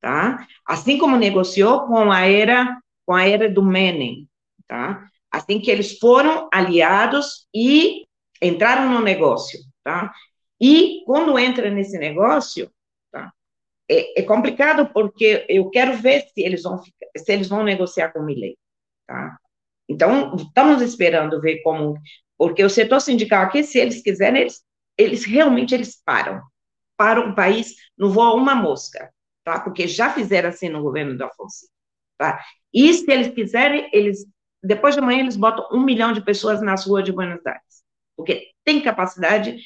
tá? 0.00 0.46
Assim 0.66 0.98
como 0.98 1.16
negociou 1.16 1.86
com 1.86 2.12
a 2.12 2.26
era 2.26 2.78
com 3.06 3.14
a 3.14 3.26
era 3.26 3.50
do 3.50 3.62
Menem, 3.62 4.28
tá? 4.68 5.08
Assim 5.30 5.58
que 5.58 5.70
eles 5.70 5.98
foram 5.98 6.48
aliados 6.52 7.46
e 7.54 8.04
entraram 8.40 8.88
no 8.88 9.00
negócio, 9.00 9.58
tá? 9.84 10.12
E 10.60 11.02
quando 11.06 11.38
entra 11.38 11.70
nesse 11.70 11.98
negócio, 11.98 12.70
tá? 13.10 13.32
É, 13.90 14.20
é 14.20 14.22
complicado 14.22 14.90
porque 14.92 15.46
eu 15.48 15.70
quero 15.70 15.96
ver 15.96 16.22
se 16.22 16.42
eles 16.42 16.62
vão 16.62 16.80
se 16.82 17.32
eles 17.32 17.48
vão 17.48 17.64
negociar 17.64 18.12
com 18.12 18.20
o 18.20 18.24
Milley, 18.24 18.56
tá? 19.06 19.38
Então 19.88 20.36
estamos 20.36 20.82
esperando 20.82 21.40
ver 21.40 21.62
como 21.62 21.98
porque 22.38 22.64
o 22.64 22.70
setor 22.70 23.00
sindical 23.00 23.42
aqui, 23.44 23.62
se 23.62 23.78
eles 23.78 24.00
quiserem, 24.02 24.40
eles, 24.42 24.62
eles 24.96 25.24
realmente 25.26 25.74
eles 25.74 26.00
param, 26.02 26.40
para 26.96 27.20
o 27.20 27.34
país 27.34 27.74
não 27.98 28.10
voa 28.10 28.34
uma 28.34 28.54
mosca, 28.54 29.12
tá? 29.44 29.60
Porque 29.60 29.86
já 29.86 30.10
fizeram 30.10 30.48
assim 30.48 30.68
no 30.70 30.82
governo 30.82 31.18
do 31.18 31.24
Afonso, 31.24 31.66
tá? 32.18 32.42
E 32.72 32.94
se 32.94 33.10
eles 33.10 33.28
quiserem, 33.34 33.90
eles 33.92 34.26
depois 34.62 34.94
de 34.94 35.00
amanhã 35.00 35.20
eles 35.20 35.36
botam 35.36 35.66
um 35.72 35.82
milhão 35.82 36.12
de 36.12 36.22
pessoas 36.22 36.62
nas 36.62 36.86
ruas 36.86 37.04
de 37.04 37.12
Buenos 37.12 37.44
Aires, 37.46 37.84
porque 38.20 38.48
tem 38.64 38.80
capacidade 38.80 39.56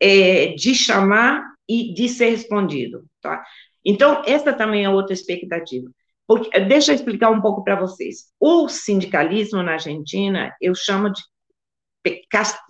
é, 0.00 0.48
de 0.48 0.74
chamar 0.74 1.44
e 1.68 1.94
de 1.94 2.08
ser 2.08 2.30
respondido, 2.30 3.04
tá? 3.20 3.42
Então 3.84 4.22
essa 4.26 4.52
também 4.52 4.84
é 4.84 4.90
outra 4.90 5.12
expectativa. 5.12 5.88
Porque, 6.26 6.58
deixa 6.60 6.92
eu 6.92 6.96
explicar 6.96 7.30
um 7.30 7.40
pouco 7.40 7.62
para 7.62 7.76
vocês. 7.76 8.32
O 8.40 8.68
sindicalismo 8.68 9.62
na 9.62 9.72
Argentina 9.72 10.54
eu 10.60 10.74
chamo 10.74 11.10
de 11.10 11.22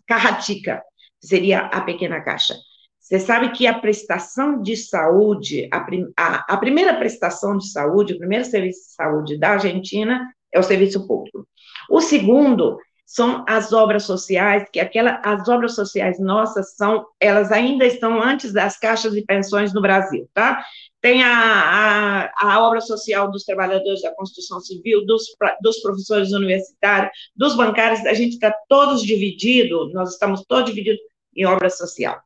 carratica, 0.06 0.82
seria 1.20 1.60
a 1.60 1.80
pequena 1.80 2.20
caixa. 2.20 2.54
Você 3.00 3.18
sabe 3.18 3.50
que 3.52 3.66
a 3.66 3.78
prestação 3.78 4.60
de 4.60 4.76
saúde, 4.76 5.68
a, 5.72 5.86
a, 6.16 6.54
a, 6.54 6.56
primeira 6.56 6.94
prestação 6.94 7.56
de 7.56 7.70
saúde, 7.70 8.14
o 8.14 8.18
primeiro 8.18 8.44
serviço 8.44 8.80
de 8.80 8.94
saúde 8.94 9.38
da 9.38 9.50
Argentina 9.50 10.32
é 10.52 10.58
o 10.58 10.62
serviço 10.62 11.06
público. 11.06 11.46
O 11.90 12.00
segundo 12.00 12.78
são 13.12 13.44
as 13.46 13.74
obras 13.74 14.04
sociais, 14.04 14.66
que 14.72 14.80
aquela, 14.80 15.20
as 15.22 15.46
obras 15.46 15.74
sociais 15.74 16.18
nossas 16.18 16.74
são, 16.76 17.06
elas 17.20 17.52
ainda 17.52 17.84
estão 17.84 18.22
antes 18.22 18.54
das 18.54 18.78
caixas 18.78 19.12
de 19.12 19.20
pensões 19.20 19.74
no 19.74 19.82
Brasil, 19.82 20.26
tá? 20.32 20.64
Tem 20.98 21.22
a, 21.22 22.30
a, 22.32 22.54
a 22.54 22.66
obra 22.66 22.80
social 22.80 23.30
dos 23.30 23.44
trabalhadores 23.44 24.00
da 24.00 24.14
construção 24.14 24.60
civil, 24.60 25.04
dos, 25.04 25.24
dos 25.60 25.82
professores 25.82 26.32
universitários, 26.32 27.12
dos 27.36 27.54
bancários, 27.54 28.00
a 28.06 28.14
gente 28.14 28.32
está 28.32 28.50
todos 28.66 29.02
divididos, 29.02 29.92
nós 29.92 30.14
estamos 30.14 30.42
todos 30.48 30.70
divididos 30.70 31.02
em 31.36 31.44
obra 31.44 31.68
social. 31.68 32.18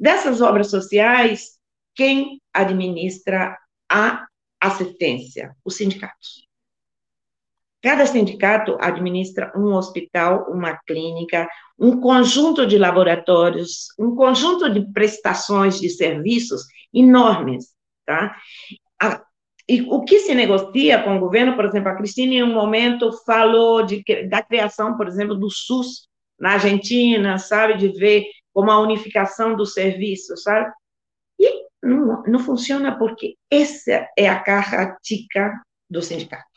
Dessas 0.00 0.40
obras 0.40 0.70
sociais, 0.70 1.58
quem 1.94 2.40
administra 2.50 3.58
a 3.90 4.26
assistência? 4.58 5.54
Os 5.62 5.76
sindicatos. 5.76 6.48
Cada 7.84 8.06
sindicato 8.06 8.78
administra 8.80 9.52
um 9.54 9.74
hospital, 9.74 10.46
uma 10.48 10.74
clínica, 10.86 11.46
um 11.78 12.00
conjunto 12.00 12.66
de 12.66 12.78
laboratórios, 12.78 13.88
um 13.98 14.16
conjunto 14.16 14.70
de 14.70 14.90
prestações 14.90 15.78
de 15.78 15.90
serviços 15.90 16.62
enormes, 16.94 17.74
tá? 18.06 18.34
A, 18.98 19.22
e 19.68 19.82
o 19.82 20.02
que 20.02 20.20
se 20.20 20.34
negocia 20.34 21.02
com 21.02 21.14
o 21.14 21.20
governo, 21.20 21.54
por 21.56 21.66
exemplo, 21.66 21.90
a 21.90 21.94
Cristina, 21.94 22.32
em 22.32 22.42
um 22.42 22.54
momento, 22.54 23.12
falou 23.26 23.84
de, 23.84 24.02
da 24.30 24.42
criação, 24.42 24.96
por 24.96 25.06
exemplo, 25.06 25.34
do 25.34 25.50
SUS 25.50 26.08
na 26.40 26.52
Argentina, 26.52 27.36
sabe, 27.36 27.76
de 27.76 27.88
ver 27.88 28.24
como 28.54 28.70
a 28.70 28.80
unificação 28.80 29.54
do 29.54 29.66
serviço, 29.66 30.34
sabe? 30.38 30.72
E 31.38 31.52
não, 31.82 32.22
não 32.22 32.38
funciona 32.38 32.98
porque 32.98 33.36
essa 33.50 34.08
é 34.16 34.26
a 34.26 34.40
característica 34.40 35.52
do 35.90 36.00
sindicato. 36.00 36.53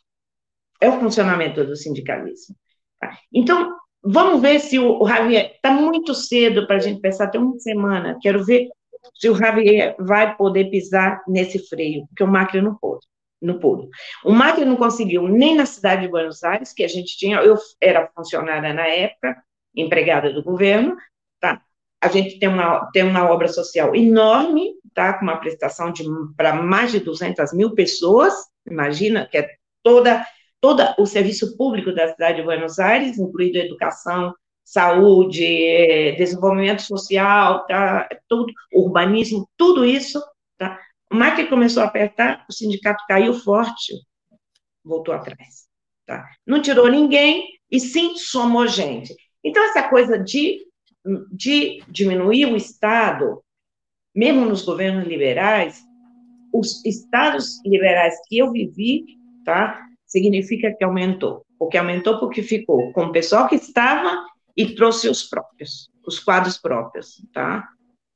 É 0.79 0.89
o 0.89 0.99
funcionamento 0.99 1.63
do 1.63 1.75
sindicalismo. 1.75 2.55
Tá? 2.99 3.17
Então, 3.33 3.75
vamos 4.03 4.41
ver 4.41 4.59
se 4.59 4.79
o, 4.79 5.01
o 5.01 5.07
Javier. 5.07 5.53
Está 5.55 5.71
muito 5.71 6.13
cedo 6.13 6.65
para 6.67 6.77
a 6.77 6.79
gente 6.79 7.01
pensar, 7.01 7.27
tem 7.27 7.41
uma 7.41 7.59
semana. 7.59 8.17
Quero 8.21 8.43
ver 8.43 8.67
se 9.15 9.29
o 9.29 9.35
Javier 9.35 9.95
vai 9.99 10.35
poder 10.35 10.69
pisar 10.69 11.23
nesse 11.27 11.59
freio, 11.67 12.05
porque 12.07 12.23
o 12.23 12.27
Macri 12.27 12.61
não 12.61 12.75
pôde. 12.75 13.05
Não 13.41 13.59
pôde. 13.59 13.87
O 14.25 14.31
Macri 14.31 14.65
não 14.65 14.75
conseguiu 14.75 15.27
nem 15.27 15.55
na 15.55 15.65
cidade 15.65 16.01
de 16.01 16.07
Buenos 16.07 16.43
Aires, 16.43 16.73
que 16.73 16.83
a 16.83 16.87
gente 16.87 17.17
tinha, 17.17 17.37
eu 17.37 17.55
era 17.79 18.09
funcionária 18.15 18.73
na 18.73 18.87
época, 18.87 19.41
empregada 19.75 20.33
do 20.33 20.43
governo, 20.43 20.95
tá? 21.39 21.61
a 22.01 22.07
gente 22.07 22.39
tem 22.39 22.49
uma, 22.49 22.89
tem 22.91 23.03
uma 23.03 23.29
obra 23.29 23.47
social 23.47 23.95
enorme, 23.95 24.73
tá? 24.93 25.13
com 25.13 25.23
uma 25.23 25.37
prestação 25.37 25.91
para 26.35 26.53
mais 26.53 26.91
de 26.91 26.99
200 26.99 27.53
mil 27.53 27.73
pessoas, 27.73 28.33
imagina, 28.65 29.27
que 29.29 29.37
é 29.37 29.49
toda 29.83 30.25
todo 30.61 30.83
o 30.97 31.05
serviço 31.05 31.55
público 31.57 31.93
da 31.93 32.07
cidade 32.09 32.37
de 32.37 32.43
Buenos 32.43 32.79
Aires, 32.79 33.17
incluindo 33.17 33.57
educação, 33.57 34.33
saúde, 34.63 35.45
eh, 35.45 36.11
desenvolvimento 36.17 36.81
social, 36.81 37.65
tá, 37.67 38.09
tudo, 38.27 38.51
urbanismo, 38.73 39.47
tudo 39.55 39.85
isso, 39.85 40.21
tá? 40.57 40.79
O 41.09 41.15
Macri 41.15 41.47
começou 41.47 41.83
a 41.83 41.85
apertar, 41.85 42.45
o 42.49 42.53
sindicato 42.53 43.01
caiu 43.07 43.33
forte, 43.33 43.93
voltou 44.83 45.13
atrás, 45.13 45.67
tá? 46.05 46.27
Não 46.45 46.61
tirou 46.61 46.89
ninguém, 46.89 47.47
e 47.71 47.79
sim 47.79 48.17
somou 48.17 48.67
gente. 48.67 49.15
Então, 49.43 49.63
essa 49.63 49.87
coisa 49.87 50.17
de, 50.19 50.65
de 51.31 51.81
diminuir 51.87 52.45
o 52.45 52.57
Estado, 52.57 53.41
mesmo 54.13 54.45
nos 54.45 54.63
governos 54.63 55.07
liberais, 55.07 55.81
os 56.53 56.83
estados 56.85 57.61
liberais 57.65 58.15
que 58.27 58.37
eu 58.37 58.51
vivi, 58.51 59.05
tá? 59.45 59.81
Significa 60.07 60.73
que 60.73 60.83
aumentou. 60.83 61.45
Porque 61.59 61.77
aumentou 61.77 62.19
porque 62.19 62.41
ficou 62.41 62.91
com 62.93 63.05
o 63.05 63.11
pessoal 63.11 63.47
que 63.47 63.55
estava 63.55 64.25
e 64.55 64.73
trouxe 64.73 65.07
os 65.09 65.23
próprios, 65.23 65.89
os 66.05 66.17
quadros 66.19 66.57
próprios, 66.57 67.21
tá? 67.33 67.67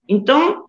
Então, 0.08 0.66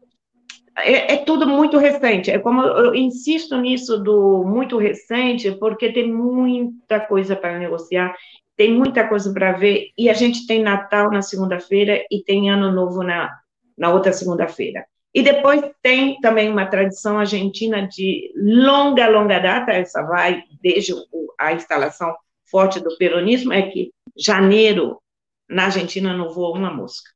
é, 0.77 1.15
é, 1.15 1.17
tudo 1.19 1.47
muito 1.47 1.79
recente. 1.79 2.31
É 2.31 2.39
como 2.39 2.63
eu 2.63 2.95
insisto 2.95 3.57
nisso 3.59 3.99
do 3.99 4.45
muito 4.45 4.79
recente, 4.79 5.51
porque 5.53 5.93
tem 5.93 6.13
muita 6.13 7.01
coisa 7.01 7.37
para 7.37 7.59
negociar, 7.59 8.15
tem 8.57 8.73
muita 8.73 9.07
coisa 9.09 9.33
para 9.33 9.53
ver, 9.53 9.91
e 9.97 10.11
a 10.11 10.15
gente 10.15 10.47
tem 10.47 10.63
Natal 10.63 11.11
na 11.11 11.23
segunda-feira 11.23 12.05
e 12.11 12.23
tem 12.23 12.51
Ano 12.51 12.71
Novo 12.71 13.03
na, 13.03 13.31
na 13.77 13.93
outra 13.93 14.13
segunda-feira. 14.13 14.85
E 15.15 15.23
depois 15.23 15.63
tem 15.83 16.19
também 16.21 16.49
uma 16.49 16.67
tradição 16.67 17.19
argentina 17.19 17.87
de 17.87 18.33
longa, 18.35 19.09
longa 19.09 19.39
data, 19.39 19.73
essa 19.73 20.03
vai 20.03 20.43
desde 20.63 20.95
a 21.39 21.53
instalação 21.53 22.15
forte 22.51 22.81
do 22.81 22.97
peronismo, 22.97 23.53
é 23.53 23.63
que 23.63 23.93
janeiro 24.17 25.01
na 25.49 25.65
Argentina 25.65 26.17
não 26.17 26.31
voa 26.31 26.57
uma 26.57 26.73
mosca. 26.73 27.11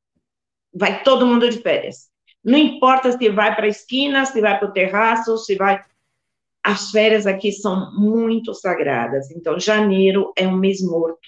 Vai 0.75 1.03
todo 1.03 1.27
mundo 1.27 1.49
de 1.49 1.59
férias. 1.59 2.11
Não 2.45 2.59
importa 2.59 3.11
se 3.13 3.29
vai 3.31 3.55
para 3.55 3.65
a 3.65 3.69
esquina, 3.69 4.25
se 4.27 4.41
vai 4.41 4.59
para 4.59 4.69
o 4.69 4.73
terraço, 4.73 5.39
se 5.39 5.57
vai. 5.57 5.83
As 6.63 6.91
férias 6.91 7.27
aqui 7.27 7.51
são 7.51 7.93
muito 7.95 8.53
sagradas. 8.53 9.31
Então, 9.31 9.59
janeiro 9.59 10.33
é 10.37 10.47
um 10.47 10.57
mês 10.57 10.83
morto. 10.83 11.21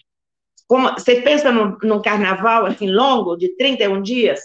Como, 0.67 0.91
você 0.93 1.23
pensa 1.23 1.51
no 1.51 2.03
carnaval 2.03 2.67
assim 2.67 2.91
longo, 2.91 3.37
de 3.37 3.57
31 3.57 4.03
dias? 4.03 4.41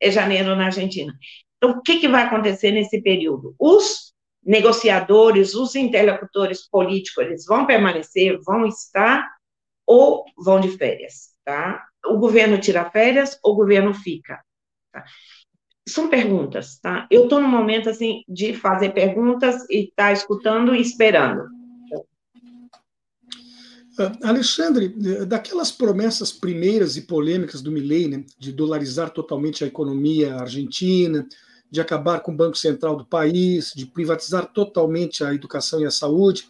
É 0.00 0.10
janeiro 0.10 0.54
na 0.54 0.66
Argentina. 0.66 1.12
Então, 1.56 1.78
o 1.78 1.82
que, 1.82 2.00
que 2.00 2.08
vai 2.08 2.24
acontecer 2.24 2.70
nesse 2.70 3.00
período? 3.00 3.54
Os 3.58 4.14
negociadores, 4.44 5.54
os 5.54 5.74
interlocutores 5.74 6.68
políticos, 6.68 7.24
eles 7.24 7.44
vão 7.44 7.66
permanecer, 7.66 8.38
vão 8.42 8.66
estar 8.66 9.28
ou 9.84 10.24
vão 10.36 10.60
de 10.60 10.76
férias, 10.76 11.30
tá? 11.44 11.84
O 12.06 12.18
governo 12.18 12.58
tira 12.58 12.88
férias, 12.90 13.38
o 13.44 13.54
governo 13.54 13.92
fica. 13.92 14.40
Tá? 14.92 15.04
São 15.88 16.08
perguntas, 16.08 16.78
tá? 16.78 17.06
Eu 17.10 17.24
estou 17.24 17.40
no 17.40 17.48
momento, 17.48 17.88
assim, 17.88 18.22
de 18.28 18.54
fazer 18.54 18.90
perguntas 18.90 19.68
e 19.70 19.84
estar 19.84 20.06
tá 20.06 20.12
escutando 20.12 20.74
e 20.74 20.80
esperando. 20.80 21.48
Uh, 23.98 24.12
Alexandre, 24.24 24.88
daquelas 25.26 25.72
promessas 25.72 26.30
primeiras 26.30 26.96
e 26.96 27.02
polêmicas 27.02 27.62
do 27.62 27.72
Milley, 27.72 28.08
né, 28.08 28.24
de 28.38 28.52
dolarizar 28.52 29.10
totalmente 29.10 29.64
a 29.64 29.66
economia 29.66 30.36
argentina, 30.36 31.26
de 31.70 31.80
acabar 31.80 32.20
com 32.20 32.32
o 32.32 32.36
Banco 32.36 32.56
Central 32.56 32.96
do 32.96 33.04
país, 33.04 33.72
de 33.74 33.86
privatizar 33.86 34.46
totalmente 34.46 35.24
a 35.24 35.34
educação 35.34 35.80
e 35.80 35.84
a 35.84 35.90
saúde, 35.90 36.48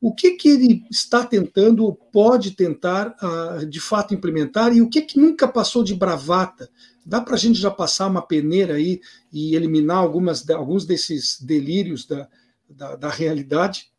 o 0.00 0.14
que, 0.14 0.32
que 0.32 0.48
ele 0.48 0.84
está 0.90 1.24
tentando, 1.24 1.84
ou 1.84 1.94
pode 1.94 2.52
tentar, 2.52 3.14
uh, 3.22 3.66
de 3.66 3.80
fato, 3.80 4.14
implementar, 4.14 4.74
e 4.74 4.80
o 4.80 4.88
que, 4.88 5.02
que 5.02 5.18
nunca 5.18 5.46
passou 5.46 5.84
de 5.84 5.94
bravata? 5.94 6.70
Dá 7.04 7.20
para 7.20 7.34
a 7.34 7.38
gente 7.38 7.60
já 7.60 7.70
passar 7.70 8.06
uma 8.06 8.22
peneira 8.22 8.74
aí 8.74 9.00
e 9.32 9.54
eliminar 9.54 9.98
algumas, 9.98 10.48
alguns 10.48 10.86
desses 10.86 11.38
delírios 11.40 12.06
da, 12.06 12.28
da, 12.68 12.96
da 12.96 13.08
realidade? 13.10 13.90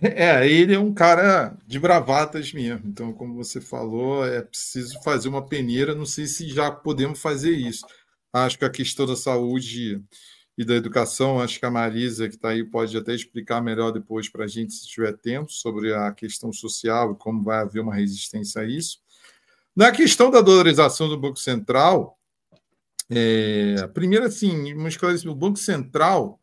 É, 0.00 0.48
ele 0.48 0.74
é 0.74 0.78
um 0.78 0.94
cara 0.94 1.56
de 1.66 1.78
bravatas 1.78 2.52
mesmo. 2.52 2.82
Então, 2.86 3.12
como 3.12 3.34
você 3.34 3.60
falou, 3.60 4.24
é 4.24 4.40
preciso 4.40 5.02
fazer 5.02 5.28
uma 5.28 5.44
peneira. 5.44 5.94
Não 5.94 6.06
sei 6.06 6.26
se 6.26 6.48
já 6.48 6.70
podemos 6.70 7.20
fazer 7.20 7.50
isso. 7.50 7.84
Acho 8.32 8.58
que 8.58 8.64
a 8.64 8.70
questão 8.70 9.06
da 9.06 9.16
saúde 9.16 10.02
e 10.56 10.64
da 10.64 10.74
educação. 10.74 11.40
Acho 11.40 11.58
que 11.58 11.66
a 11.66 11.70
Marisa, 11.70 12.28
que 12.28 12.34
está 12.34 12.50
aí, 12.50 12.64
pode 12.64 12.96
até 12.96 13.14
explicar 13.14 13.62
melhor 13.62 13.90
depois 13.90 14.28
para 14.28 14.44
a 14.44 14.48
gente, 14.48 14.74
se 14.74 14.86
tiver 14.86 15.16
tempo, 15.18 15.50
sobre 15.50 15.94
a 15.94 16.12
questão 16.12 16.52
social 16.52 17.12
e 17.12 17.16
como 17.16 17.42
vai 17.42 17.60
haver 17.60 17.80
uma 17.80 17.94
resistência 17.94 18.62
a 18.62 18.64
isso. 18.64 18.98
Na 19.74 19.90
questão 19.90 20.30
da 20.30 20.40
dolarização 20.40 21.08
do 21.08 21.18
Banco 21.18 21.38
Central, 21.38 22.16
é, 23.10 23.86
primeiro, 23.94 24.26
assim, 24.26 24.74
uma 24.74 24.88
esclarecimento, 24.88 25.36
o 25.36 25.40
Banco 25.40 25.58
Central, 25.58 26.38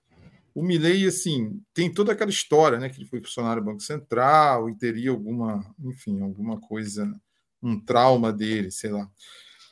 o 0.54 0.64
Milley, 0.64 1.08
assim, 1.08 1.62
tem 1.74 1.94
toda 1.94 2.12
aquela 2.12 2.32
história, 2.32 2.80
né, 2.80 2.90
que 2.90 2.98
ele 2.98 3.08
foi 3.08 3.22
funcionário 3.22 3.62
do 3.62 3.66
Banco 3.66 3.82
Central 3.82 4.70
e 4.70 4.76
teria 4.76 5.12
alguma, 5.12 5.64
enfim, 5.80 6.22
alguma 6.22 6.60
coisa, 6.60 7.14
um 7.62 7.80
trauma 7.80 8.34
dele, 8.34 8.72
sei 8.72 8.92
lá. 8.92 9.08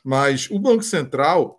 Mas 0.04 0.48
o 0.50 0.58
Banco 0.58 0.84
Central, 0.84 1.57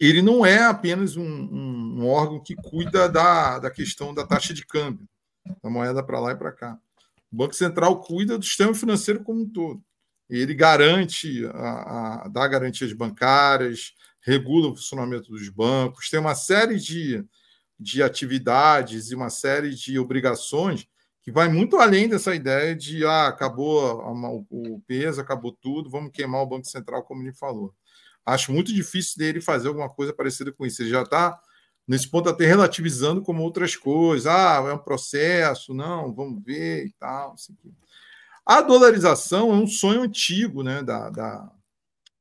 ele 0.00 0.22
não 0.22 0.44
é 0.44 0.64
apenas 0.64 1.16
um, 1.16 1.24
um, 1.24 2.06
órgão 2.06 2.42
que 2.42 2.54
cuida 2.56 3.08
da, 3.08 3.58
da 3.58 3.70
questão 3.70 4.12
da 4.12 4.26
taxa 4.26 4.52
de 4.52 4.66
câmbio, 4.66 5.08
da 5.62 5.70
moeda 5.70 6.02
para 6.02 6.20
lá 6.20 6.32
e 6.32 6.36
para 6.36 6.52
cá. 6.52 6.78
O 7.32 7.36
Banco 7.36 7.54
Central 7.54 8.00
cuida 8.00 8.38
do 8.38 8.44
sistema 8.44 8.74
financeiro 8.74 9.22
como 9.22 9.42
um 9.42 9.48
todo. 9.48 9.82
Ele 10.28 10.54
garante, 10.54 11.44
a, 11.46 12.24
a, 12.24 12.28
dá 12.28 12.46
garantias 12.48 12.92
bancárias, 12.92 13.92
regula 14.20 14.68
o 14.68 14.76
funcionamento 14.76 15.30
dos 15.30 15.48
bancos, 15.48 16.08
tem 16.08 16.18
uma 16.18 16.34
série 16.34 16.78
de, 16.78 17.24
de 17.78 18.02
atividades 18.02 19.10
e 19.10 19.14
uma 19.14 19.30
série 19.30 19.74
de 19.74 19.98
obrigações 19.98 20.88
que 21.22 21.32
vai 21.32 21.48
muito 21.48 21.76
além 21.76 22.06
dessa 22.06 22.34
ideia 22.34 22.76
de 22.76 23.04
ah, 23.04 23.28
acabou 23.28 23.98
o 24.50 24.80
peso, 24.86 25.20
acabou 25.20 25.52
tudo, 25.52 25.88
vamos 25.88 26.12
queimar 26.12 26.42
o 26.42 26.46
Banco 26.46 26.66
Central, 26.66 27.02
como 27.02 27.22
ele 27.22 27.32
falou. 27.32 27.74
Acho 28.24 28.52
muito 28.52 28.72
difícil 28.72 29.18
dele 29.18 29.40
fazer 29.40 29.68
alguma 29.68 29.88
coisa 29.88 30.12
parecida 30.12 30.52
com 30.52 30.64
isso. 30.64 30.82
Ele 30.82 30.90
já 30.90 31.02
está, 31.02 31.38
nesse 31.86 32.08
ponto, 32.08 32.28
até 32.28 32.46
relativizando 32.46 33.22
como 33.22 33.42
outras 33.42 33.76
coisas. 33.76 34.26
Ah, 34.26 34.64
é 34.68 34.72
um 34.72 34.78
processo, 34.78 35.74
não, 35.74 36.14
vamos 36.14 36.42
ver 36.42 36.86
e 36.86 36.92
tal. 36.92 37.32
Assim. 37.34 37.54
A 38.46 38.60
dolarização 38.60 39.50
é 39.50 39.54
um 39.54 39.66
sonho 39.66 40.02
antigo 40.02 40.62
né, 40.62 40.82
da, 40.82 41.10
da 41.10 41.50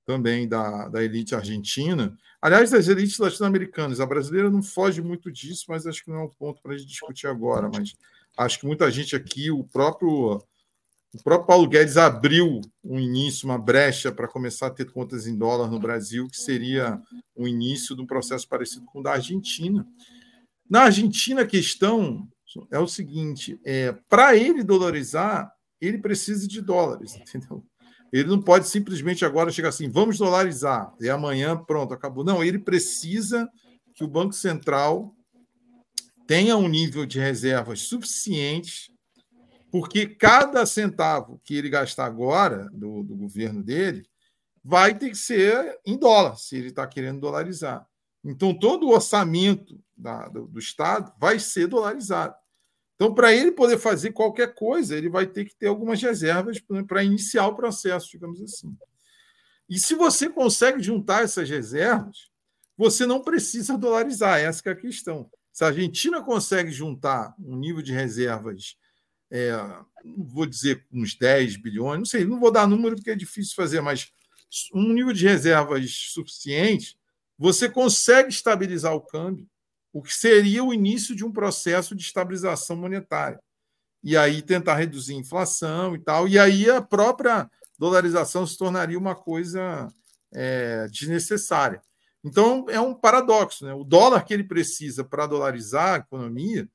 também 0.06 0.48
da, 0.48 0.90
da 0.90 1.04
elite 1.04 1.36
argentina. 1.36 2.18
Aliás, 2.42 2.72
das 2.72 2.88
elites 2.88 3.18
latino-americanas. 3.18 4.02
A 4.02 4.06
brasileira 4.06 4.50
não 4.50 4.62
foge 4.62 5.02
muito 5.02 5.32
disso, 5.32 5.66
mas 5.70 5.88
acho 5.88 6.04
que 6.04 6.12
não 6.12 6.20
é 6.20 6.24
um 6.24 6.30
ponto 6.30 6.62
para 6.62 6.74
a 6.74 6.78
gente 6.78 6.90
discutir 6.90 7.28
agora. 7.28 7.70
Mas 7.74 7.94
acho 8.38 8.60
que 8.60 8.66
muita 8.66 8.92
gente 8.92 9.16
aqui, 9.16 9.50
o 9.50 9.64
próprio 9.64 10.44
o 11.14 11.24
próprio 11.24 11.48
Paulo 11.48 11.68
Guedes 11.68 11.96
abriu 11.96 12.60
um 12.84 13.00
início, 13.00 13.48
uma 13.48 13.58
brecha 13.58 14.12
para 14.12 14.28
começar 14.28 14.68
a 14.68 14.72
ter 14.72 14.92
contas 14.92 15.28
em 15.28 15.38
dólar 15.38 15.70
no 15.70 15.80
Brasil, 15.80 16.28
que 16.28 16.38
seria 16.38 17.00
o 17.36 17.48
início 17.48 17.96
de 17.96 18.02
um 18.02 18.06
processo 18.06 18.48
parecido 18.48 18.86
com 18.86 19.00
o 19.00 19.04
da 19.04 19.12
Argentina. 19.12 19.86
Na 20.68 20.84
Argentina, 20.84 21.42
a 21.42 21.48
questão 21.48 22.28
é 22.72 22.80
o 22.80 22.88
seguinte: 22.88 23.60
é, 23.64 23.92
para 24.10 24.36
ele 24.36 24.64
dolarizar, 24.64 25.52
ele 25.80 26.00
precisa 26.00 26.48
de 26.48 26.62
dólares, 26.62 27.16
entendeu? 27.22 27.64
Ele 28.12 28.30
não 28.30 28.42
pode 28.42 28.68
simplesmente 28.68 29.24
agora 29.26 29.52
chegar 29.52 29.70
assim, 29.70 29.90
vamos 29.90 30.18
dolarizar, 30.18 30.94
e 31.00 31.10
amanhã, 31.10 31.56
pronto, 31.58 31.94
acabou. 31.94 32.24
Não, 32.24 32.44
ele 32.44 32.60
precisa 32.60 33.48
que 33.94 34.04
o 34.04 34.08
Banco 34.08 34.34
Central 34.34 35.16
tenha 36.28 36.58
um 36.58 36.68
nível 36.68 37.06
de 37.06 37.20
reservas 37.20 37.82
suficiente 37.82 38.93
porque 39.74 40.06
cada 40.06 40.68
centavo 40.68 41.42
que 41.44 41.56
ele 41.56 41.68
gastar 41.68 42.06
agora 42.06 42.70
do, 42.72 43.02
do 43.02 43.16
governo 43.16 43.64
dele 43.64 44.08
vai 44.64 44.96
ter 44.96 45.10
que 45.10 45.18
ser 45.18 45.80
em 45.84 45.98
dólar, 45.98 46.36
se 46.36 46.56
ele 46.56 46.68
está 46.68 46.86
querendo 46.86 47.22
dolarizar. 47.22 47.84
Então, 48.24 48.54
todo 48.54 48.86
o 48.86 48.92
orçamento 48.92 49.84
da, 49.98 50.28
do, 50.28 50.46
do, 50.46 50.60
Estado 50.60 51.12
vai 51.20 51.40
ser 51.40 51.66
dolarizado. 51.66 52.36
Então, 52.94 53.16
para 53.16 53.34
ele 53.34 53.52
poder 53.52 53.80
fazer 53.80 54.12
qualquer 54.12 54.54
coisa, 54.54 54.96
ele 54.96 55.10
vai 55.10 55.26
ter 55.26 55.44
que 55.46 55.56
ter 55.56 55.70
algumas 55.70 56.00
reservas 56.00 56.60
para 56.88 57.04
iniciar 57.04 57.48
o 57.48 57.56
processo, 57.56 58.12
digamos 58.12 58.44
assim. 58.44 58.78
E 59.68 59.80
se 59.80 59.96
você 59.96 60.30
consegue 60.30 60.84
juntar 60.84 61.24
essas 61.24 61.50
reservas, 61.50 62.30
você 62.78 63.08
não 63.08 63.24
precisa 63.24 63.76
dolarizar, 63.76 64.40
essa 64.40 64.62
é 64.70 64.72
a 64.72 64.76
questão. 64.76 65.28
Se 65.52 65.64
a 65.64 65.68
Argentina 65.70 66.22
consegue 66.22 66.70
juntar 66.70 67.34
um 67.40 67.56
nível 67.56 67.82
de 67.82 67.92
reservas 67.92 68.78
é, 69.34 69.52
vou 70.16 70.46
dizer 70.46 70.86
uns 70.94 71.16
10 71.16 71.58
bilhões, 71.58 71.98
não 71.98 72.06
sei, 72.06 72.24
não 72.24 72.40
vou 72.40 72.52
dar 72.52 72.68
número 72.68 72.96
porque 72.96 73.10
é 73.10 73.16
difícil 73.16 73.56
fazer, 73.56 73.82
mas 73.82 74.12
um 74.72 74.94
nível 74.94 75.12
de 75.12 75.26
reservas 75.26 75.92
suficiente, 76.12 76.96
você 77.36 77.68
consegue 77.68 78.30
estabilizar 78.30 78.94
o 78.94 79.02
câmbio, 79.02 79.48
o 79.92 80.04
que 80.04 80.14
seria 80.14 80.64
o 80.64 80.72
início 80.72 81.16
de 81.16 81.26
um 81.26 81.32
processo 81.32 81.96
de 81.96 82.04
estabilização 82.04 82.76
monetária. 82.76 83.40
e 84.04 84.16
aí 84.18 84.42
tentar 84.42 84.76
reduzir 84.76 85.16
a 85.16 85.18
inflação 85.20 85.96
e 85.96 86.00
tal, 86.00 86.28
e 86.28 86.38
aí 86.38 86.70
a 86.70 86.82
própria 86.82 87.50
dolarização 87.80 88.46
se 88.46 88.58
tornaria 88.58 89.00
uma 89.00 89.16
coisa 89.16 89.88
é, 90.32 90.88
desnecessária. 90.90 91.82
Então 92.24 92.66
é 92.70 92.80
um 92.80 92.94
paradoxo, 92.94 93.66
né? 93.66 93.74
O 93.74 93.84
dólar 93.84 94.26
que 94.26 94.34
ele 94.34 94.44
precisa 94.44 95.04
para 95.04 95.26
dolarizar 95.26 95.96
a 95.96 95.98
economia 95.98 96.70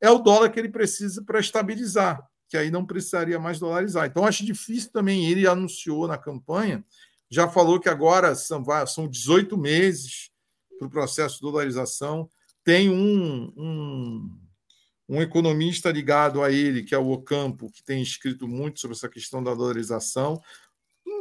é 0.00 0.10
o 0.10 0.18
dólar 0.18 0.50
que 0.50 0.58
ele 0.58 0.68
precisa 0.68 1.22
para 1.22 1.40
estabilizar, 1.40 2.22
que 2.48 2.56
aí 2.56 2.70
não 2.70 2.84
precisaria 2.84 3.38
mais 3.38 3.58
dolarizar. 3.58 4.06
Então 4.06 4.24
acho 4.24 4.44
difícil 4.44 4.90
também. 4.92 5.26
Ele 5.26 5.46
anunciou 5.46 6.06
na 6.06 6.18
campanha, 6.18 6.84
já 7.30 7.48
falou 7.48 7.80
que 7.80 7.88
agora 7.88 8.34
são, 8.34 8.64
são 8.86 9.08
18 9.08 9.56
meses 9.56 10.30
para 10.78 10.86
o 10.86 10.90
processo 10.90 11.36
de 11.36 11.42
dolarização. 11.42 12.28
Tem 12.64 12.90
um, 12.90 13.52
um 13.56 14.46
um 15.08 15.22
economista 15.22 15.90
ligado 15.90 16.42
a 16.42 16.50
ele, 16.50 16.82
que 16.82 16.94
é 16.94 16.98
o 16.98 17.10
Ocampo, 17.10 17.70
que 17.70 17.82
tem 17.82 18.02
escrito 18.02 18.48
muito 18.48 18.80
sobre 18.80 18.96
essa 18.96 19.08
questão 19.08 19.42
da 19.42 19.54
dolarização. 19.54 20.40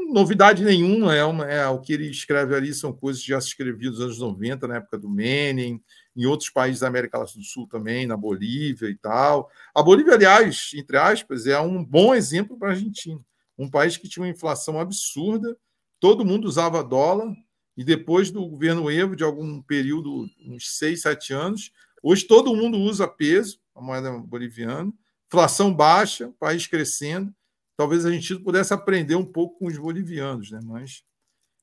Novidade 0.10 0.64
nenhuma, 0.64 1.16
é, 1.16 1.24
uma, 1.24 1.46
é 1.46 1.68
o 1.68 1.80
que 1.80 1.94
ele 1.94 2.10
escreve 2.10 2.56
ali, 2.56 2.74
são 2.74 2.92
coisas 2.92 3.22
que 3.22 3.30
já 3.30 3.40
se 3.40 3.50
escreviam 3.50 3.92
nos 3.92 4.02
anos 4.02 4.20
90, 4.20 4.68
na 4.68 4.76
época 4.78 4.98
do 4.98 5.10
Menem, 5.10 5.82
em 6.16 6.26
outros 6.26 6.50
países 6.50 6.80
da 6.80 6.88
América 6.88 7.20
do 7.20 7.44
Sul 7.44 7.68
também, 7.68 8.08
na 8.08 8.16
Bolívia 8.16 8.88
e 8.88 8.96
tal. 8.96 9.50
A 9.74 9.84
Bolívia, 9.84 10.14
aliás, 10.14 10.72
entre 10.74 10.98
aspas, 10.98 11.46
é 11.46 11.60
um 11.60 11.84
bom 11.84 12.16
exemplo 12.16 12.58
para 12.58 12.70
a 12.70 12.72
Argentina. 12.72 13.20
Um 13.58 13.70
país 13.70 13.98
que 13.98 14.08
tinha 14.08 14.24
uma 14.24 14.32
inflação 14.32 14.80
absurda, 14.80 15.58
todo 16.00 16.26
mundo 16.26 16.46
usava 16.46 16.84
dólar, 16.84 17.36
e 17.78 17.84
depois 17.84 18.32
do 18.32 18.48
governo 18.48 18.90
Evo, 18.90 19.16
de 19.16 19.24
algum 19.24 19.62
período, 19.62 20.30
uns 20.46 20.78
seis, 20.78 21.02
sete 21.02 21.34
anos, 21.34 21.72
hoje 22.02 22.26
todo 22.26 22.56
mundo 22.56 22.78
usa 22.78 23.08
peso, 23.08 23.60
a 23.74 23.82
moeda 23.82 24.12
boliviana, 24.20 24.94
inflação 25.28 25.74
baixa, 25.74 26.34
país 26.40 26.66
crescendo. 26.68 27.34
Talvez 27.76 28.06
a 28.06 28.12
gente 28.12 28.34
pudesse 28.40 28.74
aprender 28.74 29.16
um 29.16 29.26
pouco 29.26 29.60
com 29.60 29.68
os 29.68 29.78
bolivianos, 29.78 30.52
né? 30.52 30.62
mas 30.64 31.04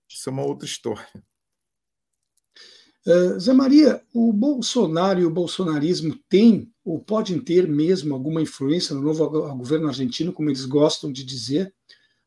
isso 0.06 0.28
é 0.28 0.32
uma 0.32 0.44
outra 0.44 0.66
história. 0.66 1.08
Uh, 3.04 3.38
Zé 3.38 3.52
Maria, 3.52 4.00
o 4.14 4.32
Bolsonaro 4.32 5.20
e 5.20 5.24
o 5.24 5.30
bolsonarismo 5.30 6.16
têm 6.28 6.72
ou 6.84 7.00
podem 7.00 7.40
ter 7.40 7.66
mesmo 7.66 8.14
alguma 8.14 8.40
influência 8.40 8.94
no 8.94 9.02
novo 9.02 9.28
governo 9.56 9.88
argentino, 9.88 10.32
como 10.32 10.48
eles 10.48 10.64
gostam 10.64 11.10
de 11.10 11.24
dizer? 11.24 11.74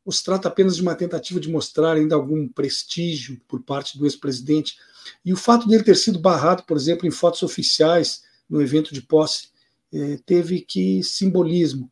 Ou 0.03 0.11
se 0.11 0.23
trata 0.23 0.47
apenas 0.47 0.75
de 0.75 0.81
uma 0.81 0.93
tentativa 0.93 1.39
de 1.39 1.49
mostrar 1.49 1.93
ainda 1.93 2.15
algum 2.15 2.47
prestígio 2.47 3.41
por 3.47 3.63
parte 3.63 3.97
do 3.97 4.05
ex-presidente? 4.05 4.77
E 5.23 5.31
o 5.33 5.37
fato 5.37 5.67
dele 5.67 5.83
ter 5.83 5.95
sido 5.95 6.19
barrado, 6.19 6.63
por 6.63 6.75
exemplo, 6.77 7.07
em 7.07 7.11
fotos 7.11 7.41
oficiais 7.41 8.23
no 8.49 8.61
evento 8.61 8.93
de 8.93 9.01
posse, 9.01 9.49
é, 9.93 10.17
teve 10.25 10.61
que 10.61 11.01
simbolismo. 11.03 11.91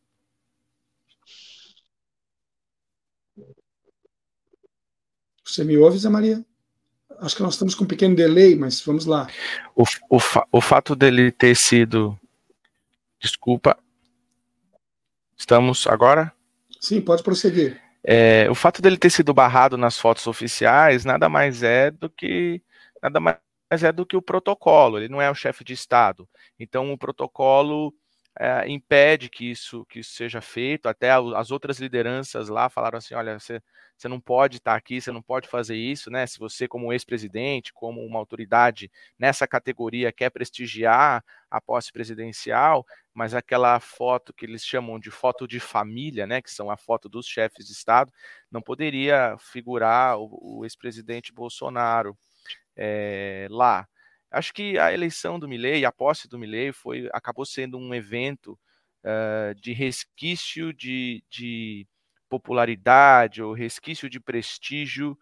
Você 5.44 5.64
me 5.64 5.76
ouve, 5.76 5.98
Zé 5.98 6.08
Maria? 6.08 6.44
Acho 7.24 7.36
que 7.36 7.42
nós 7.42 7.54
estamos 7.54 7.74
com 7.74 7.84
um 7.84 7.86
pequeno 7.86 8.14
delay, 8.14 8.54
mas 8.54 8.82
vamos 8.82 9.06
lá. 9.06 9.28
O, 9.74 9.84
o, 10.10 10.18
o 10.52 10.60
fato 10.60 10.94
dele 10.94 11.32
ter 11.32 11.56
sido. 11.56 12.18
Desculpa. 13.18 13.78
Estamos 15.34 15.86
agora? 15.86 16.30
Sim, 16.78 17.00
pode 17.00 17.22
prosseguir. 17.22 17.80
É, 18.04 18.46
o 18.50 18.54
fato 18.54 18.82
dele 18.82 18.98
ter 18.98 19.08
sido 19.08 19.32
barrado 19.32 19.78
nas 19.78 19.98
fotos 19.98 20.26
oficiais 20.26 21.06
nada 21.06 21.26
mais 21.26 21.62
é 21.62 21.90
do 21.90 22.10
que 22.10 22.60
nada 23.02 23.18
mais 23.18 23.38
é 23.70 23.90
do 23.90 24.04
que 24.04 24.16
o 24.16 24.22
protocolo, 24.22 24.98
ele 24.98 25.08
não 25.08 25.22
é 25.22 25.30
o 25.30 25.34
chefe 25.34 25.64
de 25.64 25.72
Estado. 25.72 26.28
Então, 26.60 26.92
o 26.92 26.98
protocolo 26.98 27.94
é, 28.38 28.68
impede 28.68 29.28
que 29.28 29.50
isso, 29.50 29.84
que 29.86 30.00
isso 30.00 30.12
seja 30.12 30.40
feito. 30.40 30.88
Até 30.88 31.10
as 31.12 31.50
outras 31.50 31.78
lideranças 31.78 32.48
lá 32.48 32.68
falaram 32.68 32.98
assim: 32.98 33.14
olha, 33.14 33.38
você, 33.38 33.60
você 33.96 34.08
não 34.08 34.20
pode 34.20 34.56
estar 34.58 34.74
aqui, 34.74 35.00
você 35.00 35.12
não 35.12 35.22
pode 35.22 35.48
fazer 35.48 35.76
isso, 35.76 36.10
né? 36.10 36.26
Se 36.26 36.38
você, 36.38 36.66
como 36.66 36.92
ex-presidente, 36.92 37.72
como 37.72 38.04
uma 38.04 38.18
autoridade 38.18 38.90
nessa 39.18 39.46
categoria, 39.46 40.12
quer 40.12 40.30
prestigiar 40.30 41.24
a 41.50 41.60
posse 41.60 41.92
presidencial, 41.92 42.84
mas 43.12 43.34
aquela 43.34 43.78
foto 43.78 44.34
que 44.34 44.44
eles 44.44 44.64
chamam 44.64 44.98
de 44.98 45.10
foto 45.10 45.46
de 45.46 45.60
família, 45.60 46.26
né? 46.26 46.42
Que 46.42 46.50
são 46.50 46.70
a 46.70 46.76
foto 46.76 47.08
dos 47.08 47.26
chefes 47.26 47.66
de 47.66 47.72
Estado, 47.72 48.12
não 48.50 48.60
poderia 48.60 49.36
figurar 49.38 50.18
o, 50.18 50.58
o 50.60 50.64
ex-presidente 50.64 51.32
Bolsonaro 51.32 52.16
é, 52.76 53.46
lá. 53.50 53.86
Acho 54.34 54.52
que 54.52 54.78
a 54.78 54.92
eleição 54.92 55.38
do 55.38 55.48
Milley, 55.48 55.84
a 55.84 55.92
posse 55.92 56.28
do 56.28 56.38
Milley, 56.38 56.72
foi, 56.72 57.08
acabou 57.12 57.46
sendo 57.46 57.78
um 57.78 57.94
evento 57.94 58.58
uh, 59.04 59.54
de 59.60 59.72
resquício 59.72 60.72
de, 60.72 61.22
de 61.30 61.86
popularidade 62.28 63.42
ou 63.42 63.52
resquício 63.52 64.08
de 64.10 64.20
prestígio 64.20 65.16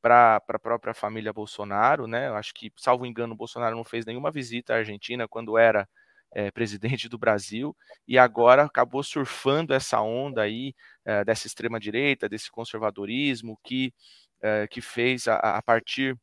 para 0.00 0.36
a 0.36 0.58
própria 0.58 0.92
família 0.92 1.32
Bolsonaro, 1.32 2.06
né? 2.06 2.28
Eu 2.28 2.34
acho 2.34 2.52
que, 2.54 2.72
salvo 2.76 3.06
engano, 3.06 3.34
o 3.34 3.36
Bolsonaro 3.36 3.76
não 3.76 3.84
fez 3.84 4.04
nenhuma 4.04 4.32
visita 4.32 4.74
à 4.74 4.78
Argentina 4.78 5.28
quando 5.28 5.56
era 5.56 5.88
é, 6.34 6.50
presidente 6.50 7.08
do 7.08 7.18
Brasil 7.18 7.76
e 8.08 8.18
agora 8.18 8.64
acabou 8.64 9.02
surfando 9.02 9.72
essa 9.72 10.00
onda 10.00 10.42
aí 10.42 10.74
é, 11.04 11.24
dessa 11.24 11.46
extrema 11.46 11.78
direita, 11.78 12.28
desse 12.28 12.50
conservadorismo 12.50 13.58
que 13.62 13.94
é, 14.42 14.66
que 14.66 14.80
fez 14.80 15.28
a, 15.28 15.36
a 15.36 15.62
partir 15.62 16.18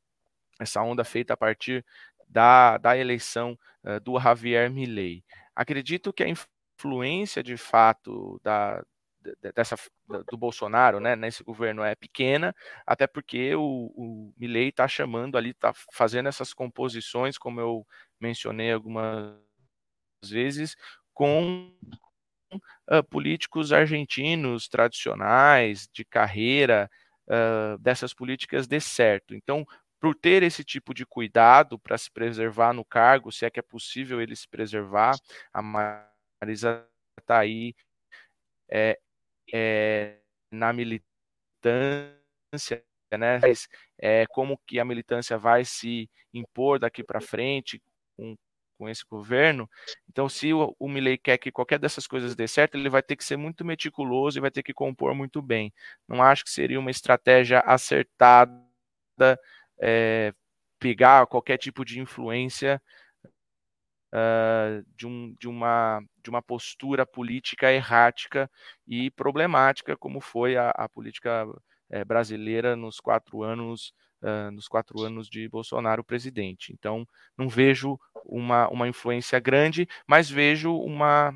essa 0.60 0.82
onda 0.82 1.04
feita 1.04 1.34
a 1.34 1.38
partir 1.38 1.86
da, 2.28 2.78
da 2.78 2.98
eleição 2.98 3.58
uh, 3.84 4.00
do 4.00 4.20
Javier 4.20 4.70
Milei. 4.70 5.24
Acredito 5.56 6.14
que 6.14 6.24
a 6.24 6.30
influência 6.30 7.42
de 7.42 7.58
fato 7.58 8.40
da, 8.44 8.84
dessa, 9.56 9.76
do 10.30 10.38
Bolsonaro 10.38 11.00
né, 11.00 11.16
nesse 11.16 11.44
governo 11.44 11.84
é 11.84 11.96
pequena, 11.96 12.56
até 12.86 13.08
porque 13.08 13.56
o, 13.56 13.92
o 13.96 14.34
Milley 14.38 14.70
está 14.70 14.88
chamando 14.88 15.38
ali, 15.38 15.52
está 15.52 15.74
fazendo 15.94 16.30
essas 16.30 16.54
composições, 16.54 17.38
como 17.38 17.60
eu 17.60 17.86
mencionei 18.20 18.72
algumas 18.72 19.36
vezes, 20.24 20.76
com 21.14 21.74
uh, 22.54 23.04
políticos 23.10 23.74
argentinos 23.74 24.68
tradicionais, 24.68 25.90
de 25.92 26.06
carreira, 26.06 26.90
uh, 27.28 27.78
dessas 27.80 28.14
políticas 28.14 28.68
dê 28.68 28.80
certo. 28.80 29.36
Então, 29.36 29.66
por 30.00 30.16
ter 30.16 30.44
esse 30.44 30.64
tipo 30.64 30.94
de 30.94 31.06
cuidado 31.06 31.78
para 31.78 31.98
se 31.98 32.10
preservar 32.10 32.74
no 32.74 32.86
cargo, 32.86 33.32
se 33.32 33.46
é 33.46 33.50
que 33.50 33.60
é 33.60 33.64
possível 33.64 34.22
ele 34.22 34.36
se 34.36 34.48
preservar, 34.48 35.16
a 35.54 35.62
Marisa 35.62 36.88
está 37.20 37.40
aí 37.40 37.76
é, 38.70 38.98
é, 39.54 40.18
na 40.52 40.72
militância, 40.72 41.04
né? 43.18 43.40
É, 43.98 44.26
como 44.28 44.58
que 44.66 44.80
a 44.80 44.86
militância 44.86 45.38
vai 45.38 45.66
se 45.66 46.10
impor 46.34 46.80
daqui 46.80 47.04
para 47.04 47.20
frente 47.20 47.82
com, 48.16 48.36
com 48.78 48.88
esse 48.88 49.04
governo. 49.06 49.70
Então, 50.08 50.30
se 50.30 50.54
o, 50.54 50.76
o 50.80 50.88
Milley 50.88 51.18
quer 51.18 51.38
que 51.38 51.52
qualquer 51.52 51.80
dessas 51.80 52.08
coisas 52.08 52.36
dê 52.36 52.48
certo, 52.48 52.76
ele 52.76 52.90
vai 52.90 53.02
ter 53.04 53.16
que 53.16 53.24
ser 53.26 53.36
muito 53.38 53.66
meticuloso 53.66 54.38
e 54.38 54.42
vai 54.42 54.52
ter 54.52 54.64
que 54.64 54.74
compor 54.74 55.14
muito 55.14 55.42
bem. 55.42 55.74
Não 56.08 56.22
acho 56.24 56.44
que 56.46 56.52
seria 56.52 56.80
uma 56.80 56.92
estratégia 56.92 57.60
acertada 57.60 58.60
é, 59.82 60.34
pegar 60.80 61.28
qualquer 61.28 61.58
tipo 61.58 61.84
de 61.84 62.00
influência 62.00 62.82
uh, 64.14 64.86
de, 64.96 65.08
um, 65.08 65.36
de, 65.40 65.48
uma, 65.48 66.02
de 66.24 66.30
uma 66.30 66.42
postura 66.42 67.06
política 67.06 67.72
errática 67.72 68.50
e 68.88 69.12
problemática, 69.12 69.98
como 69.98 70.22
foi 70.22 70.58
a, 70.58 70.70
a 70.70 70.88
política 70.90 71.46
é, 71.90 72.04
brasileira 72.04 72.76
nos 72.76 73.00
quatro 73.00 73.44
anos 73.44 73.94
uh, 74.22 74.52
nos 74.52 74.68
quatro 74.68 75.02
anos 75.02 75.30
de 75.30 75.48
Bolsonaro 75.48 76.04
presidente. 76.04 76.74
Então, 76.74 77.08
não 77.38 77.48
vejo 77.48 78.00
uma, 78.26 78.68
uma 78.70 78.88
influência 78.88 79.40
grande, 79.40 79.88
mas 80.08 80.30
vejo 80.30 80.76
uma, 80.76 81.34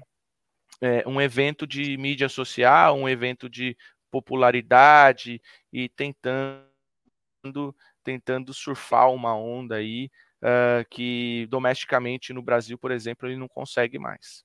é, 0.81 1.07
um 1.07 1.21
evento 1.21 1.65
de 1.65 1.97
mídia 1.97 2.29
social, 2.29 2.97
um 2.97 3.07
evento 3.07 3.49
de 3.49 3.77
popularidade 4.11 5.41
e 5.71 5.89
tentando 5.89 7.75
tentando 8.03 8.53
surfar 8.53 9.11
uma 9.11 9.35
onda 9.35 9.75
aí 9.75 10.09
uh, 10.41 10.87
que 10.89 11.47
domesticamente 11.49 12.33
no 12.33 12.41
Brasil, 12.41 12.77
por 12.77 12.91
exemplo, 12.91 13.27
ele 13.27 13.37
não 13.37 13.47
consegue 13.47 13.97
mais. 13.97 14.43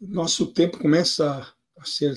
Nosso 0.00 0.52
tempo 0.52 0.78
começa 0.78 1.54
a 1.78 1.84
ser 1.84 2.14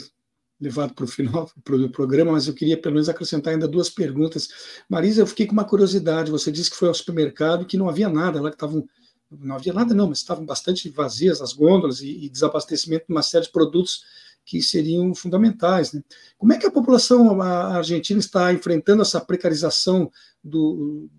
levado 0.60 0.94
para 0.94 1.06
o 1.06 1.08
final 1.08 1.50
do 1.66 1.90
programa, 1.90 2.34
mas 2.34 2.48
eu 2.48 2.54
queria 2.54 2.80
pelo 2.80 2.96
menos 2.96 3.10
acrescentar 3.10 3.54
ainda 3.54 3.68
duas 3.68 3.90
perguntas. 3.90 4.50
Marisa, 4.90 5.22
eu 5.22 5.28
fiquei 5.28 5.46
com 5.46 5.54
uma 5.54 5.66
curiosidade. 5.66 6.32
Você 6.32 6.52
disse 6.52 6.70
que 6.70 6.78
foi 6.78 6.88
ao 6.88 6.94
supermercado 6.94 7.64
e 7.64 7.66
que 7.66 7.78
não 7.78 7.90
havia 7.90 8.10
nada, 8.10 8.42
lá 8.42 8.50
que 8.50 8.56
estavam 8.56 8.88
não 9.30 9.56
havia 9.56 9.74
nada 9.74 9.94
não, 9.94 10.08
mas 10.08 10.20
estavam 10.20 10.46
bastante 10.46 10.90
vazias 10.90 11.42
as 11.42 11.52
gôndolas 11.52 12.00
e, 12.00 12.26
e 12.26 12.30
desabastecimento 12.30 13.08
de 13.08 13.14
uma 13.14 13.22
série 13.22 13.46
de 13.46 13.52
produtos 13.52 14.06
que 14.48 14.62
seriam 14.62 15.14
fundamentais. 15.14 15.92
Né? 15.92 16.02
Como 16.38 16.54
é 16.54 16.58
que 16.58 16.66
a 16.66 16.72
população 16.72 17.42
argentina 17.42 18.18
está 18.18 18.54
enfrentando 18.54 19.02
essa 19.02 19.20
precarização 19.20 20.10
do, 20.42 21.10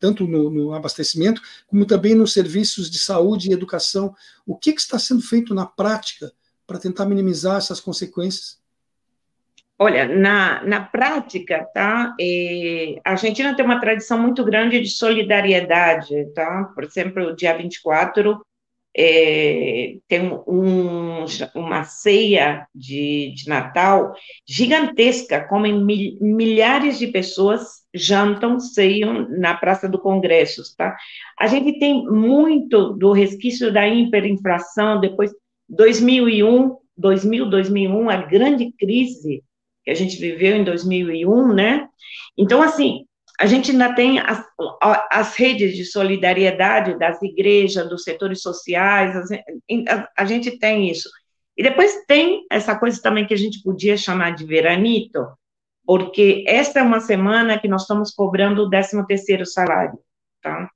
tanto 0.00 0.26
no, 0.26 0.50
no, 0.50 0.72
abastecimento, 0.72 1.42
como 1.66 1.84
também 1.84 2.14
nos 2.14 2.32
serviços 2.32 2.90
de 2.90 2.98
saúde 2.98 3.50
e 3.50 3.52
educação. 3.52 4.14
O 4.46 4.56
que, 4.56 4.72
que 4.72 4.80
está 4.80 4.98
sendo 4.98 5.20
feito 5.20 5.54
na 5.54 5.66
prática 5.66 6.32
para 6.66 6.78
tentar 6.78 7.04
minimizar 7.04 7.58
essas 7.58 7.80
consequências? 7.80 8.58
Olha, 9.78 10.08
na, 10.08 10.64
na 10.64 10.80
prática, 10.80 11.68
tá? 11.74 12.14
É, 12.18 12.98
a 13.04 13.10
Argentina 13.10 13.54
tem 13.54 13.64
uma 13.64 13.80
tradição 13.80 14.18
muito 14.18 14.42
grande 14.42 14.80
de 14.80 14.88
solidariedade, 14.88 16.32
tá? 16.32 16.72
Por 16.74 16.84
exemplo, 16.84 17.24
o 17.24 17.36
dia 17.36 17.54
24 17.58 18.40
é, 18.96 19.96
tem 20.06 20.32
um, 20.46 21.24
uma 21.54 21.82
ceia 21.82 22.66
de, 22.74 23.32
de, 23.34 23.48
Natal 23.48 24.14
gigantesca, 24.46 25.46
como 25.48 25.66
milhares 25.66 26.98
de 26.98 27.08
pessoas 27.08 27.84
jantam, 27.92 28.60
ceiam 28.60 29.28
na 29.30 29.54
Praça 29.54 29.88
do 29.88 29.98
Congresso, 29.98 30.62
tá? 30.76 30.96
A 31.38 31.46
gente 31.48 31.78
tem 31.78 32.04
muito 32.04 32.92
do 32.92 33.12
resquício 33.12 33.72
da 33.72 33.88
hiperinflação, 33.88 35.00
depois 35.00 35.32
2001, 35.68 36.76
2000, 36.96 37.50
2001, 37.50 38.10
a 38.10 38.16
grande 38.16 38.72
crise 38.78 39.42
que 39.84 39.90
a 39.90 39.94
gente 39.94 40.16
viveu 40.16 40.56
em 40.56 40.64
2001, 40.64 41.52
né? 41.52 41.88
Então, 42.38 42.62
assim, 42.62 43.06
a 43.38 43.46
gente 43.46 43.72
ainda 43.72 43.92
tem 43.94 44.20
as, 44.20 44.44
as 45.10 45.34
redes 45.34 45.76
de 45.76 45.84
solidariedade 45.84 46.98
das 46.98 47.20
igrejas, 47.20 47.88
dos 47.88 48.04
setores 48.04 48.40
sociais, 48.40 49.30
a, 49.88 50.08
a, 50.16 50.24
gente 50.24 50.58
tem 50.58 50.88
isso. 50.88 51.08
E 51.56 51.62
depois 51.62 52.04
tem 52.06 52.46
essa 52.50 52.78
coisa 52.78 53.00
também 53.02 53.26
que 53.26 53.34
a 53.34 53.38
gente 53.38 53.62
podia 53.62 53.96
chamar 53.96 54.34
de 54.36 54.44
veranito, 54.44 55.26
porque 55.84 56.44
esta 56.46 56.78
é 56.78 56.82
uma 56.82 57.00
semana 57.00 57.58
que 57.58 57.68
nós 57.68 57.82
estamos 57.82 58.12
cobrando 58.12 58.62
o 58.62 58.70
13 58.70 59.04
terceiro 59.06 59.44
salário, 59.44 59.98
tá? 60.40 60.70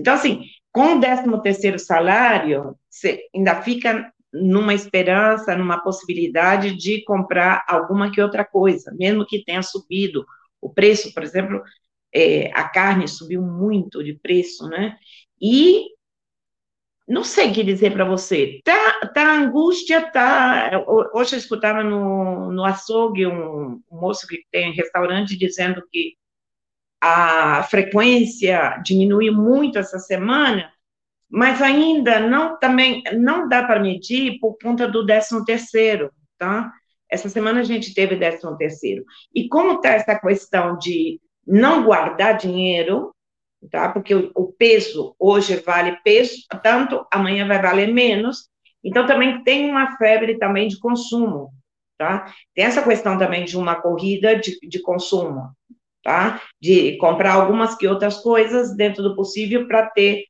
Então, 0.00 0.14
assim, 0.14 0.44
com 0.72 0.96
o 0.96 1.00
13 1.00 1.42
terceiro 1.42 1.78
salário, 1.78 2.74
você 2.88 3.20
ainda 3.34 3.60
fica 3.62 4.10
numa 4.32 4.72
esperança, 4.72 5.54
numa 5.54 5.78
possibilidade 5.78 6.74
de 6.74 7.04
comprar 7.04 7.62
alguma 7.68 8.10
que 8.10 8.20
outra 8.20 8.44
coisa, 8.46 8.90
mesmo 8.98 9.26
que 9.26 9.44
tenha 9.44 9.62
subido 9.62 10.24
o 10.62 10.70
preço, 10.72 11.12
por 11.12 11.22
exemplo, 11.22 11.62
é, 12.14 12.50
a 12.54 12.68
carne 12.68 13.08
subiu 13.08 13.42
muito 13.42 14.02
de 14.02 14.14
preço, 14.14 14.68
né? 14.68 14.96
E 15.40 15.88
não 17.06 17.24
sei 17.24 17.50
o 17.50 17.52
que 17.52 17.64
dizer 17.64 17.92
para 17.92 18.04
você. 18.04 18.60
Tá, 18.64 19.08
tá 19.08 19.34
angústia, 19.34 20.10
tá. 20.10 20.70
Hoje 21.14 21.34
eu 21.34 21.38
escutava 21.38 21.82
no, 21.84 22.52
no 22.52 22.64
açougue 22.64 23.26
um, 23.26 23.82
um 23.90 24.00
moço 24.00 24.26
que 24.26 24.44
tem 24.50 24.72
restaurante 24.72 25.36
dizendo 25.36 25.82
que 25.90 26.16
a 27.00 27.64
frequência 27.64 28.80
diminuiu 28.84 29.34
muito 29.34 29.78
essa 29.78 29.98
semana 29.98 30.72
mas 31.32 31.62
ainda 31.62 32.20
não 32.20 32.58
também 32.58 33.02
não 33.14 33.48
dá 33.48 33.64
para 33.64 33.80
medir 33.80 34.38
por 34.38 34.58
conta 34.62 34.86
do 34.86 35.06
13 35.06 35.42
terceiro, 35.46 36.12
tá? 36.36 36.70
Essa 37.12 37.28
semana 37.28 37.60
a 37.60 37.64
gente 37.64 37.92
teve 37.92 38.16
13 38.16 38.56
terceiro. 38.56 39.04
E 39.34 39.46
como 39.46 39.74
está 39.74 39.90
essa 39.90 40.18
questão 40.18 40.78
de 40.78 41.20
não 41.46 41.84
guardar 41.84 42.38
dinheiro, 42.38 43.14
tá? 43.70 43.90
Porque 43.90 44.14
o, 44.14 44.52
peso 44.58 45.14
hoje 45.18 45.56
vale 45.56 45.98
peso, 46.02 46.34
tanto 46.62 47.06
amanhã 47.12 47.46
vai 47.46 47.60
valer 47.60 47.92
menos. 47.92 48.48
Então 48.82 49.06
também 49.06 49.44
tem 49.44 49.70
uma 49.70 49.96
febre 49.98 50.38
também 50.38 50.68
de 50.68 50.78
consumo, 50.78 51.50
tá? 51.98 52.32
Tem 52.54 52.64
essa 52.64 52.82
questão 52.82 53.18
também 53.18 53.44
de 53.44 53.58
uma 53.58 53.74
corrida 53.74 54.34
de, 54.34 54.58
de 54.66 54.80
consumo, 54.80 55.50
tá? 56.02 56.40
De 56.58 56.96
comprar 56.96 57.34
algumas 57.34 57.74
que 57.74 57.86
outras 57.86 58.22
coisas 58.22 58.74
dentro 58.74 59.02
do 59.02 59.14
possível 59.14 59.68
para 59.68 59.90
ter 59.90 60.24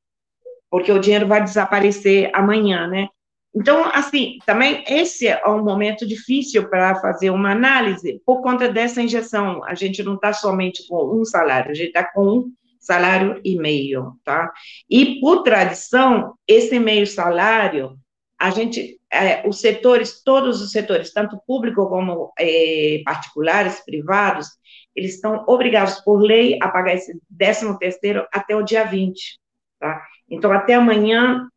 porque 0.68 0.90
o 0.90 0.98
dinheiro 0.98 1.26
vai 1.26 1.44
desaparecer 1.44 2.30
amanhã, 2.32 2.88
né? 2.88 3.06
Então, 3.54 3.84
assim, 3.92 4.38
também 4.46 4.82
esse 4.88 5.28
é 5.28 5.46
um 5.46 5.62
momento 5.62 6.06
difícil 6.06 6.68
para 6.70 6.94
fazer 6.96 7.30
uma 7.30 7.52
análise 7.52 8.20
por 8.24 8.40
conta 8.40 8.68
dessa 8.68 9.02
injeção. 9.02 9.62
A 9.64 9.74
gente 9.74 10.02
não 10.02 10.14
está 10.14 10.32
somente 10.32 10.86
com 10.88 11.20
um 11.20 11.24
salário, 11.24 11.70
a 11.70 11.74
gente 11.74 11.88
está 11.88 12.02
com 12.02 12.26
um 12.26 12.52
salário 12.80 13.40
e 13.44 13.56
meio, 13.56 14.14
tá? 14.24 14.50
E 14.88 15.20
por 15.20 15.42
tradição, 15.42 16.34
esse 16.48 16.78
meio 16.78 17.06
salário, 17.06 17.96
a 18.38 18.50
gente, 18.50 18.98
é, 19.12 19.46
os 19.46 19.60
setores, 19.60 20.22
todos 20.24 20.62
os 20.62 20.72
setores, 20.72 21.12
tanto 21.12 21.40
público 21.46 21.86
como 21.88 22.32
é, 22.38 23.02
particulares, 23.04 23.84
privados, 23.84 24.48
eles 24.96 25.14
estão 25.14 25.44
obrigados 25.46 26.00
por 26.00 26.20
lei 26.20 26.58
a 26.60 26.68
pagar 26.68 26.94
esse 26.94 27.18
13 27.38 27.78
terceiro 27.78 28.26
até 28.32 28.56
o 28.56 28.62
dia 28.62 28.84
20, 28.84 29.38
tá? 29.78 30.04
Então, 30.28 30.50
até 30.50 30.74
amanhã, 30.74 31.48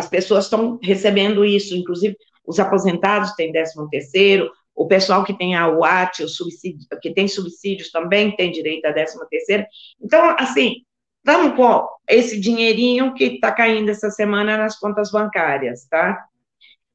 as 0.00 0.08
pessoas 0.08 0.44
estão 0.44 0.78
recebendo 0.82 1.44
isso, 1.44 1.76
inclusive 1.76 2.16
os 2.44 2.58
aposentados 2.58 3.32
têm 3.32 3.52
13 3.52 3.74
terceiro, 3.90 4.50
o 4.74 4.86
pessoal 4.86 5.24
que 5.24 5.36
tem 5.36 5.54
a 5.54 5.68
UAT, 5.68 6.24
o 6.24 6.28
subsídio, 6.28 6.86
que 7.00 7.12
tem 7.12 7.28
subsídios 7.28 7.90
também 7.90 8.34
tem 8.34 8.50
direito 8.50 8.86
a 8.86 8.92
13 8.92 9.18
terceiro. 9.28 9.64
Então, 10.02 10.34
assim, 10.38 10.76
estamos 11.18 11.54
com 11.54 11.86
esse 12.08 12.40
dinheirinho 12.40 13.14
que 13.14 13.24
está 13.24 13.52
caindo 13.52 13.90
essa 13.90 14.10
semana 14.10 14.56
nas 14.56 14.78
contas 14.78 15.10
bancárias, 15.10 15.86
tá? 15.86 16.24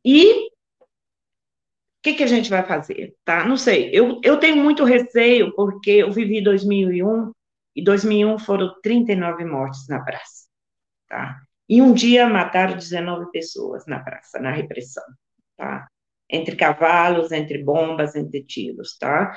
E 0.03 0.47
o 0.47 0.49
que, 2.01 2.13
que 2.15 2.23
a 2.23 2.27
gente 2.27 2.49
vai 2.49 2.63
fazer, 2.63 3.15
tá? 3.23 3.45
Não 3.45 3.57
sei, 3.57 3.89
eu, 3.93 4.19
eu 4.23 4.37
tenho 4.37 4.57
muito 4.57 4.83
receio, 4.83 5.53
porque 5.55 5.91
eu 5.91 6.11
vivi 6.11 6.43
2001, 6.43 7.31
e 7.75 7.83
2001 7.83 8.39
foram 8.39 8.73
39 8.81 9.45
mortes 9.45 9.87
na 9.87 9.99
praça. 10.03 10.45
Tá? 11.07 11.39
E 11.67 11.81
um 11.81 11.93
dia 11.93 12.27
mataram 12.27 12.75
19 12.75 13.31
pessoas 13.31 13.85
na 13.87 13.99
praça, 13.99 14.39
na 14.39 14.51
repressão, 14.51 15.03
tá? 15.57 15.87
Entre 16.29 16.55
cavalos, 16.55 17.31
entre 17.31 17.63
bombas, 17.63 18.15
entre 18.15 18.43
tiros, 18.43 18.97
tá? 18.97 19.35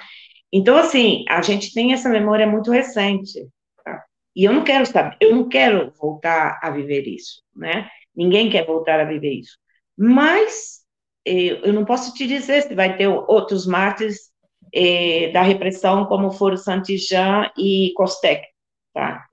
Então, 0.53 0.77
assim, 0.77 1.25
a 1.29 1.43
gente 1.43 1.73
tem 1.75 1.93
essa 1.93 2.09
memória 2.09 2.47
muito 2.47 2.71
recente, 2.71 3.47
tá? 3.85 4.05
E 4.35 4.45
eu 4.45 4.53
não 4.53 4.65
quero 4.65 4.87
saber, 4.87 5.17
eu 5.21 5.35
não 5.35 5.49
quero 5.49 5.93
voltar 5.99 6.59
a 6.63 6.71
viver 6.71 7.07
isso, 7.07 7.43
né? 7.55 7.89
Ninguém 8.15 8.51
quer 8.51 8.67
voltar 8.67 9.01
a 9.01 9.05
viver 9.05 9.33
isso. 9.33 9.59
Mas 9.97 10.81
eh, 11.27 11.61
eu 11.69 11.73
não 11.73 11.85
posso 11.85 12.15
te 12.15 12.27
dizer 12.27 12.63
se 12.63 12.75
vai 12.75 12.97
ter 12.97 13.09
outros 13.09 13.67
mártires 13.67 14.31
eh, 14.75 15.31
da 15.33 15.43
repressão, 15.43 16.07
como 16.07 16.31
foram 16.33 16.57
Santijan 16.57 17.51
e 17.57 17.93
Costec, 17.97 18.47
tá? 18.95 19.28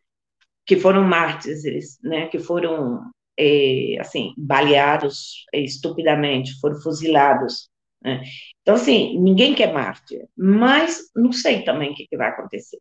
Que 0.65 0.77
foram 0.77 1.03
mártires, 1.03 1.99
né, 2.03 2.27
que 2.27 2.39
foram, 2.39 3.11
é, 3.37 3.97
assim, 3.99 4.33
baleados 4.37 5.45
é, 5.53 5.59
estupidamente, 5.59 6.59
foram 6.59 6.81
fuzilados. 6.81 7.69
Né? 8.03 8.23
Então, 8.61 8.75
assim, 8.75 9.19
ninguém 9.19 9.53
quer 9.53 9.71
mártir, 9.73 10.25
mas 10.35 11.09
não 11.15 11.31
sei 11.31 11.63
também 11.63 11.91
o 11.91 11.95
que, 11.95 12.07
que 12.07 12.17
vai 12.17 12.29
acontecer. 12.29 12.79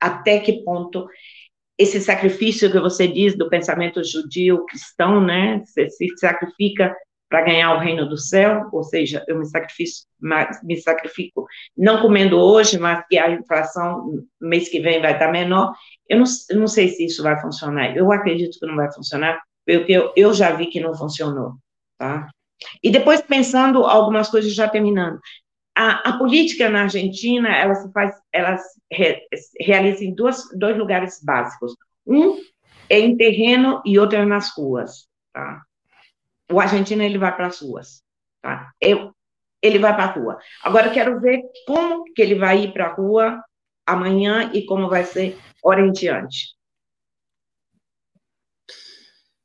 Até 0.00 0.40
que 0.40 0.64
ponto 0.64 1.06
esse 1.78 2.00
sacrifício 2.00 2.70
que 2.70 2.78
você 2.78 3.08
diz 3.08 3.36
do 3.36 3.48
pensamento 3.48 4.04
judio 4.04 4.66
cristão, 4.66 5.24
né, 5.24 5.62
você 5.64 5.88
se 5.88 6.08
sacrifica 6.18 6.94
para 7.30 7.42
ganhar 7.42 7.74
o 7.76 7.78
reino 7.78 8.08
do 8.08 8.18
céu, 8.18 8.68
ou 8.72 8.82
seja, 8.82 9.24
eu 9.28 9.38
me 9.38 9.46
sacrifico, 9.46 9.90
me 10.64 10.76
sacrifico 10.78 11.46
não 11.78 12.02
comendo 12.02 12.36
hoje, 12.36 12.76
mas 12.76 13.06
que 13.08 13.16
a 13.16 13.30
inflação 13.30 14.26
mês 14.40 14.68
que 14.68 14.80
vem 14.80 15.00
vai 15.00 15.12
estar 15.12 15.30
menor. 15.30 15.72
Eu 16.08 16.18
não, 16.18 16.24
eu 16.50 16.58
não 16.58 16.66
sei 16.66 16.88
se 16.88 17.04
isso 17.04 17.22
vai 17.22 17.40
funcionar. 17.40 17.96
Eu 17.96 18.10
acredito 18.10 18.58
que 18.58 18.66
não 18.66 18.74
vai 18.74 18.92
funcionar, 18.92 19.40
porque 19.64 19.92
eu, 19.92 20.12
eu 20.16 20.34
já 20.34 20.50
vi 20.50 20.66
que 20.66 20.80
não 20.80 20.92
funcionou, 20.92 21.54
tá? 21.96 22.28
E 22.82 22.90
depois 22.90 23.22
pensando 23.22 23.84
algumas 23.84 24.28
coisas 24.28 24.52
já 24.52 24.68
terminando. 24.68 25.20
A, 25.74 26.10
a 26.10 26.18
política 26.18 26.68
na 26.68 26.82
Argentina, 26.82 27.48
ela 27.56 27.76
se 27.76 27.92
faz, 27.92 28.12
ela 28.32 28.58
se 28.58 28.80
re, 28.92 29.22
realiza 29.60 30.04
em 30.04 30.12
duas, 30.12 30.48
dois 30.58 30.76
lugares 30.76 31.20
básicos. 31.22 31.76
Um 32.04 32.38
é 32.88 32.98
em 32.98 33.16
terreno 33.16 33.80
e 33.86 34.00
outro 34.00 34.18
é 34.18 34.24
nas 34.26 34.52
ruas, 34.52 35.06
tá? 35.32 35.62
O 36.50 36.60
argentino 36.60 37.02
ele 37.02 37.18
vai 37.18 37.34
para 37.34 37.46
as 37.46 37.60
ruas, 37.60 38.02
tá? 38.42 38.72
Eu, 38.80 39.14
ele 39.62 39.78
vai 39.78 39.94
para 39.94 40.04
a 40.04 40.12
rua. 40.12 40.38
Agora 40.62 40.90
quero 40.90 41.20
ver 41.20 41.42
como 41.66 42.04
que 42.04 42.20
ele 42.20 42.34
vai 42.34 42.64
ir 42.64 42.72
para 42.72 42.86
a 42.86 42.94
rua 42.94 43.42
amanhã 43.86 44.50
e 44.52 44.64
como 44.64 44.88
vai 44.88 45.04
ser 45.04 45.38
hora 45.62 45.80
em 45.80 45.92
diante. 45.92 46.54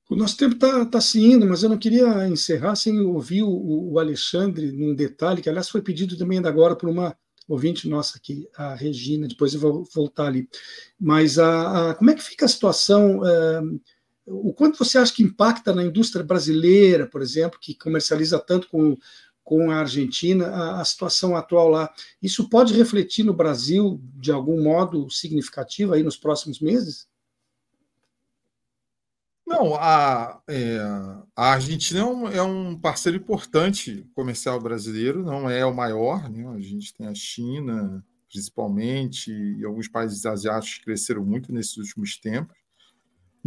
O 0.09 0.15
nosso 0.15 0.37
tempo 0.37 0.53
está 0.53 0.85
tá 0.85 1.01
se 1.01 1.19
indo, 1.19 1.47
mas 1.47 1.63
eu 1.63 1.69
não 1.69 1.79
queria 1.79 2.27
encerrar 2.27 2.75
sem 2.75 2.99
ouvir 2.99 3.41
o, 3.41 3.91
o, 3.91 3.99
Alexandre 3.99 4.71
num 4.71 4.93
detalhe, 4.93 5.41
que 5.41 5.49
aliás 5.49 5.67
foi 5.67 5.81
pedido 5.81 6.15
também 6.15 6.37
ainda 6.37 6.47
agora 6.47 6.75
por 6.75 6.87
uma 6.87 7.17
ouvinte 7.47 7.89
nossa 7.89 8.17
aqui, 8.17 8.47
a 8.55 8.75
Regina, 8.75 9.27
depois 9.27 9.53
eu 9.53 9.59
vou 9.59 9.83
voltar 9.93 10.27
ali. 10.27 10.47
Mas 10.99 11.39
a, 11.39 11.89
a 11.89 11.95
como 11.95 12.11
é 12.11 12.13
que 12.13 12.21
fica 12.21 12.45
a 12.45 12.47
situação? 12.47 13.19
Uh, 13.19 13.81
o 14.27 14.53
quanto 14.53 14.77
você 14.77 14.97
acha 14.97 15.13
que 15.13 15.23
impacta 15.23 15.73
na 15.73 15.83
indústria 15.83 16.23
brasileira, 16.23 17.05
por 17.05 17.21
exemplo, 17.21 17.59
que 17.59 17.75
comercializa 17.75 18.39
tanto 18.39 18.67
com, 18.69 18.97
com 19.43 19.69
a 19.69 19.77
Argentina, 19.77 20.47
a, 20.47 20.81
a, 20.81 20.85
situação 20.85 21.35
atual 21.35 21.69
lá? 21.69 21.93
Isso 22.21 22.49
pode 22.49 22.73
refletir 22.73 23.23
no 23.23 23.33
Brasil 23.33 24.01
de 24.15 24.31
algum 24.31 24.61
modo 24.63 25.09
significativo 25.09 25.93
aí 25.93 26.01
nos 26.01 26.17
próximos 26.17 26.59
meses? 26.59 27.07
Não, 29.45 29.75
a, 29.75 30.41
é, 30.47 30.79
a 31.35 31.51
Argentina 31.51 31.99
é 31.99 32.03
um, 32.03 32.27
é 32.27 32.41
um, 32.41 32.79
parceiro 32.79 33.19
importante 33.19 34.03
comercial 34.15 34.59
brasileiro, 34.59 35.23
não 35.23 35.47
é 35.47 35.63
o 35.63 35.73
maior, 35.73 36.27
né? 36.27 36.47
A 36.47 36.59
gente 36.59 36.91
tem 36.95 37.05
a 37.05 37.13
China, 37.13 38.03
principalmente, 38.27 39.31
e 39.31 39.63
alguns 39.63 39.87
países 39.87 40.25
asiáticos 40.25 40.83
cresceram 40.83 41.23
muito 41.23 41.53
nesses 41.53 41.77
últimos 41.77 42.17
tempos. 42.17 42.64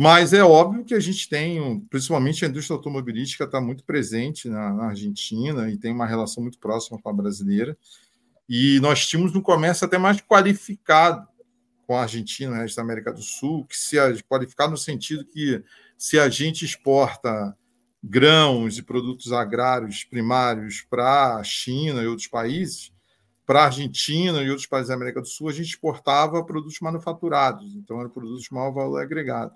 Mas 0.01 0.33
é 0.33 0.45
óbvio 0.45 0.85
que 0.85 0.95
a 0.95 1.01
gente 1.01 1.29
tem, 1.29 1.81
principalmente 1.91 2.45
a 2.45 2.49
indústria 2.49 2.77
automobilística 2.77 3.43
está 3.43 3.61
muito 3.61 3.83
presente 3.83 4.49
na, 4.49 4.73
na, 4.73 4.85
Argentina 4.91 5.69
e 5.69 5.77
tem 5.77 5.91
uma 5.93 6.07
relação 6.07 6.41
muito 6.41 6.57
próxima 6.61 7.01
com 7.03 7.09
a 7.09 7.13
brasileira. 7.13 7.77
E 8.49 8.79
nós 8.79 9.05
tínhamos 9.09 9.35
um 9.35 9.41
comércio 9.41 9.85
até 9.85 9.99
mais 9.99 10.21
qualificado 10.21 11.27
com 11.85 11.97
a 11.97 12.03
Argentina, 12.03 12.59
né, 12.59 12.67
da 12.77 12.81
América 12.81 13.13
do 13.13 13.21
Sul, 13.21 13.65
que 13.65 13.77
se 13.77 13.97
qualificado 14.29 14.71
no 14.71 14.77
sentido 14.77 15.25
que 15.25 15.65
se 15.99 16.17
a 16.17 16.29
gente 16.29 16.65
exporta 16.65 17.57
grãos 18.01 18.79
e 18.79 18.85
produtos 18.85 19.33
agrários 19.33 20.05
primários 20.05 20.81
para 20.89 21.39
a 21.39 21.43
China 21.43 22.05
e 22.05 22.07
outros 22.07 22.29
países, 22.29 22.93
para 23.45 23.63
a 23.63 23.65
Argentina 23.65 24.45
e 24.45 24.49
outros 24.49 24.69
países 24.69 24.91
da 24.91 24.95
América 24.95 25.21
do 25.21 25.27
Sul, 25.27 25.49
a 25.49 25.53
gente 25.53 25.71
exportava 25.71 26.45
produtos 26.45 26.79
manufaturados, 26.79 27.75
então 27.75 27.99
eram 27.99 28.11
produtos 28.11 28.45
de 28.45 28.55
maior 28.55 28.71
valor 28.71 29.03
agregado. 29.03 29.53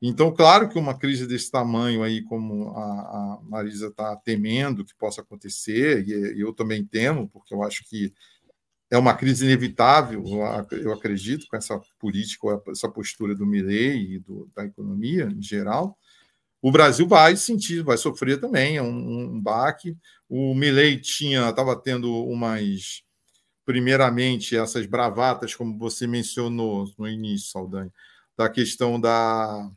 Então, 0.00 0.32
claro 0.32 0.68
que 0.68 0.78
uma 0.78 0.96
crise 0.96 1.26
desse 1.26 1.50
tamanho 1.50 2.02
aí, 2.02 2.22
como 2.22 2.70
a, 2.70 2.82
a 2.82 3.40
Marisa 3.44 3.86
está 3.88 4.14
temendo 4.16 4.84
que 4.84 4.94
possa 4.94 5.22
acontecer, 5.22 6.06
e 6.06 6.40
eu 6.40 6.52
também 6.52 6.84
temo, 6.84 7.28
porque 7.28 7.54
eu 7.54 7.62
acho 7.62 7.82
que 7.84 8.12
é 8.90 8.98
uma 8.98 9.14
crise 9.14 9.44
inevitável, 9.44 10.22
eu 10.70 10.92
acredito, 10.92 11.46
com 11.48 11.56
essa 11.56 11.80
política, 11.98 12.62
essa 12.68 12.88
postura 12.88 13.34
do 13.34 13.46
Milley 13.46 14.14
e 14.14 14.18
do, 14.20 14.50
da 14.54 14.64
economia 14.64 15.24
em 15.24 15.42
geral. 15.42 15.98
O 16.62 16.70
Brasil 16.70 17.06
vai 17.08 17.36
sentir, 17.36 17.82
vai 17.82 17.96
sofrer 17.96 18.38
também, 18.38 18.76
é 18.76 18.82
um, 18.82 19.34
um 19.34 19.40
baque. 19.40 19.96
O 20.28 20.54
Milley 20.54 21.00
tinha, 21.00 21.48
estava 21.48 21.74
tendo 21.74 22.12
umas, 22.26 23.02
primeiramente, 23.64 24.56
essas 24.56 24.86
bravatas, 24.86 25.54
como 25.54 25.76
você 25.78 26.06
mencionou 26.06 26.86
no 26.98 27.08
início, 27.08 27.50
Saldanha, 27.50 27.92
da 28.36 28.48
questão 28.48 29.00
da, 29.00 29.70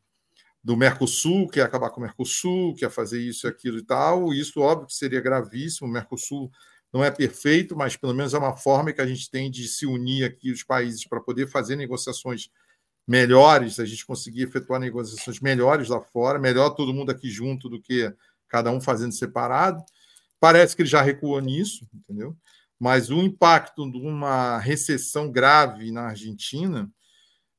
do 0.64 0.76
Mercosul, 0.76 1.48
que 1.48 1.60
é 1.60 1.64
acabar 1.64 1.90
com 1.90 2.00
o 2.00 2.04
Mercosul, 2.04 2.76
que 2.76 2.84
é 2.84 2.90
fazer 2.90 3.22
isso 3.22 3.48
e 3.48 3.50
aquilo 3.50 3.78
e 3.78 3.84
tal. 3.84 4.34
Isso, 4.34 4.60
óbvio, 4.60 4.88
que 4.88 4.94
seria 4.94 5.22
gravíssimo. 5.22 5.88
O 5.88 5.92
Mercosul 5.92 6.52
não 6.92 7.04
é 7.04 7.12
perfeito, 7.12 7.76
mas 7.76 7.96
pelo 7.96 8.14
menos 8.14 8.34
é 8.34 8.38
uma 8.38 8.56
forma 8.56 8.92
que 8.92 9.02
a 9.02 9.06
gente 9.06 9.30
tem 9.30 9.50
de 9.50 9.68
se 9.68 9.86
unir 9.86 10.26
aqui 10.26 10.52
os 10.52 10.64
países 10.64 11.06
para 11.08 11.22
poder 11.22 11.48
fazer 11.48 11.76
negociações 11.76 12.50
melhores, 13.08 13.80
a 13.80 13.86
gente 13.86 14.06
conseguir 14.06 14.44
efetuar 14.44 14.80
negociações 14.80 15.40
melhores 15.40 15.90
lá 15.90 16.00
fora, 16.00 16.38
melhor 16.38 16.72
todo 16.72 16.94
mundo 16.94 17.10
aqui 17.10 17.30
junto 17.30 17.68
do 17.68 17.82
que 17.82 18.14
cada 18.48 18.72
um 18.72 18.82
fazendo 18.82 19.14
separado. 19.14 19.84
Parece 20.40 20.76
que 20.76 20.84
ele 20.84 20.90
já 20.90 21.02
recuou 21.02 21.40
nisso, 21.40 21.88
entendeu? 21.94 22.36
Mas 22.80 23.10
o 23.10 23.22
impacto 23.22 23.90
de 23.92 23.98
uma 23.98 24.58
recessão 24.58 25.32
grave 25.32 25.92
na 25.92 26.10
Argentina 26.10 26.90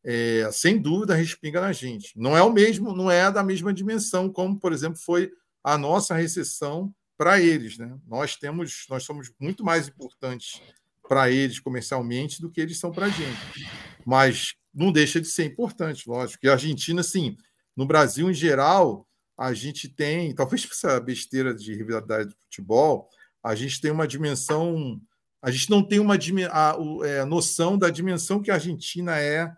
é, 0.05 0.49
sem 0.53 0.81
dúvida 0.81 1.15
respinga 1.15 1.61
na 1.61 1.73
gente. 1.73 2.13
Não 2.17 2.37
é 2.37 2.43
o 2.43 2.53
mesmo, 2.53 2.95
não 2.95 3.11
é 3.11 3.31
da 3.31 3.43
mesma 3.43 3.73
dimensão 3.73 4.31
como, 4.31 4.59
por 4.59 4.73
exemplo, 4.73 4.99
foi 4.99 5.31
a 5.63 5.77
nossa 5.77 6.15
recessão 6.15 6.93
para 7.19 7.41
eles, 7.41 7.77
né? 7.77 7.99
Nós 8.07 8.37
temos, 8.37 8.87
nós 8.89 9.05
somos 9.05 9.31
muito 9.39 9.63
mais 9.63 9.89
importantes 9.89 10.61
para 11.07 11.31
eles 11.31 11.59
comercialmente 11.59 12.41
do 12.41 12.51
que 12.51 12.61
eles 12.61 12.79
são 12.79 12.91
para 12.91 13.07
a 13.07 13.11
gente. 13.11 13.69
Mas 14.07 14.55
não 14.73 14.91
deixa 14.91 15.21
de 15.21 15.29
ser 15.29 15.45
importante, 15.45 16.09
lógico. 16.09 16.47
E 16.47 16.49
a 16.49 16.53
Argentina, 16.53 17.03
sim, 17.03 17.37
no 17.77 17.85
Brasil 17.85 18.31
em 18.31 18.35
geral, 18.35 19.07
a 19.37 19.53
gente 19.53 19.89
tem, 19.89 20.35
talvez 20.35 20.65
por 20.65 20.73
essa 20.73 21.01
besteira 21.01 21.55
de 21.55 21.75
rivalidade 21.75 22.29
do 22.29 22.37
futebol, 22.37 23.09
a 23.43 23.55
gente 23.55 23.81
tem 23.81 23.91
uma 23.91 24.07
dimensão, 24.07 25.01
a 25.43 25.51
gente 25.51 25.69
não 25.71 25.83
tem 25.83 25.99
uma 25.99 26.15
a, 26.15 26.71
a, 26.71 26.77
é, 27.07 27.25
noção 27.25 27.77
da 27.77 27.91
dimensão 27.91 28.41
que 28.41 28.51
a 28.51 28.55
Argentina 28.55 29.19
é 29.19 29.51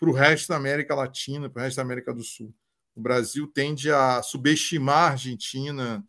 para 0.00 0.08
o 0.08 0.14
resto 0.14 0.48
da 0.48 0.56
América 0.56 0.94
Latina, 0.94 1.50
para 1.50 1.60
o 1.60 1.64
resto 1.64 1.76
da 1.76 1.82
América 1.82 2.14
do 2.14 2.24
Sul. 2.24 2.52
O 2.96 3.00
Brasil 3.02 3.46
tende 3.46 3.92
a 3.92 4.22
subestimar 4.22 5.10
a 5.10 5.12
Argentina. 5.12 6.02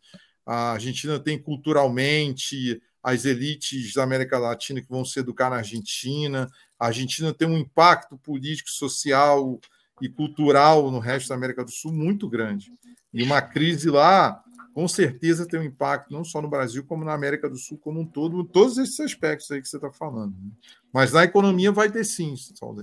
A 0.46 0.72
Argentina 0.72 1.20
tem 1.20 1.38
culturalmente 1.40 2.82
as 3.02 3.26
elites 3.26 3.92
da 3.92 4.02
América 4.02 4.38
Latina 4.38 4.80
que 4.80 4.88
vão 4.88 5.04
se 5.04 5.20
educar 5.20 5.50
na 5.50 5.56
Argentina. 5.56 6.50
A 6.78 6.86
Argentina 6.86 7.34
tem 7.34 7.46
um 7.46 7.58
impacto 7.58 8.16
político, 8.16 8.70
social 8.70 9.60
e 10.00 10.08
cultural 10.08 10.90
no 10.90 10.98
resto 10.98 11.28
da 11.28 11.34
América 11.34 11.62
do 11.62 11.70
Sul 11.70 11.92
muito 11.92 12.28
grande. 12.28 12.72
E 13.12 13.22
uma 13.22 13.42
crise 13.42 13.90
lá, 13.90 14.42
com 14.72 14.88
certeza, 14.88 15.46
tem 15.46 15.60
um 15.60 15.64
impacto 15.64 16.10
não 16.10 16.24
só 16.24 16.40
no 16.40 16.48
Brasil, 16.48 16.82
como 16.84 17.04
na 17.04 17.12
América 17.12 17.48
do 17.48 17.58
Sul 17.58 17.76
como 17.76 18.00
um 18.00 18.06
todo, 18.06 18.42
todos 18.42 18.78
esses 18.78 18.98
aspectos 19.00 19.50
aí 19.50 19.60
que 19.60 19.68
você 19.68 19.76
está 19.76 19.92
falando. 19.92 20.34
Né? 20.38 20.50
Mas 20.92 21.12
na 21.12 21.24
economia 21.24 21.70
vai 21.70 21.90
ter 21.92 22.04
sim, 22.04 22.34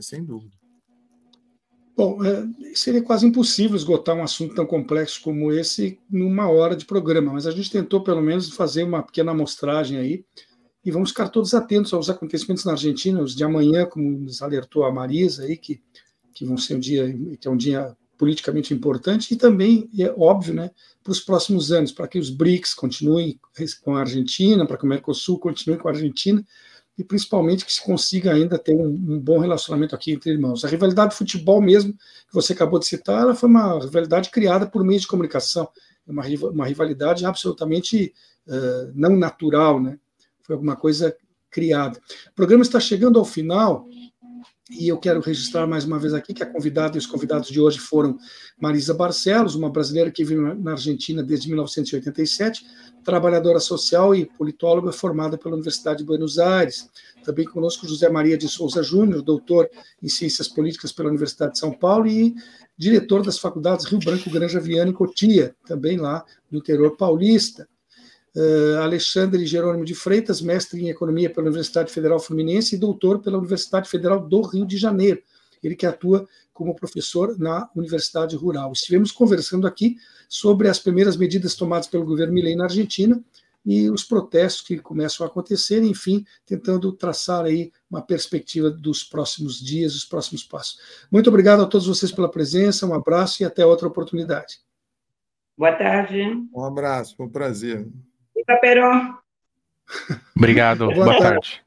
sem 0.01 0.23
dúvida. 0.23 0.58
Bom, 1.99 2.23
é, 2.23 2.47
seria 2.73 3.01
quase 3.01 3.27
impossível 3.27 3.75
esgotar 3.75 4.15
um 4.15 4.23
assunto 4.23 4.55
tão 4.55 4.65
complexo 4.65 5.21
como 5.21 5.51
esse 5.51 5.99
numa 6.09 6.49
hora 6.49 6.73
de 6.73 6.85
programa, 6.85 7.33
mas 7.33 7.45
a 7.45 7.51
gente 7.51 7.69
tentou 7.69 8.01
pelo 8.01 8.21
menos 8.21 8.49
fazer 8.51 8.83
uma 8.83 9.03
pequena 9.03 9.31
amostragem 9.31 9.97
aí 9.97 10.23
e 10.85 10.91
vamos 10.91 11.09
ficar 11.09 11.27
todos 11.27 11.53
atentos 11.53 11.93
aos 11.93 12.09
acontecimentos 12.09 12.63
na 12.63 12.71
Argentina, 12.71 13.21
os 13.21 13.35
de 13.35 13.43
amanhã, 13.43 13.85
como 13.85 14.17
nos 14.17 14.41
alertou 14.41 14.85
a 14.85 14.93
Marisa 14.93 15.43
aí, 15.43 15.57
que, 15.57 15.81
que 16.33 16.45
vão 16.45 16.55
ser 16.55 16.75
um 16.75 16.79
dia, 16.79 17.13
que 17.37 17.45
é 17.45 17.51
um 17.51 17.57
dia 17.57 17.93
politicamente 18.17 18.73
importante, 18.73 19.33
e 19.33 19.35
também, 19.35 19.89
é 19.99 20.09
óbvio, 20.17 20.53
né, 20.53 20.71
para 21.03 21.11
os 21.11 21.19
próximos 21.19 21.69
anos, 21.69 21.91
para 21.91 22.07
que 22.07 22.17
os 22.17 22.29
BRICS 22.29 22.75
continuem 22.75 23.37
com 23.81 23.97
a 23.97 23.99
Argentina, 23.99 24.65
para 24.65 24.77
que 24.77 24.85
o 24.85 24.87
Mercosul 24.87 25.37
continue 25.37 25.77
com 25.77 25.89
a 25.89 25.91
Argentina, 25.91 26.45
e 26.99 27.03
principalmente 27.03 27.65
que 27.65 27.71
se 27.71 27.81
consiga 27.81 28.33
ainda 28.33 28.59
ter 28.59 28.75
um, 28.75 28.87
um, 28.87 29.19
bom 29.19 29.39
relacionamento 29.39 29.95
aqui 29.95 30.11
entre 30.11 30.31
irmãos. 30.31 30.65
A 30.65 30.67
rivalidade 30.67 31.11
de 31.11 31.17
futebol 31.17 31.61
mesmo, 31.61 31.93
que 31.93 32.33
você 32.33 32.51
acabou 32.51 32.77
de 32.77 32.85
citar, 32.85 33.21
ela 33.21 33.33
foi 33.33 33.47
uma 33.47 33.79
rivalidade 33.79 34.29
criada 34.29 34.67
por 34.67 34.83
meio 34.83 34.99
de 34.99 35.07
comunicação, 35.07 35.69
uma, 36.05 36.25
uma 36.51 36.67
rivalidade 36.67 37.25
absolutamente 37.25 38.13
uh, 38.45 38.91
não 38.93 39.15
natural, 39.15 39.81
né? 39.81 39.97
Foi 40.41 40.55
alguma 40.55 40.75
coisa 40.75 41.15
criada. 41.49 41.97
O 42.31 42.35
programa 42.35 42.63
está 42.63 42.81
chegando 42.81 43.17
ao 43.17 43.23
final, 43.23 43.87
e 44.69 44.87
eu 44.87 44.97
quero 44.97 45.19
registrar 45.19 45.65
mais 45.65 45.83
uma 45.83 45.97
vez 45.97 46.13
aqui 46.13 46.33
que 46.33 46.43
a 46.43 46.45
convidada 46.45 46.95
e 46.95 46.99
os 46.99 47.07
convidados 47.07 47.49
de 47.49 47.59
hoje 47.59 47.79
foram 47.79 48.17
Marisa 48.59 48.93
Barcelos, 48.93 49.55
uma 49.55 49.69
brasileira 49.69 50.11
que 50.11 50.23
vive 50.23 50.39
na 50.55 50.71
Argentina 50.71 51.23
desde 51.23 51.47
1987, 51.47 52.65
trabalhadora 53.03 53.59
social 53.59 54.13
e 54.13 54.25
politóloga 54.25 54.91
formada 54.91 55.37
pela 55.37 55.55
Universidade 55.55 55.99
de 55.99 56.05
Buenos 56.05 56.37
Aires. 56.37 56.87
Também 57.23 57.45
conosco 57.45 57.87
José 57.87 58.09
Maria 58.09 58.37
de 58.37 58.47
Souza 58.47 58.83
Júnior, 58.83 59.23
doutor 59.23 59.67
em 60.03 60.07
Ciências 60.07 60.47
Políticas 60.47 60.91
pela 60.91 61.09
Universidade 61.09 61.53
de 61.53 61.59
São 61.59 61.71
Paulo 61.71 62.05
e 62.05 62.35
diretor 62.77 63.23
das 63.23 63.39
faculdades 63.39 63.85
Rio 63.85 63.99
Branco, 63.99 64.29
Granja 64.29 64.59
Viana 64.59 64.91
e 64.91 64.93
Cotia, 64.93 65.55
também 65.65 65.97
lá 65.97 66.23
no 66.51 66.59
interior 66.59 66.95
paulista 66.95 67.67
uh, 68.39 68.81
Alexandre 68.81 69.45
Jerônimo 69.45 69.85
de 69.85 69.93
Freitas, 69.93 70.41
mestre 70.41 70.81
em 70.81 70.89
Economia 70.89 71.29
pela 71.29 71.47
Universidade 71.47 71.91
Federal 71.91 72.19
Fluminense 72.19 72.75
e 72.75 72.79
doutor 72.79 73.19
pela 73.19 73.37
Universidade 73.37 73.89
Federal 73.89 74.19
do 74.19 74.41
Rio 74.41 74.65
de 74.65 74.77
Janeiro. 74.77 75.21
Ele 75.61 75.75
que 75.75 75.85
atua 75.85 76.27
como 76.53 76.75
professor 76.75 77.37
na 77.37 77.69
Universidade 77.75 78.35
Rural. 78.35 78.71
Estivemos 78.71 79.11
conversando 79.11 79.67
aqui 79.67 79.97
sobre 80.27 80.67
as 80.67 80.79
primeiras 80.79 81.15
medidas 81.15 81.55
tomadas 81.55 81.87
pelo 81.87 82.05
governo 82.05 82.33
Milei 82.33 82.55
na 82.55 82.65
Argentina 82.65 83.21
e 83.65 83.89
os 83.89 84.03
protestos 84.03 84.65
que 84.65 84.77
começam 84.77 85.25
a 85.25 85.29
acontecer, 85.29 85.83
enfim, 85.83 86.25
tentando 86.45 86.91
traçar 86.91 87.45
aí 87.45 87.71
uma 87.89 88.01
perspectiva 88.01 88.69
dos 88.69 89.03
próximos 89.03 89.59
dias, 89.59 89.93
dos 89.93 90.05
próximos 90.05 90.43
passos. 90.43 90.79
Muito 91.11 91.29
obrigado 91.29 91.61
a 91.61 91.65
todos 91.65 91.87
vocês 91.87 92.11
pela 92.11 92.29
presença, 92.29 92.85
um 92.85 92.93
abraço 92.93 93.43
e 93.43 93.45
até 93.45 93.65
outra 93.65 93.87
oportunidade. 93.87 94.59
Boa 95.57 95.73
tarde. 95.73 96.23
Um 96.53 96.63
abraço, 96.63 97.15
foi 97.17 97.25
um 97.25 97.29
prazer. 97.29 97.85
Peron. 98.57 99.17
Obrigado, 100.35 100.85
boa, 100.91 101.05
boa 101.05 101.19
tarde. 101.19 101.63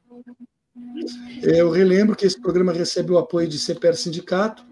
Eu 1.43 1.71
relembro 1.71 2.15
que 2.15 2.27
esse 2.27 2.41
programa 2.41 2.73
recebe 2.73 3.13
o 3.13 3.19
apoio 3.19 3.49
de 3.49 3.59
CPR 3.59 3.97
Sindicato, 3.97 4.65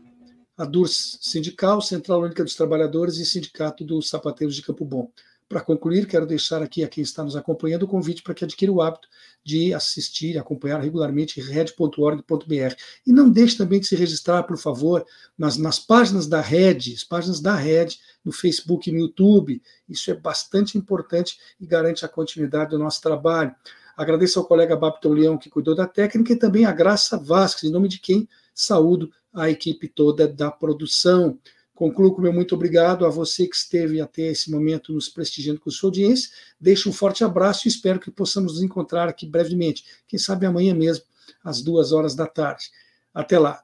a 0.56 0.64
DURS 0.64 1.18
Sindical, 1.20 1.80
Central 1.80 2.20
Única 2.20 2.44
dos 2.44 2.54
Trabalhadores 2.54 3.16
e 3.16 3.24
Sindicato 3.24 3.84
dos 3.84 4.08
Sapateiros 4.08 4.54
de 4.54 4.62
Campo 4.62 4.84
Bom. 4.84 5.10
Para 5.50 5.60
concluir, 5.60 6.06
quero 6.06 6.26
deixar 6.26 6.62
aqui 6.62 6.84
a 6.84 6.88
quem 6.88 7.02
está 7.02 7.24
nos 7.24 7.34
acompanhando 7.34 7.82
o 7.82 7.88
convite 7.88 8.22
para 8.22 8.32
que 8.32 8.44
adquira 8.44 8.70
o 8.70 8.80
hábito 8.80 9.08
de 9.44 9.74
assistir 9.74 10.36
e 10.36 10.38
acompanhar 10.38 10.78
regularmente 10.78 11.40
red.org.br. 11.40 12.74
E 13.04 13.12
não 13.12 13.28
deixe 13.28 13.56
também 13.56 13.80
de 13.80 13.88
se 13.88 13.96
registrar, 13.96 14.44
por 14.44 14.56
favor, 14.56 15.04
nas, 15.36 15.56
nas 15.56 15.80
páginas 15.80 16.28
da 16.28 16.40
Red, 16.40 16.94
as 16.94 17.02
páginas 17.02 17.40
da 17.40 17.56
Red, 17.56 17.88
no 18.24 18.30
Facebook 18.30 18.88
e 18.88 18.92
no 18.92 19.00
YouTube. 19.00 19.60
Isso 19.88 20.08
é 20.12 20.14
bastante 20.14 20.78
importante 20.78 21.36
e 21.60 21.66
garante 21.66 22.04
a 22.04 22.08
continuidade 22.08 22.70
do 22.70 22.78
nosso 22.78 23.00
trabalho. 23.00 23.52
Agradeço 23.96 24.38
ao 24.38 24.46
colega 24.46 24.76
Babton 24.76 25.14
Leão, 25.14 25.36
que 25.36 25.50
cuidou 25.50 25.74
da 25.74 25.88
técnica, 25.88 26.32
e 26.32 26.36
também 26.36 26.64
a 26.64 26.70
Graça 26.70 27.18
Vasques, 27.18 27.64
em 27.64 27.72
nome 27.72 27.88
de 27.88 27.98
quem 27.98 28.28
saúdo 28.54 29.10
a 29.34 29.50
equipe 29.50 29.88
toda 29.88 30.28
da 30.28 30.48
produção 30.48 31.36
Concluo 31.80 32.12
com 32.12 32.20
meu 32.20 32.30
muito 32.30 32.54
obrigado 32.54 33.06
a 33.06 33.08
você 33.08 33.46
que 33.46 33.56
esteve 33.56 34.02
até 34.02 34.24
esse 34.24 34.50
momento 34.50 34.92
nos 34.92 35.08
prestigiando 35.08 35.58
com 35.58 35.70
sua 35.70 35.88
audiência. 35.88 36.28
Deixo 36.60 36.90
um 36.90 36.92
forte 36.92 37.24
abraço 37.24 37.66
e 37.66 37.70
espero 37.70 37.98
que 37.98 38.10
possamos 38.10 38.52
nos 38.52 38.62
encontrar 38.62 39.08
aqui 39.08 39.26
brevemente. 39.26 39.82
Quem 40.06 40.18
sabe 40.18 40.44
amanhã 40.44 40.74
mesmo, 40.74 41.06
às 41.42 41.62
duas 41.62 41.90
horas 41.90 42.14
da 42.14 42.26
tarde. 42.26 42.66
Até 43.14 43.38
lá. 43.38 43.62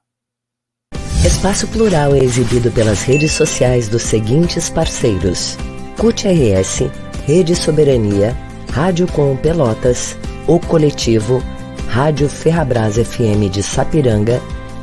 Espaço 1.27 1.69
Plural 1.69 2.14
é 2.14 2.25
exibido 2.25 2.73
pelas 2.73 3.03
redes 3.03 3.33
sociais 3.33 3.87
dos 3.87 4.01
seguintes 4.01 4.71
parceiros: 4.71 5.59
CUT 5.99 6.27
RS, 6.27 6.91
Rede 7.27 7.55
Soberania, 7.55 8.35
Rádio 8.71 9.07
Com 9.12 9.37
Pelotas, 9.37 10.17
O 10.49 10.59
Coletivo, 10.59 11.43
Rádio 11.91 12.31
Ferrabras 12.31 12.97
FM 12.97 13.51
de 13.53 13.62
Sapiranga 13.62 14.41